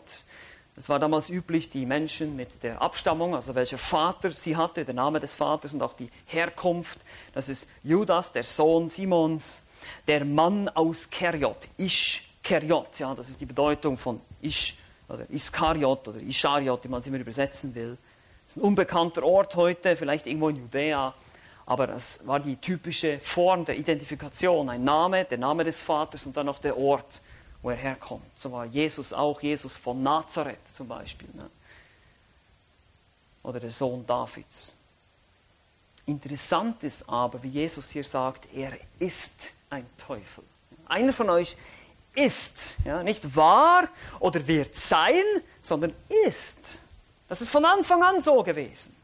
es 0.77 0.87
war 0.89 0.99
damals 0.99 1.29
üblich, 1.29 1.69
die 1.69 1.85
Menschen 1.85 2.35
mit 2.35 2.63
der 2.63 2.81
Abstammung, 2.81 3.35
also 3.35 3.53
welcher 3.55 3.77
Vater 3.77 4.31
sie 4.31 4.55
hatte, 4.55 4.85
der 4.85 4.93
Name 4.93 5.19
des 5.19 5.33
Vaters 5.33 5.73
und 5.73 5.81
auch 5.81 5.93
die 5.93 6.09
Herkunft. 6.25 6.99
Das 7.33 7.49
ist 7.49 7.67
Judas, 7.83 8.31
der 8.31 8.43
Sohn 8.43 8.89
Simons, 8.89 9.61
der 10.07 10.25
Mann 10.25 10.69
aus 10.69 11.09
Keriot, 11.09 11.67
Isch 11.77 12.23
Keriot, 12.43 12.97
ja, 12.97 13.13
das 13.13 13.29
ist 13.29 13.39
die 13.39 13.45
Bedeutung 13.45 13.97
von 13.97 14.19
Isch 14.41 14.75
oder 15.07 15.29
Iskariot 15.29 16.07
oder 16.07 16.19
Ischariot, 16.19 16.83
wie 16.83 16.87
man 16.87 17.01
es 17.01 17.07
immer 17.07 17.19
übersetzen 17.19 17.75
will. 17.75 17.97
Das 18.47 18.55
ist 18.55 18.57
ein 18.57 18.65
unbekannter 18.65 19.23
Ort 19.23 19.55
heute, 19.55 19.95
vielleicht 19.95 20.25
irgendwo 20.25 20.49
in 20.49 20.55
Judäa, 20.55 21.13
aber 21.65 21.87
das 21.87 22.25
war 22.25 22.39
die 22.39 22.55
typische 22.55 23.19
Form 23.19 23.65
der 23.65 23.77
Identifikation. 23.77 24.69
Ein 24.69 24.83
Name, 24.83 25.25
der 25.25 25.37
Name 25.37 25.63
des 25.63 25.79
Vaters 25.79 26.25
und 26.25 26.35
dann 26.35 26.47
noch 26.47 26.59
der 26.59 26.77
Ort, 26.77 27.21
wo 27.61 27.69
er 27.69 27.75
herkommt. 27.75 28.25
So 28.35 28.51
war 28.51 28.65
Jesus 28.65 29.13
auch, 29.13 29.41
Jesus 29.41 29.75
von 29.75 30.01
Nazareth 30.01 30.59
zum 30.73 30.87
Beispiel. 30.87 31.29
Ne? 31.33 31.49
Oder 33.43 33.59
der 33.59 33.71
Sohn 33.71 34.05
Davids. 34.05 34.73
Interessant 36.05 36.83
ist 36.83 37.07
aber, 37.07 37.41
wie 37.43 37.49
Jesus 37.49 37.89
hier 37.89 38.03
sagt, 38.03 38.47
er 38.53 38.73
ist 38.99 39.51
ein 39.69 39.85
Teufel. 39.97 40.43
Einer 40.87 41.13
von 41.13 41.29
euch 41.29 41.55
ist. 42.15 42.75
Ja, 42.85 43.03
nicht 43.03 43.35
wahr 43.35 43.87
oder 44.19 44.45
wird 44.45 44.75
sein, 44.75 45.23
sondern 45.59 45.93
ist. 46.25 46.57
Das 47.29 47.41
ist 47.41 47.49
von 47.49 47.63
Anfang 47.63 48.03
an 48.03 48.21
so 48.21 48.43
gewesen. 48.43 48.95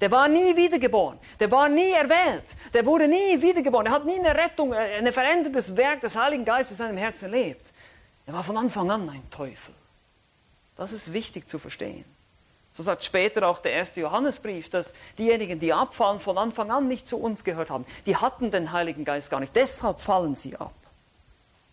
Der 0.00 0.10
war 0.10 0.28
nie 0.28 0.56
wiedergeboren. 0.56 1.18
Der 1.38 1.50
war 1.50 1.68
nie 1.68 1.90
erwählt. 1.92 2.44
Der 2.72 2.84
wurde 2.84 3.06
nie 3.06 3.40
wiedergeboren. 3.40 3.86
Er 3.86 3.92
hat 3.92 4.04
nie 4.04 4.18
eine 4.18 4.34
Rettung, 4.34 4.72
äh, 4.72 4.96
ein 4.98 5.12
verändertes 5.12 5.76
Werk 5.76 6.00
des 6.00 6.16
Heiligen 6.16 6.44
Geistes 6.44 6.72
in 6.72 6.86
seinem 6.86 6.96
Herzen 6.96 7.24
erlebt. 7.26 7.70
Er 8.26 8.32
war 8.32 8.44
von 8.44 8.56
Anfang 8.56 8.90
an 8.90 9.08
ein 9.08 9.30
Teufel. 9.30 9.74
Das 10.76 10.92
ist 10.92 11.12
wichtig 11.12 11.48
zu 11.48 11.58
verstehen. 11.58 12.04
So 12.76 12.82
sagt 12.82 13.04
später 13.04 13.46
auch 13.46 13.60
der 13.60 13.72
erste 13.72 14.00
Johannesbrief, 14.00 14.68
dass 14.68 14.92
diejenigen, 15.16 15.60
die 15.60 15.72
abfallen, 15.72 16.18
von 16.18 16.36
Anfang 16.36 16.72
an 16.72 16.88
nicht 16.88 17.08
zu 17.08 17.16
uns 17.16 17.44
gehört 17.44 17.70
haben. 17.70 17.86
Die 18.06 18.16
hatten 18.16 18.50
den 18.50 18.72
Heiligen 18.72 19.04
Geist 19.04 19.30
gar 19.30 19.38
nicht. 19.38 19.54
Deshalb 19.54 20.00
fallen 20.00 20.34
sie 20.34 20.56
ab. 20.56 20.74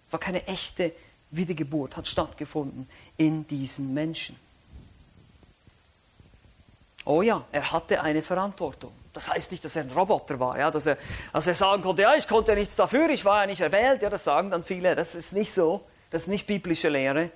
Es 0.07 0.13
war 0.13 0.19
keine 0.19 0.45
echte 0.45 0.91
Wiedergeburt, 1.31 1.97
hat 1.97 2.07
stattgefunden 2.07 2.87
in 3.17 3.47
diesen 3.47 3.93
Menschen. 3.95 4.35
Oh 7.03 7.23
ja, 7.23 7.43
er 7.51 7.71
hatte 7.71 8.01
eine 8.01 8.21
Verantwortung. 8.21 8.91
Das 9.13 9.27
heißt 9.27 9.51
nicht, 9.51 9.65
dass 9.65 9.75
er 9.75 9.83
ein 9.83 9.91
Roboter 9.91 10.39
war, 10.39 10.57
ja, 10.57 10.69
dass, 10.69 10.85
er, 10.85 10.97
dass 11.33 11.47
er 11.47 11.55
sagen 11.55 11.81
konnte, 11.81 12.03
ja, 12.03 12.13
ich 12.15 12.27
konnte 12.27 12.53
nichts 12.53 12.75
dafür, 12.75 13.09
ich 13.09 13.25
war 13.25 13.41
ja 13.41 13.47
nicht 13.47 13.61
erwählt. 13.61 14.03
Ja, 14.03 14.09
das 14.09 14.23
sagen 14.23 14.51
dann 14.51 14.63
viele. 14.63 14.95
Das 14.95 15.15
ist 15.15 15.33
nicht 15.33 15.51
so. 15.51 15.83
Das 16.11 16.23
ist 16.23 16.27
nicht 16.27 16.45
biblische 16.45 16.89
Lehre. 16.89 17.31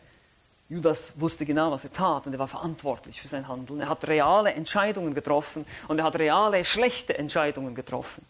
Judas 0.68 1.14
wusste 1.16 1.46
genau, 1.46 1.72
was 1.72 1.84
er 1.84 1.94
tat 1.94 2.26
und 2.28 2.34
er 2.34 2.40
war 2.40 2.48
verantwortlich 2.48 3.22
für 3.22 3.28
sein 3.28 3.48
Handeln. 3.48 3.80
Er 3.82 3.90
hat 3.90 4.08
reale 4.08 4.54
Entscheidungen 4.54 5.14
getroffen 5.14 5.66
und 5.88 6.00
er 6.00 6.06
hat 6.06 6.16
reale 6.18 6.66
schlechte 6.66 7.18
Entscheidungen 7.18 7.76
getroffen. 7.76 8.26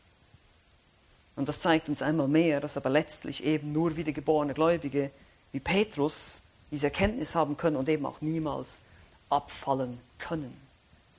Und 1.36 1.50
das 1.50 1.60
zeigt 1.60 1.90
uns 1.90 2.02
einmal 2.02 2.28
mehr, 2.28 2.62
dass 2.62 2.78
aber 2.78 2.90
letztlich 2.90 3.44
eben 3.44 3.74
nur 3.74 3.96
wiedergeborene 3.98 4.54
Gläubige 4.54 5.12
wie 5.52 5.60
Petrus 5.60 6.42
diese 6.72 6.88
Erkenntnis 6.88 7.36
haben 7.36 7.58
können 7.58 7.78
und 7.78 7.90
eben 7.90 8.06
auch 8.06 8.22
niemals 8.22 8.80
abfallen 9.30 10.00
können. 10.18 10.65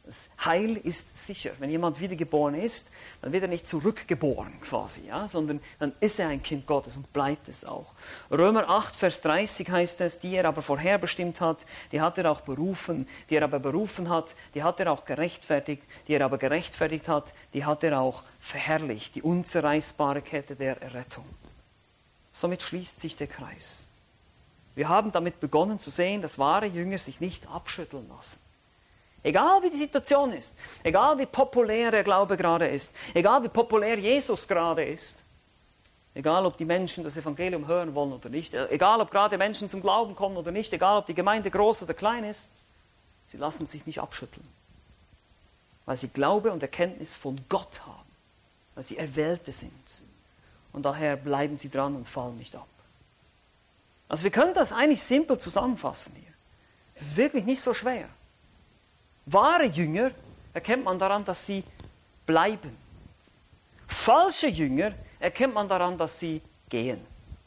Das 0.06 0.28
Heil 0.44 0.76
ist 0.76 1.26
sicher. 1.26 1.50
Wenn 1.58 1.68
jemand 1.68 1.98
wiedergeboren 1.98 2.54
ist, 2.54 2.92
dann 3.22 3.32
wird 3.32 3.42
er 3.42 3.48
nicht 3.48 3.66
zurückgeboren 3.66 4.60
quasi, 4.60 5.00
ja, 5.08 5.28
sondern 5.28 5.60
dann 5.80 5.92
ist 5.98 6.20
er 6.20 6.28
ein 6.28 6.44
Kind 6.44 6.64
Gottes 6.64 6.96
und 6.96 7.12
bleibt 7.12 7.48
es 7.48 7.64
auch. 7.64 7.86
Römer 8.30 8.70
8, 8.70 8.94
Vers 8.94 9.20
30 9.22 9.68
heißt 9.68 10.00
es, 10.02 10.20
die 10.20 10.36
er 10.36 10.44
aber 10.44 10.62
vorherbestimmt 10.62 11.40
hat, 11.40 11.66
die 11.90 12.00
hat 12.00 12.18
er 12.18 12.30
auch 12.30 12.42
berufen, 12.42 13.08
die 13.28 13.34
er 13.34 13.42
aber 13.42 13.58
berufen 13.58 14.08
hat, 14.08 14.36
die 14.54 14.62
hat 14.62 14.78
er 14.78 14.92
auch 14.92 15.04
gerechtfertigt, 15.04 15.82
die 16.06 16.14
er 16.14 16.24
aber 16.24 16.38
gerechtfertigt 16.38 17.08
hat, 17.08 17.34
die 17.52 17.64
hat 17.64 17.82
er 17.82 18.00
auch 18.00 18.22
verherrlicht, 18.38 19.16
die 19.16 19.22
unzerreißbare 19.22 20.22
Kette 20.22 20.54
der 20.54 20.80
Errettung. 20.82 21.26
Somit 22.32 22.62
schließt 22.62 23.00
sich 23.00 23.16
der 23.16 23.26
Kreis. 23.26 23.88
Wir 24.76 24.88
haben 24.88 25.10
damit 25.10 25.40
begonnen 25.40 25.80
zu 25.80 25.90
sehen, 25.90 26.22
dass 26.22 26.38
wahre 26.38 26.66
Jünger 26.66 26.98
sich 26.98 27.18
nicht 27.18 27.48
abschütteln 27.48 28.08
lassen. 28.08 28.45
Egal 29.26 29.60
wie 29.64 29.70
die 29.70 29.76
Situation 29.76 30.32
ist, 30.32 30.54
egal 30.84 31.18
wie 31.18 31.26
populär 31.26 31.90
der 31.90 32.04
Glaube 32.04 32.36
gerade 32.36 32.68
ist, 32.68 32.94
egal 33.12 33.42
wie 33.42 33.48
populär 33.48 33.98
Jesus 33.98 34.46
gerade 34.46 34.84
ist, 34.84 35.16
egal 36.14 36.46
ob 36.46 36.56
die 36.56 36.64
Menschen 36.64 37.02
das 37.02 37.16
Evangelium 37.16 37.66
hören 37.66 37.92
wollen 37.96 38.12
oder 38.12 38.28
nicht, 38.28 38.54
egal 38.54 39.00
ob 39.00 39.10
gerade 39.10 39.36
Menschen 39.36 39.68
zum 39.68 39.82
Glauben 39.82 40.14
kommen 40.14 40.36
oder 40.36 40.52
nicht, 40.52 40.72
egal 40.72 40.98
ob 40.98 41.06
die 41.06 41.14
Gemeinde 41.14 41.50
groß 41.50 41.82
oder 41.82 41.92
klein 41.92 42.22
ist, 42.22 42.48
sie 43.26 43.36
lassen 43.36 43.66
sich 43.66 43.84
nicht 43.84 43.98
abschütteln, 43.98 44.46
weil 45.86 45.96
sie 45.96 46.06
Glaube 46.06 46.52
und 46.52 46.62
Erkenntnis 46.62 47.16
von 47.16 47.40
Gott 47.48 47.80
haben, 47.84 48.08
weil 48.76 48.84
sie 48.84 48.96
Erwählte 48.96 49.52
sind. 49.52 49.72
Und 50.72 50.84
daher 50.84 51.16
bleiben 51.16 51.58
sie 51.58 51.68
dran 51.68 51.96
und 51.96 52.06
fallen 52.06 52.36
nicht 52.36 52.54
ab. 52.54 52.68
Also 54.08 54.22
wir 54.22 54.30
können 54.30 54.54
das 54.54 54.70
eigentlich 54.70 55.02
simpel 55.02 55.36
zusammenfassen 55.36 56.12
hier. 56.14 56.32
Es 56.94 57.08
ist 57.08 57.16
wirklich 57.16 57.44
nicht 57.44 57.60
so 57.60 57.74
schwer. 57.74 58.08
Wahre 59.26 59.64
Jünger 59.64 60.12
erkennt 60.54 60.84
man 60.84 60.98
daran, 60.98 61.24
dass 61.24 61.44
sie 61.44 61.64
bleiben. 62.24 62.70
Falsche 63.88 64.46
Jünger 64.46 64.92
erkennt 65.18 65.52
man 65.52 65.68
daran, 65.68 65.98
dass 65.98 66.18
sie 66.18 66.40
gehen, 66.68 67.00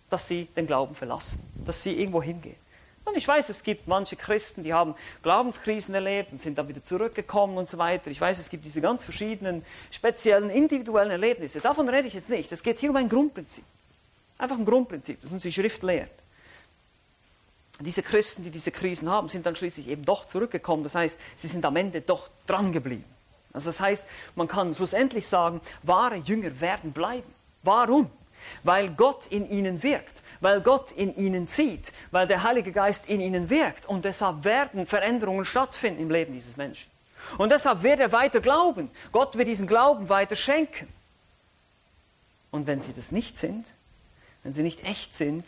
dass 0.09 0.27
sie 0.27 0.45
den 0.55 0.67
Glauben 0.67 0.93
verlassen, 0.93 1.39
dass 1.65 1.81
sie 1.81 1.93
irgendwo 1.93 2.21
hingehen. 2.21 2.57
Und 3.05 3.15
ich 3.15 3.27
weiß, 3.27 3.47
es 3.49 3.63
gibt 3.63 3.87
manche 3.87 4.17
Christen, 4.17 4.63
die 4.63 4.73
haben 4.73 4.93
Glaubenskrisen 5.23 5.95
erlebt 5.95 6.33
und 6.33 6.41
sind 6.41 6.57
dann 6.57 6.67
wieder 6.67 6.83
zurückgekommen 6.83 7.57
und 7.57 7.67
so 7.67 7.77
weiter. 7.77 8.11
Ich 8.11 8.19
weiß, 8.19 8.37
es 8.39 8.49
gibt 8.49 8.65
diese 8.65 8.81
ganz 8.81 9.03
verschiedenen, 9.03 9.65
speziellen, 9.89 10.49
individuellen 10.49 11.11
Erlebnisse. 11.11 11.61
Davon 11.61 11.87
rede 11.87 12.07
ich 12.07 12.13
jetzt 12.13 12.29
nicht. 12.29 12.51
Es 12.51 12.61
geht 12.61 12.77
hier 12.77 12.89
um 12.89 12.97
ein 12.97 13.09
Grundprinzip. 13.09 13.63
Einfach 14.37 14.57
ein 14.57 14.65
Grundprinzip, 14.65 15.21
das 15.21 15.31
uns 15.31 15.43
die 15.43 15.51
Schrift 15.51 15.81
lehrt 15.81 16.18
diese 17.79 18.03
Christen, 18.03 18.43
die 18.43 18.51
diese 18.51 18.71
Krisen 18.71 19.09
haben, 19.09 19.29
sind 19.29 19.45
dann 19.45 19.55
schließlich 19.55 19.87
eben 19.87 20.03
doch 20.03 20.27
zurückgekommen. 20.27 20.83
Das 20.83 20.95
heißt, 20.95 21.19
sie 21.37 21.47
sind 21.47 21.63
am 21.65 21.75
Ende 21.75 22.01
doch 22.01 22.29
dran 22.45 22.71
geblieben. 22.71 23.05
Also 23.53 23.69
das 23.69 23.79
heißt, 23.79 24.05
man 24.35 24.47
kann 24.47 24.75
schlussendlich 24.75 25.27
sagen, 25.27 25.61
wahre 25.83 26.15
Jünger 26.15 26.59
werden 26.59 26.91
bleiben. 26.91 27.33
Warum? 27.63 28.09
Weil 28.63 28.89
Gott 28.89 29.27
in 29.27 29.49
ihnen 29.49 29.81
wirkt, 29.81 30.21
weil 30.39 30.61
Gott 30.61 30.91
in 30.91 31.15
ihnen 31.15 31.47
zieht, 31.47 31.91
weil 32.11 32.27
der 32.27 32.43
Heilige 32.43 32.71
Geist 32.71 33.07
in 33.07 33.21
ihnen 33.21 33.49
wirkt. 33.49 33.85
Und 33.85 34.05
deshalb 34.05 34.43
werden 34.43 34.85
Veränderungen 34.85 35.45
stattfinden 35.45 36.01
im 36.01 36.11
Leben 36.11 36.33
dieses 36.33 36.57
Menschen. 36.57 36.89
Und 37.37 37.51
deshalb 37.51 37.83
wird 37.83 37.99
er 37.99 38.11
weiter 38.11 38.41
glauben. 38.41 38.89
Gott 39.11 39.37
wird 39.37 39.47
diesen 39.47 39.67
Glauben 39.67 40.09
weiter 40.09 40.35
schenken. 40.35 40.87
Und 42.51 42.67
wenn 42.67 42.81
sie 42.81 42.93
das 42.93 43.11
nicht 43.11 43.37
sind, 43.37 43.67
wenn 44.43 44.53
sie 44.53 44.63
nicht 44.63 44.83
echt 44.83 45.15
sind, 45.15 45.45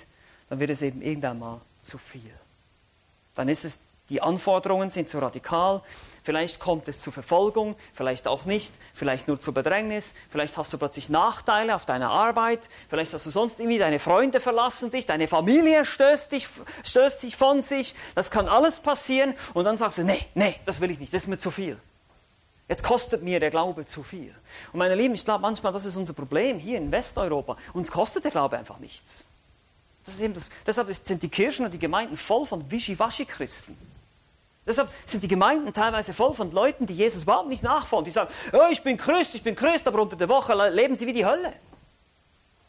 dann 0.49 0.59
wird 0.59 0.69
es 0.69 0.81
eben 0.81 1.01
irgendwann 1.01 1.39
mal 1.39 1.61
zu 1.81 1.97
viel. 1.97 2.33
Dann 3.35 3.49
ist 3.49 3.65
es, 3.65 3.79
die 4.09 4.21
Anforderungen 4.21 4.89
sind 4.89 5.07
zu 5.07 5.19
radikal, 5.19 5.81
vielleicht 6.23 6.59
kommt 6.59 6.87
es 6.87 7.01
zu 7.01 7.11
Verfolgung, 7.11 7.75
vielleicht 7.93 8.27
auch 8.27 8.45
nicht, 8.45 8.73
vielleicht 8.93 9.27
nur 9.27 9.39
zu 9.39 9.53
Bedrängnis, 9.53 10.13
vielleicht 10.29 10.57
hast 10.57 10.73
du 10.73 10.77
plötzlich 10.77 11.09
Nachteile 11.09 11.75
auf 11.75 11.85
deiner 11.85 12.09
Arbeit, 12.09 12.59
vielleicht 12.89 13.13
hast 13.13 13.25
du 13.25 13.29
sonst 13.29 13.59
irgendwie 13.59 13.79
deine 13.79 13.99
Freunde 13.99 14.41
verlassen 14.41 14.91
dich, 14.91 15.05
deine 15.05 15.27
Familie 15.27 15.85
stößt 15.85 16.31
dich, 16.31 16.47
stößt 16.83 17.23
dich 17.23 17.37
von 17.37 17.61
sich, 17.61 17.95
das 18.13 18.31
kann 18.31 18.47
alles 18.47 18.81
passieren 18.81 19.33
und 19.53 19.63
dann 19.63 19.77
sagst 19.77 19.97
du, 19.97 20.03
nee, 20.03 20.25
nee, 20.35 20.55
das 20.65 20.81
will 20.81 20.91
ich 20.91 20.99
nicht, 20.99 21.13
das 21.13 21.23
ist 21.23 21.27
mir 21.27 21.39
zu 21.39 21.51
viel. 21.51 21.77
Jetzt 22.67 22.83
kostet 22.83 23.21
mir 23.21 23.41
der 23.41 23.49
Glaube 23.49 23.85
zu 23.85 24.01
viel. 24.01 24.33
Und 24.71 24.79
meine 24.79 24.95
Lieben, 24.95 25.13
ich 25.13 25.25
glaube 25.25 25.41
manchmal, 25.41 25.73
das 25.73 25.85
ist 25.85 25.97
unser 25.97 26.13
Problem 26.13 26.57
hier 26.57 26.77
in 26.77 26.89
Westeuropa. 26.89 27.57
Uns 27.73 27.91
kostet 27.91 28.23
der 28.23 28.31
Glaube 28.31 28.57
einfach 28.57 28.79
nichts. 28.79 29.25
Das 30.05 30.15
ist 30.15 30.21
eben 30.21 30.33
das, 30.33 30.47
deshalb 30.65 30.93
sind 30.93 31.21
die 31.21 31.29
Kirchen 31.29 31.65
und 31.65 31.71
die 31.71 31.79
Gemeinden 31.79 32.17
voll 32.17 32.45
von 32.45 32.69
Wischiwaschi-Christen. 32.69 33.77
Deshalb 34.65 34.89
sind 35.05 35.23
die 35.23 35.27
Gemeinden 35.27 35.73
teilweise 35.73 36.13
voll 36.13 36.33
von 36.33 36.51
Leuten, 36.51 36.85
die 36.85 36.93
Jesus 36.95 37.23
überhaupt 37.23 37.49
nicht 37.49 37.63
nachfolgen. 37.63 38.05
Die 38.05 38.11
sagen, 38.11 38.31
oh, 38.53 38.67
ich 38.71 38.83
bin 38.83 38.97
Christ, 38.97 39.33
ich 39.35 39.43
bin 39.43 39.55
Christ, 39.55 39.87
aber 39.87 40.01
unter 40.01 40.15
der 40.15 40.29
Woche 40.29 40.53
leben 40.69 40.95
sie 40.95 41.07
wie 41.07 41.13
die 41.13 41.25
Hölle. 41.25 41.53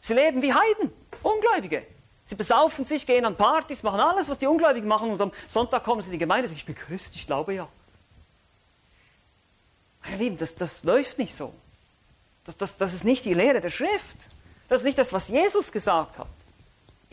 Sie 0.01 0.13
leben 0.13 0.41
wie 0.41 0.53
Heiden, 0.53 0.91
Ungläubige. 1.21 1.85
Sie 2.25 2.35
besaufen 2.35 2.83
sich, 2.83 3.05
gehen 3.05 3.25
an 3.25 3.35
Partys, 3.35 3.83
machen 3.83 3.99
alles, 3.99 4.27
was 4.27 4.37
die 4.37 4.47
Ungläubigen 4.47 4.87
machen 4.87 5.11
und 5.11 5.21
am 5.21 5.31
Sonntag 5.47 5.83
kommen 5.83 6.01
sie 6.01 6.07
in 6.07 6.13
die 6.13 6.17
Gemeinde 6.17 6.43
und 6.43 6.49
sagen, 6.49 6.57
ich 6.57 6.65
bin 6.65 6.75
Christ, 6.75 7.15
ich 7.15 7.27
glaube 7.27 7.53
ja. 7.53 7.67
Meine 10.03 10.17
Lieben, 10.17 10.37
das, 10.37 10.55
das 10.55 10.83
läuft 10.83 11.17
nicht 11.17 11.35
so. 11.35 11.53
Das, 12.45 12.57
das, 12.57 12.77
das 12.77 12.93
ist 12.93 13.03
nicht 13.03 13.23
die 13.25 13.33
Lehre 13.33 13.61
der 13.61 13.69
Schrift. 13.69 14.17
Das 14.67 14.81
ist 14.81 14.85
nicht 14.85 14.97
das, 14.97 15.13
was 15.13 15.29
Jesus 15.29 15.71
gesagt 15.71 16.17
hat. 16.17 16.27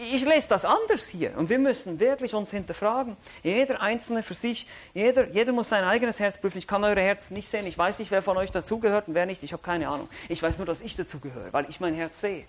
Ich 0.02 0.24
lese 0.24 0.48
das 0.48 0.64
anders 0.64 1.08
hier 1.08 1.36
und 1.36 1.50
wir 1.50 1.58
müssen 1.58 2.00
wirklich 2.00 2.32
uns 2.32 2.50
hinterfragen. 2.50 3.18
Jeder 3.42 3.82
Einzelne 3.82 4.22
für 4.22 4.32
sich, 4.32 4.66
jeder, 4.94 5.28
jeder 5.28 5.52
muss 5.52 5.68
sein 5.68 5.84
eigenes 5.84 6.18
Herz 6.18 6.38
prüfen. 6.38 6.56
Ich 6.56 6.66
kann 6.66 6.82
eure 6.84 7.02
Herzen 7.02 7.34
nicht 7.34 7.50
sehen. 7.50 7.66
Ich 7.66 7.76
weiß 7.76 7.98
nicht, 7.98 8.10
wer 8.10 8.22
von 8.22 8.38
euch 8.38 8.50
dazugehört 8.50 9.08
und 9.08 9.14
wer 9.14 9.26
nicht. 9.26 9.42
Ich 9.42 9.52
habe 9.52 9.62
keine 9.62 9.88
Ahnung. 9.88 10.08
Ich 10.30 10.42
weiß 10.42 10.56
nur, 10.56 10.64
dass 10.64 10.80
ich 10.80 10.96
dazugehöre, 10.96 11.52
weil 11.52 11.68
ich 11.68 11.80
mein 11.80 11.92
Herz 11.92 12.18
sehe. 12.18 12.46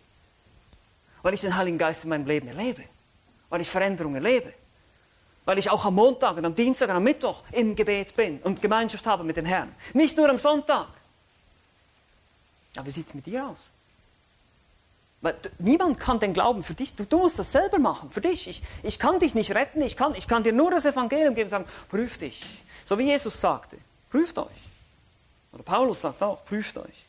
Weil 1.23 1.33
ich 1.33 1.41
den 1.41 1.57
Heiligen 1.57 1.77
Geist 1.77 2.05
in 2.05 2.11
meinem 2.11 2.25
Leben 2.25 2.47
erlebe. 2.47 2.83
Weil 3.49 3.59
ich 3.59 3.69
Veränderungen 3.69 4.15
erlebe. 4.15 4.53
Weil 5.43 5.57
ich 5.57 5.69
auch 5.69 5.83
am 5.83 5.95
Montag 5.95 6.37
und 6.37 6.45
am 6.45 6.55
Dienstag 6.55 6.87
und 6.87 6.95
am 6.95 7.03
Mittwoch 7.03 7.43
im 7.51 7.75
Gebet 7.75 8.15
bin 8.15 8.39
und 8.43 8.61
Gemeinschaft 8.61 9.05
habe 9.05 9.25
mit 9.25 9.35
dem 9.35 9.45
Herrn. 9.45 9.75
Nicht 9.93 10.15
nur 10.15 10.29
am 10.29 10.37
Sonntag. 10.37 10.87
Aber 12.77 12.85
wie 12.85 12.91
sieht 12.91 13.07
es 13.07 13.13
mit 13.13 13.25
dir 13.25 13.45
aus? 13.45 13.71
Niemand 15.59 15.99
kann 15.99 16.19
den 16.19 16.33
Glauben 16.33 16.63
für 16.63 16.73
dich, 16.73 16.95
du, 16.95 17.05
du, 17.05 17.19
musst 17.19 17.37
das 17.37 17.51
selber 17.51 17.77
machen, 17.77 18.09
für 18.09 18.21
dich. 18.21 18.47
Ich, 18.47 18.63
ich 18.81 18.97
kann 18.97 19.19
dich 19.19 19.35
nicht 19.35 19.53
retten, 19.53 19.81
ich 19.81 19.95
kann, 19.95 20.15
ich 20.15 20.27
kann 20.27 20.43
dir 20.43 20.51
nur 20.51 20.71
das 20.71 20.85
Evangelium 20.85 21.35
geben 21.35 21.45
und 21.45 21.51
sagen, 21.51 21.65
prüf 21.89 22.17
dich. 22.17 22.41
So 22.85 22.97
wie 22.97 23.03
Jesus 23.03 23.39
sagte, 23.39 23.77
prüft 24.09 24.39
euch. 24.39 24.47
Oder 25.53 25.63
Paulus 25.63 26.01
sagt 26.01 26.23
auch, 26.23 26.43
prüft 26.45 26.77
euch. 26.77 27.05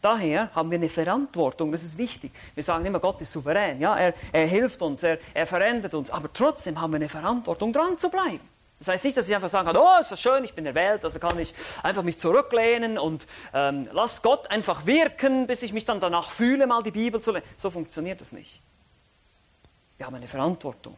Daher 0.00 0.52
haben 0.54 0.70
wir 0.70 0.78
eine 0.78 0.88
Verantwortung, 0.88 1.70
das 1.72 1.82
ist 1.84 1.96
wichtig. 1.96 2.32
Wir 2.54 2.64
sagen 2.64 2.84
immer, 2.84 2.98
Gott 2.98 3.20
ist 3.20 3.32
souverän, 3.32 3.80
ja, 3.80 3.96
er, 3.96 4.14
er 4.32 4.46
hilft 4.46 4.82
uns, 4.82 5.02
er, 5.02 5.18
er 5.32 5.46
verändert 5.46 5.94
uns, 5.94 6.10
aber 6.10 6.32
trotzdem 6.32 6.80
haben 6.80 6.92
wir 6.92 6.96
eine 6.96 7.08
Verantwortung, 7.08 7.72
dran 7.72 7.98
zu 7.98 8.10
bleiben. 8.10 8.40
Das 8.82 8.88
heißt 8.88 9.04
nicht, 9.04 9.16
dass 9.16 9.28
ich 9.28 9.34
einfach 9.36 9.48
sagen 9.48 9.68
kann, 9.68 9.76
oh, 9.76 10.00
ist 10.00 10.10
das 10.10 10.20
schön, 10.20 10.42
ich 10.42 10.54
bin 10.54 10.66
erwählt, 10.66 11.04
also 11.04 11.20
kann 11.20 11.38
ich 11.38 11.54
einfach 11.84 12.02
mich 12.02 12.18
zurücklehnen 12.18 12.98
und 12.98 13.28
ähm, 13.54 13.88
lass 13.92 14.22
Gott 14.22 14.50
einfach 14.50 14.86
wirken, 14.86 15.46
bis 15.46 15.62
ich 15.62 15.72
mich 15.72 15.84
dann 15.84 16.00
danach 16.00 16.32
fühle, 16.32 16.66
mal 16.66 16.82
die 16.82 16.90
Bibel 16.90 17.20
zu 17.20 17.30
lesen. 17.30 17.46
So 17.58 17.70
funktioniert 17.70 18.20
das 18.20 18.32
nicht. 18.32 18.58
Wir 19.98 20.06
haben 20.06 20.16
eine 20.16 20.26
Verantwortung. 20.26 20.96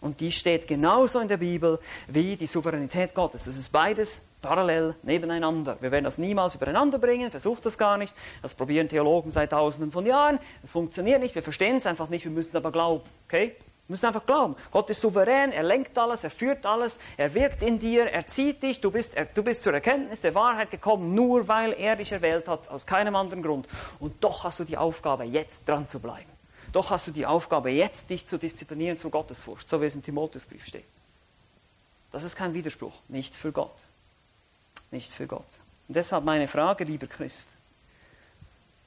Und 0.00 0.18
die 0.18 0.32
steht 0.32 0.66
genauso 0.66 1.20
in 1.20 1.28
der 1.28 1.36
Bibel 1.36 1.78
wie 2.08 2.34
die 2.34 2.48
Souveränität 2.48 3.14
Gottes. 3.14 3.44
Das 3.44 3.56
ist 3.56 3.70
beides 3.70 4.20
parallel 4.40 4.96
nebeneinander. 5.04 5.76
Wir 5.78 5.92
werden 5.92 6.06
das 6.06 6.18
niemals 6.18 6.56
übereinander 6.56 6.98
bringen, 6.98 7.30
versucht 7.30 7.64
das 7.64 7.78
gar 7.78 7.96
nicht. 7.96 8.12
Das 8.42 8.56
probieren 8.56 8.88
Theologen 8.88 9.30
seit 9.30 9.50
tausenden 9.50 9.92
von 9.92 10.04
Jahren. 10.04 10.40
Es 10.64 10.72
funktioniert 10.72 11.20
nicht, 11.20 11.36
wir 11.36 11.44
verstehen 11.44 11.76
es 11.76 11.86
einfach 11.86 12.08
nicht, 12.08 12.24
wir 12.24 12.32
müssen 12.32 12.56
aber 12.56 12.72
glauben. 12.72 13.04
Okay? 13.28 13.54
Wir 13.88 13.94
müssen 13.94 14.06
einfach 14.06 14.24
glauben. 14.24 14.56
Gott 14.70 14.88
ist 14.90 15.00
souverän, 15.00 15.52
er 15.52 15.64
lenkt 15.64 15.98
alles, 15.98 16.24
er 16.24 16.30
führt 16.30 16.64
alles, 16.64 16.98
er 17.16 17.34
wirkt 17.34 17.62
in 17.62 17.78
dir, 17.78 18.06
er 18.06 18.26
zieht 18.26 18.62
dich, 18.62 18.80
du 18.80 18.90
bist, 18.90 19.14
er, 19.14 19.26
du 19.26 19.42
bist 19.42 19.62
zur 19.62 19.74
Erkenntnis 19.74 20.20
der 20.20 20.34
Wahrheit 20.34 20.70
gekommen, 20.70 21.14
nur 21.14 21.48
weil 21.48 21.72
er 21.72 21.96
dich 21.96 22.12
erwählt 22.12 22.48
hat, 22.48 22.68
aus 22.68 22.86
keinem 22.86 23.16
anderen 23.16 23.42
Grund. 23.42 23.68
Und 23.98 24.22
doch 24.22 24.44
hast 24.44 24.60
du 24.60 24.64
die 24.64 24.76
Aufgabe, 24.76 25.24
jetzt 25.24 25.68
dran 25.68 25.88
zu 25.88 25.98
bleiben. 25.98 26.30
Doch 26.72 26.90
hast 26.90 27.06
du 27.06 27.10
die 27.10 27.26
Aufgabe, 27.26 27.70
jetzt 27.70 28.08
dich 28.08 28.24
zu 28.24 28.38
disziplinieren 28.38 28.96
zur 28.96 29.10
Gottesfurcht, 29.10 29.68
so 29.68 29.80
wie 29.82 29.86
es 29.86 29.94
im 29.94 30.02
Timotheusbrief 30.02 30.64
steht. 30.64 30.84
Das 32.12 32.22
ist 32.22 32.36
kein 32.36 32.54
Widerspruch, 32.54 32.94
nicht 33.08 33.34
für 33.34 33.52
Gott. 33.52 33.76
Nicht 34.90 35.10
für 35.12 35.26
Gott. 35.26 35.46
Und 35.88 35.96
deshalb 35.96 36.24
meine 36.24 36.48
Frage, 36.48 36.84
lieber 36.84 37.06
Christ, 37.06 37.48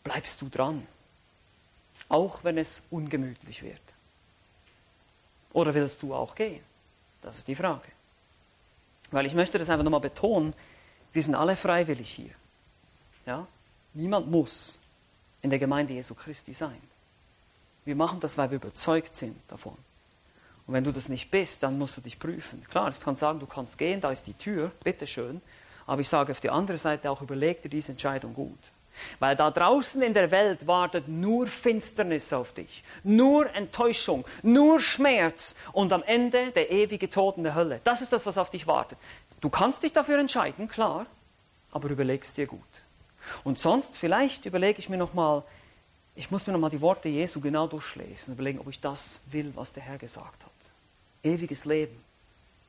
bleibst 0.04 0.41
du 0.41 0.50
dran, 0.50 0.88
auch 2.08 2.43
wenn 2.43 2.58
es 2.58 2.82
ungemütlich 2.89 3.62
wird? 3.62 3.82
Oder 5.56 5.74
willst 5.74 6.03
du 6.03 6.14
auch 6.14 6.36
gehen? 6.36 6.62
Das 7.22 7.38
ist 7.38 7.47
die 7.47 7.56
Frage. 7.56 7.88
Weil 9.12 9.26
ich 9.26 9.34
möchte 9.34 9.58
das 9.58 9.70
einfach 9.70 9.86
nochmal 9.86 10.01
betonen, 10.01 10.53
wir 11.14 11.24
sind 11.24 11.34
alle 11.34 11.56
freiwillig 11.56 12.10
hier. 12.10 12.32
Ja? 13.26 13.47
Niemand 13.93 14.30
muss 14.30 14.78
in 15.41 15.49
der 15.49 15.58
Gemeinde 15.58 15.93
Jesu 15.93 16.14
Christi 16.14 16.53
sein. 16.53 16.82
Wir 17.86 17.95
machen 17.95 18.20
das, 18.20 18.38
weil 18.38 18.49
wir 18.49 18.58
überzeugt 18.58 19.14
sind 19.14 19.39
davon. 19.47 19.78
Und 20.68 20.74
wenn 20.74 20.84
du 20.84 20.91
das 20.91 21.08
nicht 21.08 21.32
bist, 21.32 21.64
dann 21.64 21.78
musst 21.78 21.95
du 21.95 22.01
dich 22.01 22.20
prüfen. 22.20 22.62
Klar, 22.70 22.89
ich 22.89 22.99
kann 22.99 23.16
sagen, 23.16 23.39
du 23.39 23.45
kannst 23.45 23.78
gehen, 23.78 24.01
da 24.01 24.12
ist 24.12 24.28
die 24.28 24.34
Tür, 24.34 24.74
bitteschön. 24.84 25.41
Aber 25.88 26.01
ich 26.01 26.10
sage 26.10 26.34
auf 26.34 26.41
die 26.41 26.49
andere 26.49 26.80
Seite 26.80 27.10
auch, 27.10 27.22
überleg 27.22 27.62
dir 27.62 27.70
diese 27.70 27.93
Entscheidung 27.93 28.34
gut. 28.34 28.60
Weil 29.20 29.36
da 29.36 29.52
draußen 29.52 30.02
in 30.02 30.14
der 30.14 30.32
Welt 30.32 30.68
wartet 30.68 31.08
nur 31.08 31.48
Finsternis 31.48 32.32
auf 32.34 32.54
dich, 32.54 32.84
nur 33.04 33.54
Enttäuschung, 33.54 34.26
nur 34.43 34.80
Schmerz 34.80 35.56
und 35.74 35.93
am 35.93 36.04
Ende 36.04 36.52
der 36.52 36.72
ewige 36.72 37.10
Tod 37.10 37.38
in 37.38 37.43
der 37.43 37.56
Hölle. 37.56 37.82
Das 37.84 38.02
ist 38.02 38.14
das, 38.14 38.26
was 38.26 38.38
auf 38.38 38.50
dich 38.50 38.68
wartet. 38.68 38.98
Du 39.41 39.50
kannst 39.50 39.84
dich 39.84 39.93
dafür 39.93 40.20
entscheiden, 40.20 40.68
klar, 40.68 41.06
aber 41.72 41.89
überlegst 41.89 42.38
dir 42.38 42.48
gut. 42.48 42.62
Und 43.43 43.60
sonst, 43.60 43.98
vielleicht 43.98 44.46
überlege 44.46 44.80
ich 44.80 44.89
mir 44.89 44.98
nochmal, 44.98 45.43
ich 46.16 46.32
muss 46.32 46.48
mir 46.48 46.54
nochmal 46.54 46.70
die 46.70 46.82
Worte 46.82 47.10
Jesu 47.10 47.41
genau 47.41 47.68
durchlesen, 47.68 48.34
überlegen, 48.34 48.60
ob 48.60 48.70
ich 48.70 48.80
das 48.80 49.20
will, 49.32 49.52
was 49.56 49.74
der 49.74 49.84
Herr 49.84 49.98
gesagt 49.98 50.43
hat. 50.43 50.52
Ewiges 51.24 51.66
Leben, 51.66 51.96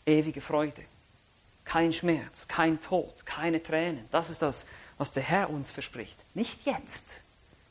ewige 0.04 0.40
Freude, 0.40 0.82
kein 1.64 1.92
Schmerz, 1.92 2.48
kein 2.48 2.80
Tod, 2.80 3.26
keine 3.26 3.62
Tränen. 3.62 4.06
Das 4.10 4.30
ist 4.30 4.42
das, 4.42 4.66
was 4.98 5.12
der 5.12 5.22
Herr 5.22 5.50
uns 5.50 5.70
verspricht. 5.70 6.18
Nicht 6.34 6.64
jetzt. 6.66 7.20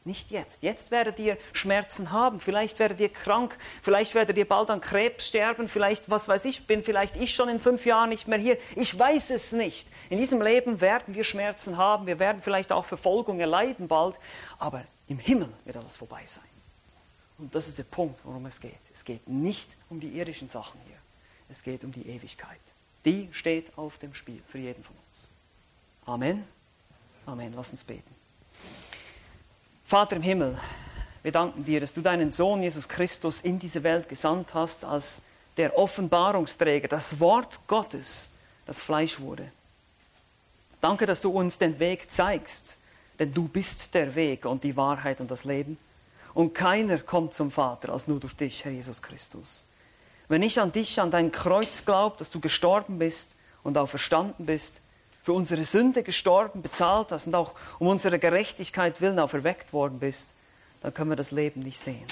Nicht 0.06 0.30
jetzt. 0.30 0.62
Jetzt 0.62 0.92
werdet 0.92 1.18
ihr 1.18 1.36
Schmerzen 1.54 2.12
haben, 2.12 2.40
vielleicht 2.40 2.78
werdet 2.78 3.00
ihr 3.00 3.10
krank, 3.10 3.58
vielleicht 3.82 4.14
werdet 4.14 4.38
ihr 4.38 4.48
bald 4.48 4.70
an 4.70 4.80
Krebs 4.80 5.26
sterben, 5.26 5.68
vielleicht, 5.68 6.12
was 6.12 6.28
weiß 6.28 6.46
ich, 6.46 6.68
bin 6.68 6.84
vielleicht 6.84 7.16
ich 7.16 7.34
schon 7.34 7.50
in 7.50 7.60
fünf 7.60 7.88
Jahren 7.88 8.10
nicht 8.10 8.28
mehr 8.28 8.38
hier. 8.38 8.60
Ich 8.76 8.98
weiß 8.98 9.32
es 9.32 9.52
nicht. 9.52 9.88
In 10.12 10.20
diesem 10.20 10.44
Leben 10.44 10.80
werden 10.80 11.16
wir 11.16 11.24
Schmerzen 11.24 11.78
haben, 11.78 12.06
wir 12.06 12.20
werden 12.20 12.44
vielleicht 12.44 12.72
auch 12.72 12.86
Verfolgung 12.86 13.40
erleiden 13.40 13.88
bald, 13.88 14.16
aber 14.60 14.84
im 15.08 15.18
Himmel 15.18 15.50
wird 15.66 15.78
alles 15.78 15.98
vorbei 15.98 16.22
sein. 16.28 16.44
Und 17.40 17.56
das 17.56 17.68
ist 17.68 17.80
der 17.80 17.84
Punkt, 17.84 18.20
worum 18.24 18.46
es 18.46 18.62
geht. 18.62 18.74
Es 18.94 19.04
geht 19.04 19.28
nicht 19.28 19.70
um 19.90 20.00
die 20.00 20.10
irdischen 20.10 20.48
Sachen 20.48 20.80
hier. 20.86 20.98
Es 21.50 21.64
geht 21.64 21.84
um 21.84 21.92
die 21.92 22.08
Ewigkeit. 22.08 22.60
Die 23.06 23.28
steht 23.32 23.76
auf 23.76 23.98
dem 23.98 24.14
Spiel 24.14 24.42
für 24.50 24.60
jeden 24.60 24.84
von 24.84 24.96
uns. 24.96 25.30
Amen. 26.06 26.55
Amen. 27.26 27.54
Lass 27.56 27.72
uns 27.72 27.84
beten. 27.84 28.14
Vater 29.88 30.16
im 30.16 30.22
Himmel, 30.22 30.58
wir 31.24 31.32
danken 31.32 31.64
dir, 31.64 31.80
dass 31.80 31.94
du 31.94 32.02
deinen 32.02 32.32
Sohn 32.32 32.64
Jesus 32.64 32.88
Christus 32.88 33.42
in 33.42 33.60
diese 33.60 33.84
Welt 33.84 34.10
gesandt 34.10 34.54
hast 34.54 34.84
als 34.84 35.22
der 35.58 35.78
Offenbarungsträger, 35.78 36.88
das 36.88 37.20
Wort 37.20 37.60
Gottes, 37.68 38.30
das 38.66 38.82
Fleisch 38.82 39.20
wurde. 39.20 39.52
Danke, 40.82 41.06
dass 41.06 41.22
du 41.22 41.30
uns 41.30 41.58
den 41.58 41.80
Weg 41.80 42.12
zeigst 42.12 42.78
denn 43.20 43.34
du 43.34 43.48
bist 43.48 43.94
der 43.94 44.16
Weg 44.16 44.46
und 44.46 44.64
die 44.64 44.76
Wahrheit 44.76 45.22
und 45.22 45.32
das 45.32 45.44
Leben. 45.44 45.78
Und 46.34 46.54
keiner 46.54 47.00
kommt 47.00 47.34
zum 47.34 47.52
Vater 47.52 47.94
als 47.94 48.08
nur 48.08 48.20
durch 48.20 48.36
dich, 48.36 48.66
Herr 48.66 48.72
Jesus 48.72 49.02
Christus. 49.02 49.64
Wenn 50.28 50.44
ich 50.44 50.60
an 50.60 50.72
dich, 50.72 51.00
an 51.00 51.12
dein 51.12 51.32
Kreuz 51.32 51.86
glaube, 51.86 52.18
dass 52.20 52.30
du 52.30 52.40
gestorben 52.40 53.00
bist 53.00 53.36
und 53.64 53.78
auch 53.78 53.88
verstanden 53.88 54.46
bist, 54.46 54.82
für 55.26 55.34
unsere 55.34 55.66
Sünde 55.66 56.04
gestorben, 56.04 56.62
bezahlt 56.62 57.12
hast 57.12 57.26
und 57.26 57.34
auch 57.34 57.56
um 57.80 57.88
unsere 57.88 58.20
Gerechtigkeit 58.20 59.02
willen 59.02 59.18
auferweckt 59.18 59.74
worden 59.74 59.98
bist, 59.98 60.30
dann 60.84 60.94
können 60.94 61.10
wir 61.10 61.16
das 61.16 61.32
Leben 61.32 61.62
nicht 61.62 61.80
sehen. 61.80 62.06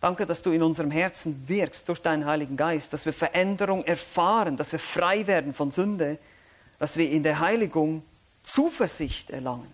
Danke, 0.00 0.24
dass 0.24 0.40
du 0.40 0.52
in 0.52 0.62
unserem 0.62 0.92
Herzen 0.92 1.48
wirkst 1.48 1.88
durch 1.88 2.00
deinen 2.00 2.24
Heiligen 2.24 2.56
Geist, 2.56 2.92
dass 2.92 3.06
wir 3.06 3.12
Veränderung 3.12 3.84
erfahren, 3.84 4.56
dass 4.56 4.70
wir 4.70 4.78
frei 4.78 5.26
werden 5.26 5.52
von 5.52 5.72
Sünde, 5.72 6.16
dass 6.78 6.96
wir 6.96 7.10
in 7.10 7.24
der 7.24 7.40
Heiligung 7.40 8.04
Zuversicht 8.44 9.30
erlangen. 9.30 9.72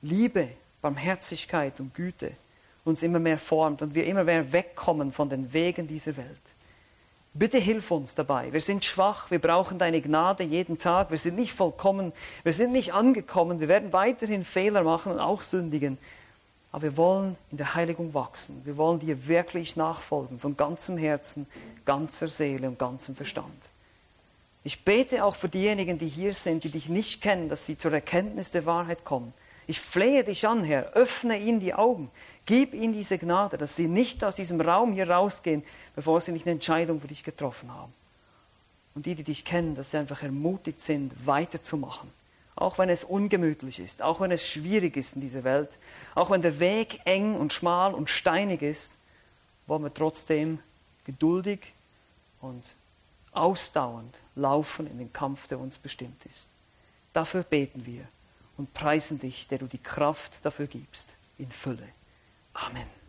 Liebe, 0.00 0.48
Barmherzigkeit 0.80 1.78
und 1.78 1.94
Güte 1.94 2.32
uns 2.84 3.02
immer 3.02 3.18
mehr 3.18 3.38
formt 3.38 3.82
und 3.82 3.94
wir 3.94 4.06
immer 4.06 4.24
mehr 4.24 4.50
wegkommen 4.50 5.12
von 5.12 5.28
den 5.28 5.52
Wegen 5.52 5.86
dieser 5.86 6.16
Welt. 6.16 6.26
Bitte 7.32 7.58
hilf 7.58 7.90
uns 7.92 8.14
dabei. 8.14 8.52
Wir 8.52 8.60
sind 8.60 8.84
schwach, 8.84 9.30
wir 9.30 9.38
brauchen 9.38 9.78
deine 9.78 10.00
Gnade 10.00 10.42
jeden 10.42 10.78
Tag, 10.78 11.10
wir 11.12 11.18
sind 11.18 11.36
nicht 11.36 11.52
vollkommen, 11.52 12.12
wir 12.42 12.52
sind 12.52 12.72
nicht 12.72 12.92
angekommen, 12.92 13.60
wir 13.60 13.68
werden 13.68 13.92
weiterhin 13.92 14.44
Fehler 14.44 14.82
machen 14.82 15.12
und 15.12 15.20
auch 15.20 15.42
sündigen. 15.42 15.96
Aber 16.72 16.82
wir 16.82 16.96
wollen 16.96 17.36
in 17.50 17.58
der 17.58 17.74
Heiligung 17.74 18.14
wachsen. 18.14 18.60
Wir 18.64 18.76
wollen 18.76 18.98
dir 18.98 19.26
wirklich 19.26 19.76
nachfolgen, 19.76 20.38
von 20.40 20.56
ganzem 20.56 20.98
Herzen, 20.98 21.46
ganzer 21.84 22.28
Seele 22.28 22.68
und 22.68 22.78
ganzem 22.78 23.14
Verstand. 23.14 23.70
Ich 24.62 24.84
bete 24.84 25.24
auch 25.24 25.36
für 25.36 25.48
diejenigen, 25.48 25.98
die 25.98 26.08
hier 26.08 26.34
sind, 26.34 26.64
die 26.64 26.68
dich 26.68 26.88
nicht 26.88 27.22
kennen, 27.22 27.48
dass 27.48 27.64
sie 27.64 27.78
zur 27.78 27.92
Erkenntnis 27.92 28.50
der 28.50 28.66
Wahrheit 28.66 29.04
kommen 29.04 29.32
ich 29.70 29.80
flehe 29.80 30.24
dich 30.24 30.48
an, 30.48 30.64
Herr, 30.64 30.94
öffne 30.94 31.38
ihnen 31.38 31.60
die 31.60 31.74
Augen, 31.74 32.10
gib 32.44 32.74
ihnen 32.74 32.92
diese 32.92 33.18
Gnade, 33.18 33.56
dass 33.56 33.76
sie 33.76 33.86
nicht 33.86 34.24
aus 34.24 34.34
diesem 34.34 34.60
Raum 34.60 34.92
hier 34.92 35.08
rausgehen, 35.08 35.62
bevor 35.94 36.20
sie 36.20 36.32
nicht 36.32 36.44
eine 36.44 36.54
Entscheidung 36.54 37.00
für 37.00 37.06
dich 37.06 37.22
getroffen 37.22 37.72
haben. 37.72 37.92
Und 38.96 39.06
die, 39.06 39.14
die 39.14 39.22
dich 39.22 39.44
kennen, 39.44 39.76
dass 39.76 39.92
sie 39.92 39.98
einfach 39.98 40.24
ermutigt 40.24 40.80
sind, 40.80 41.12
weiterzumachen. 41.24 42.10
Auch 42.56 42.78
wenn 42.78 42.88
es 42.88 43.04
ungemütlich 43.04 43.78
ist, 43.78 44.02
auch 44.02 44.20
wenn 44.20 44.32
es 44.32 44.44
schwierig 44.44 44.96
ist 44.96 45.14
in 45.14 45.20
dieser 45.20 45.44
Welt, 45.44 45.70
auch 46.16 46.30
wenn 46.30 46.42
der 46.42 46.58
Weg 46.58 47.00
eng 47.04 47.36
und 47.36 47.52
schmal 47.52 47.94
und 47.94 48.10
steinig 48.10 48.62
ist, 48.62 48.90
wollen 49.68 49.84
wir 49.84 49.94
trotzdem 49.94 50.58
geduldig 51.04 51.72
und 52.40 52.64
ausdauernd 53.30 54.16
laufen 54.34 54.90
in 54.90 54.98
den 54.98 55.12
Kampf, 55.12 55.46
der 55.46 55.60
uns 55.60 55.78
bestimmt 55.78 56.26
ist. 56.28 56.48
Dafür 57.12 57.44
beten 57.44 57.86
wir 57.86 58.08
und 58.60 58.74
preisen 58.74 59.18
dich, 59.18 59.48
der 59.48 59.56
du 59.56 59.66
die 59.66 59.78
Kraft 59.78 60.44
dafür 60.44 60.66
gibst, 60.66 61.14
in 61.38 61.50
Fülle. 61.50 61.88
Amen. 62.52 62.99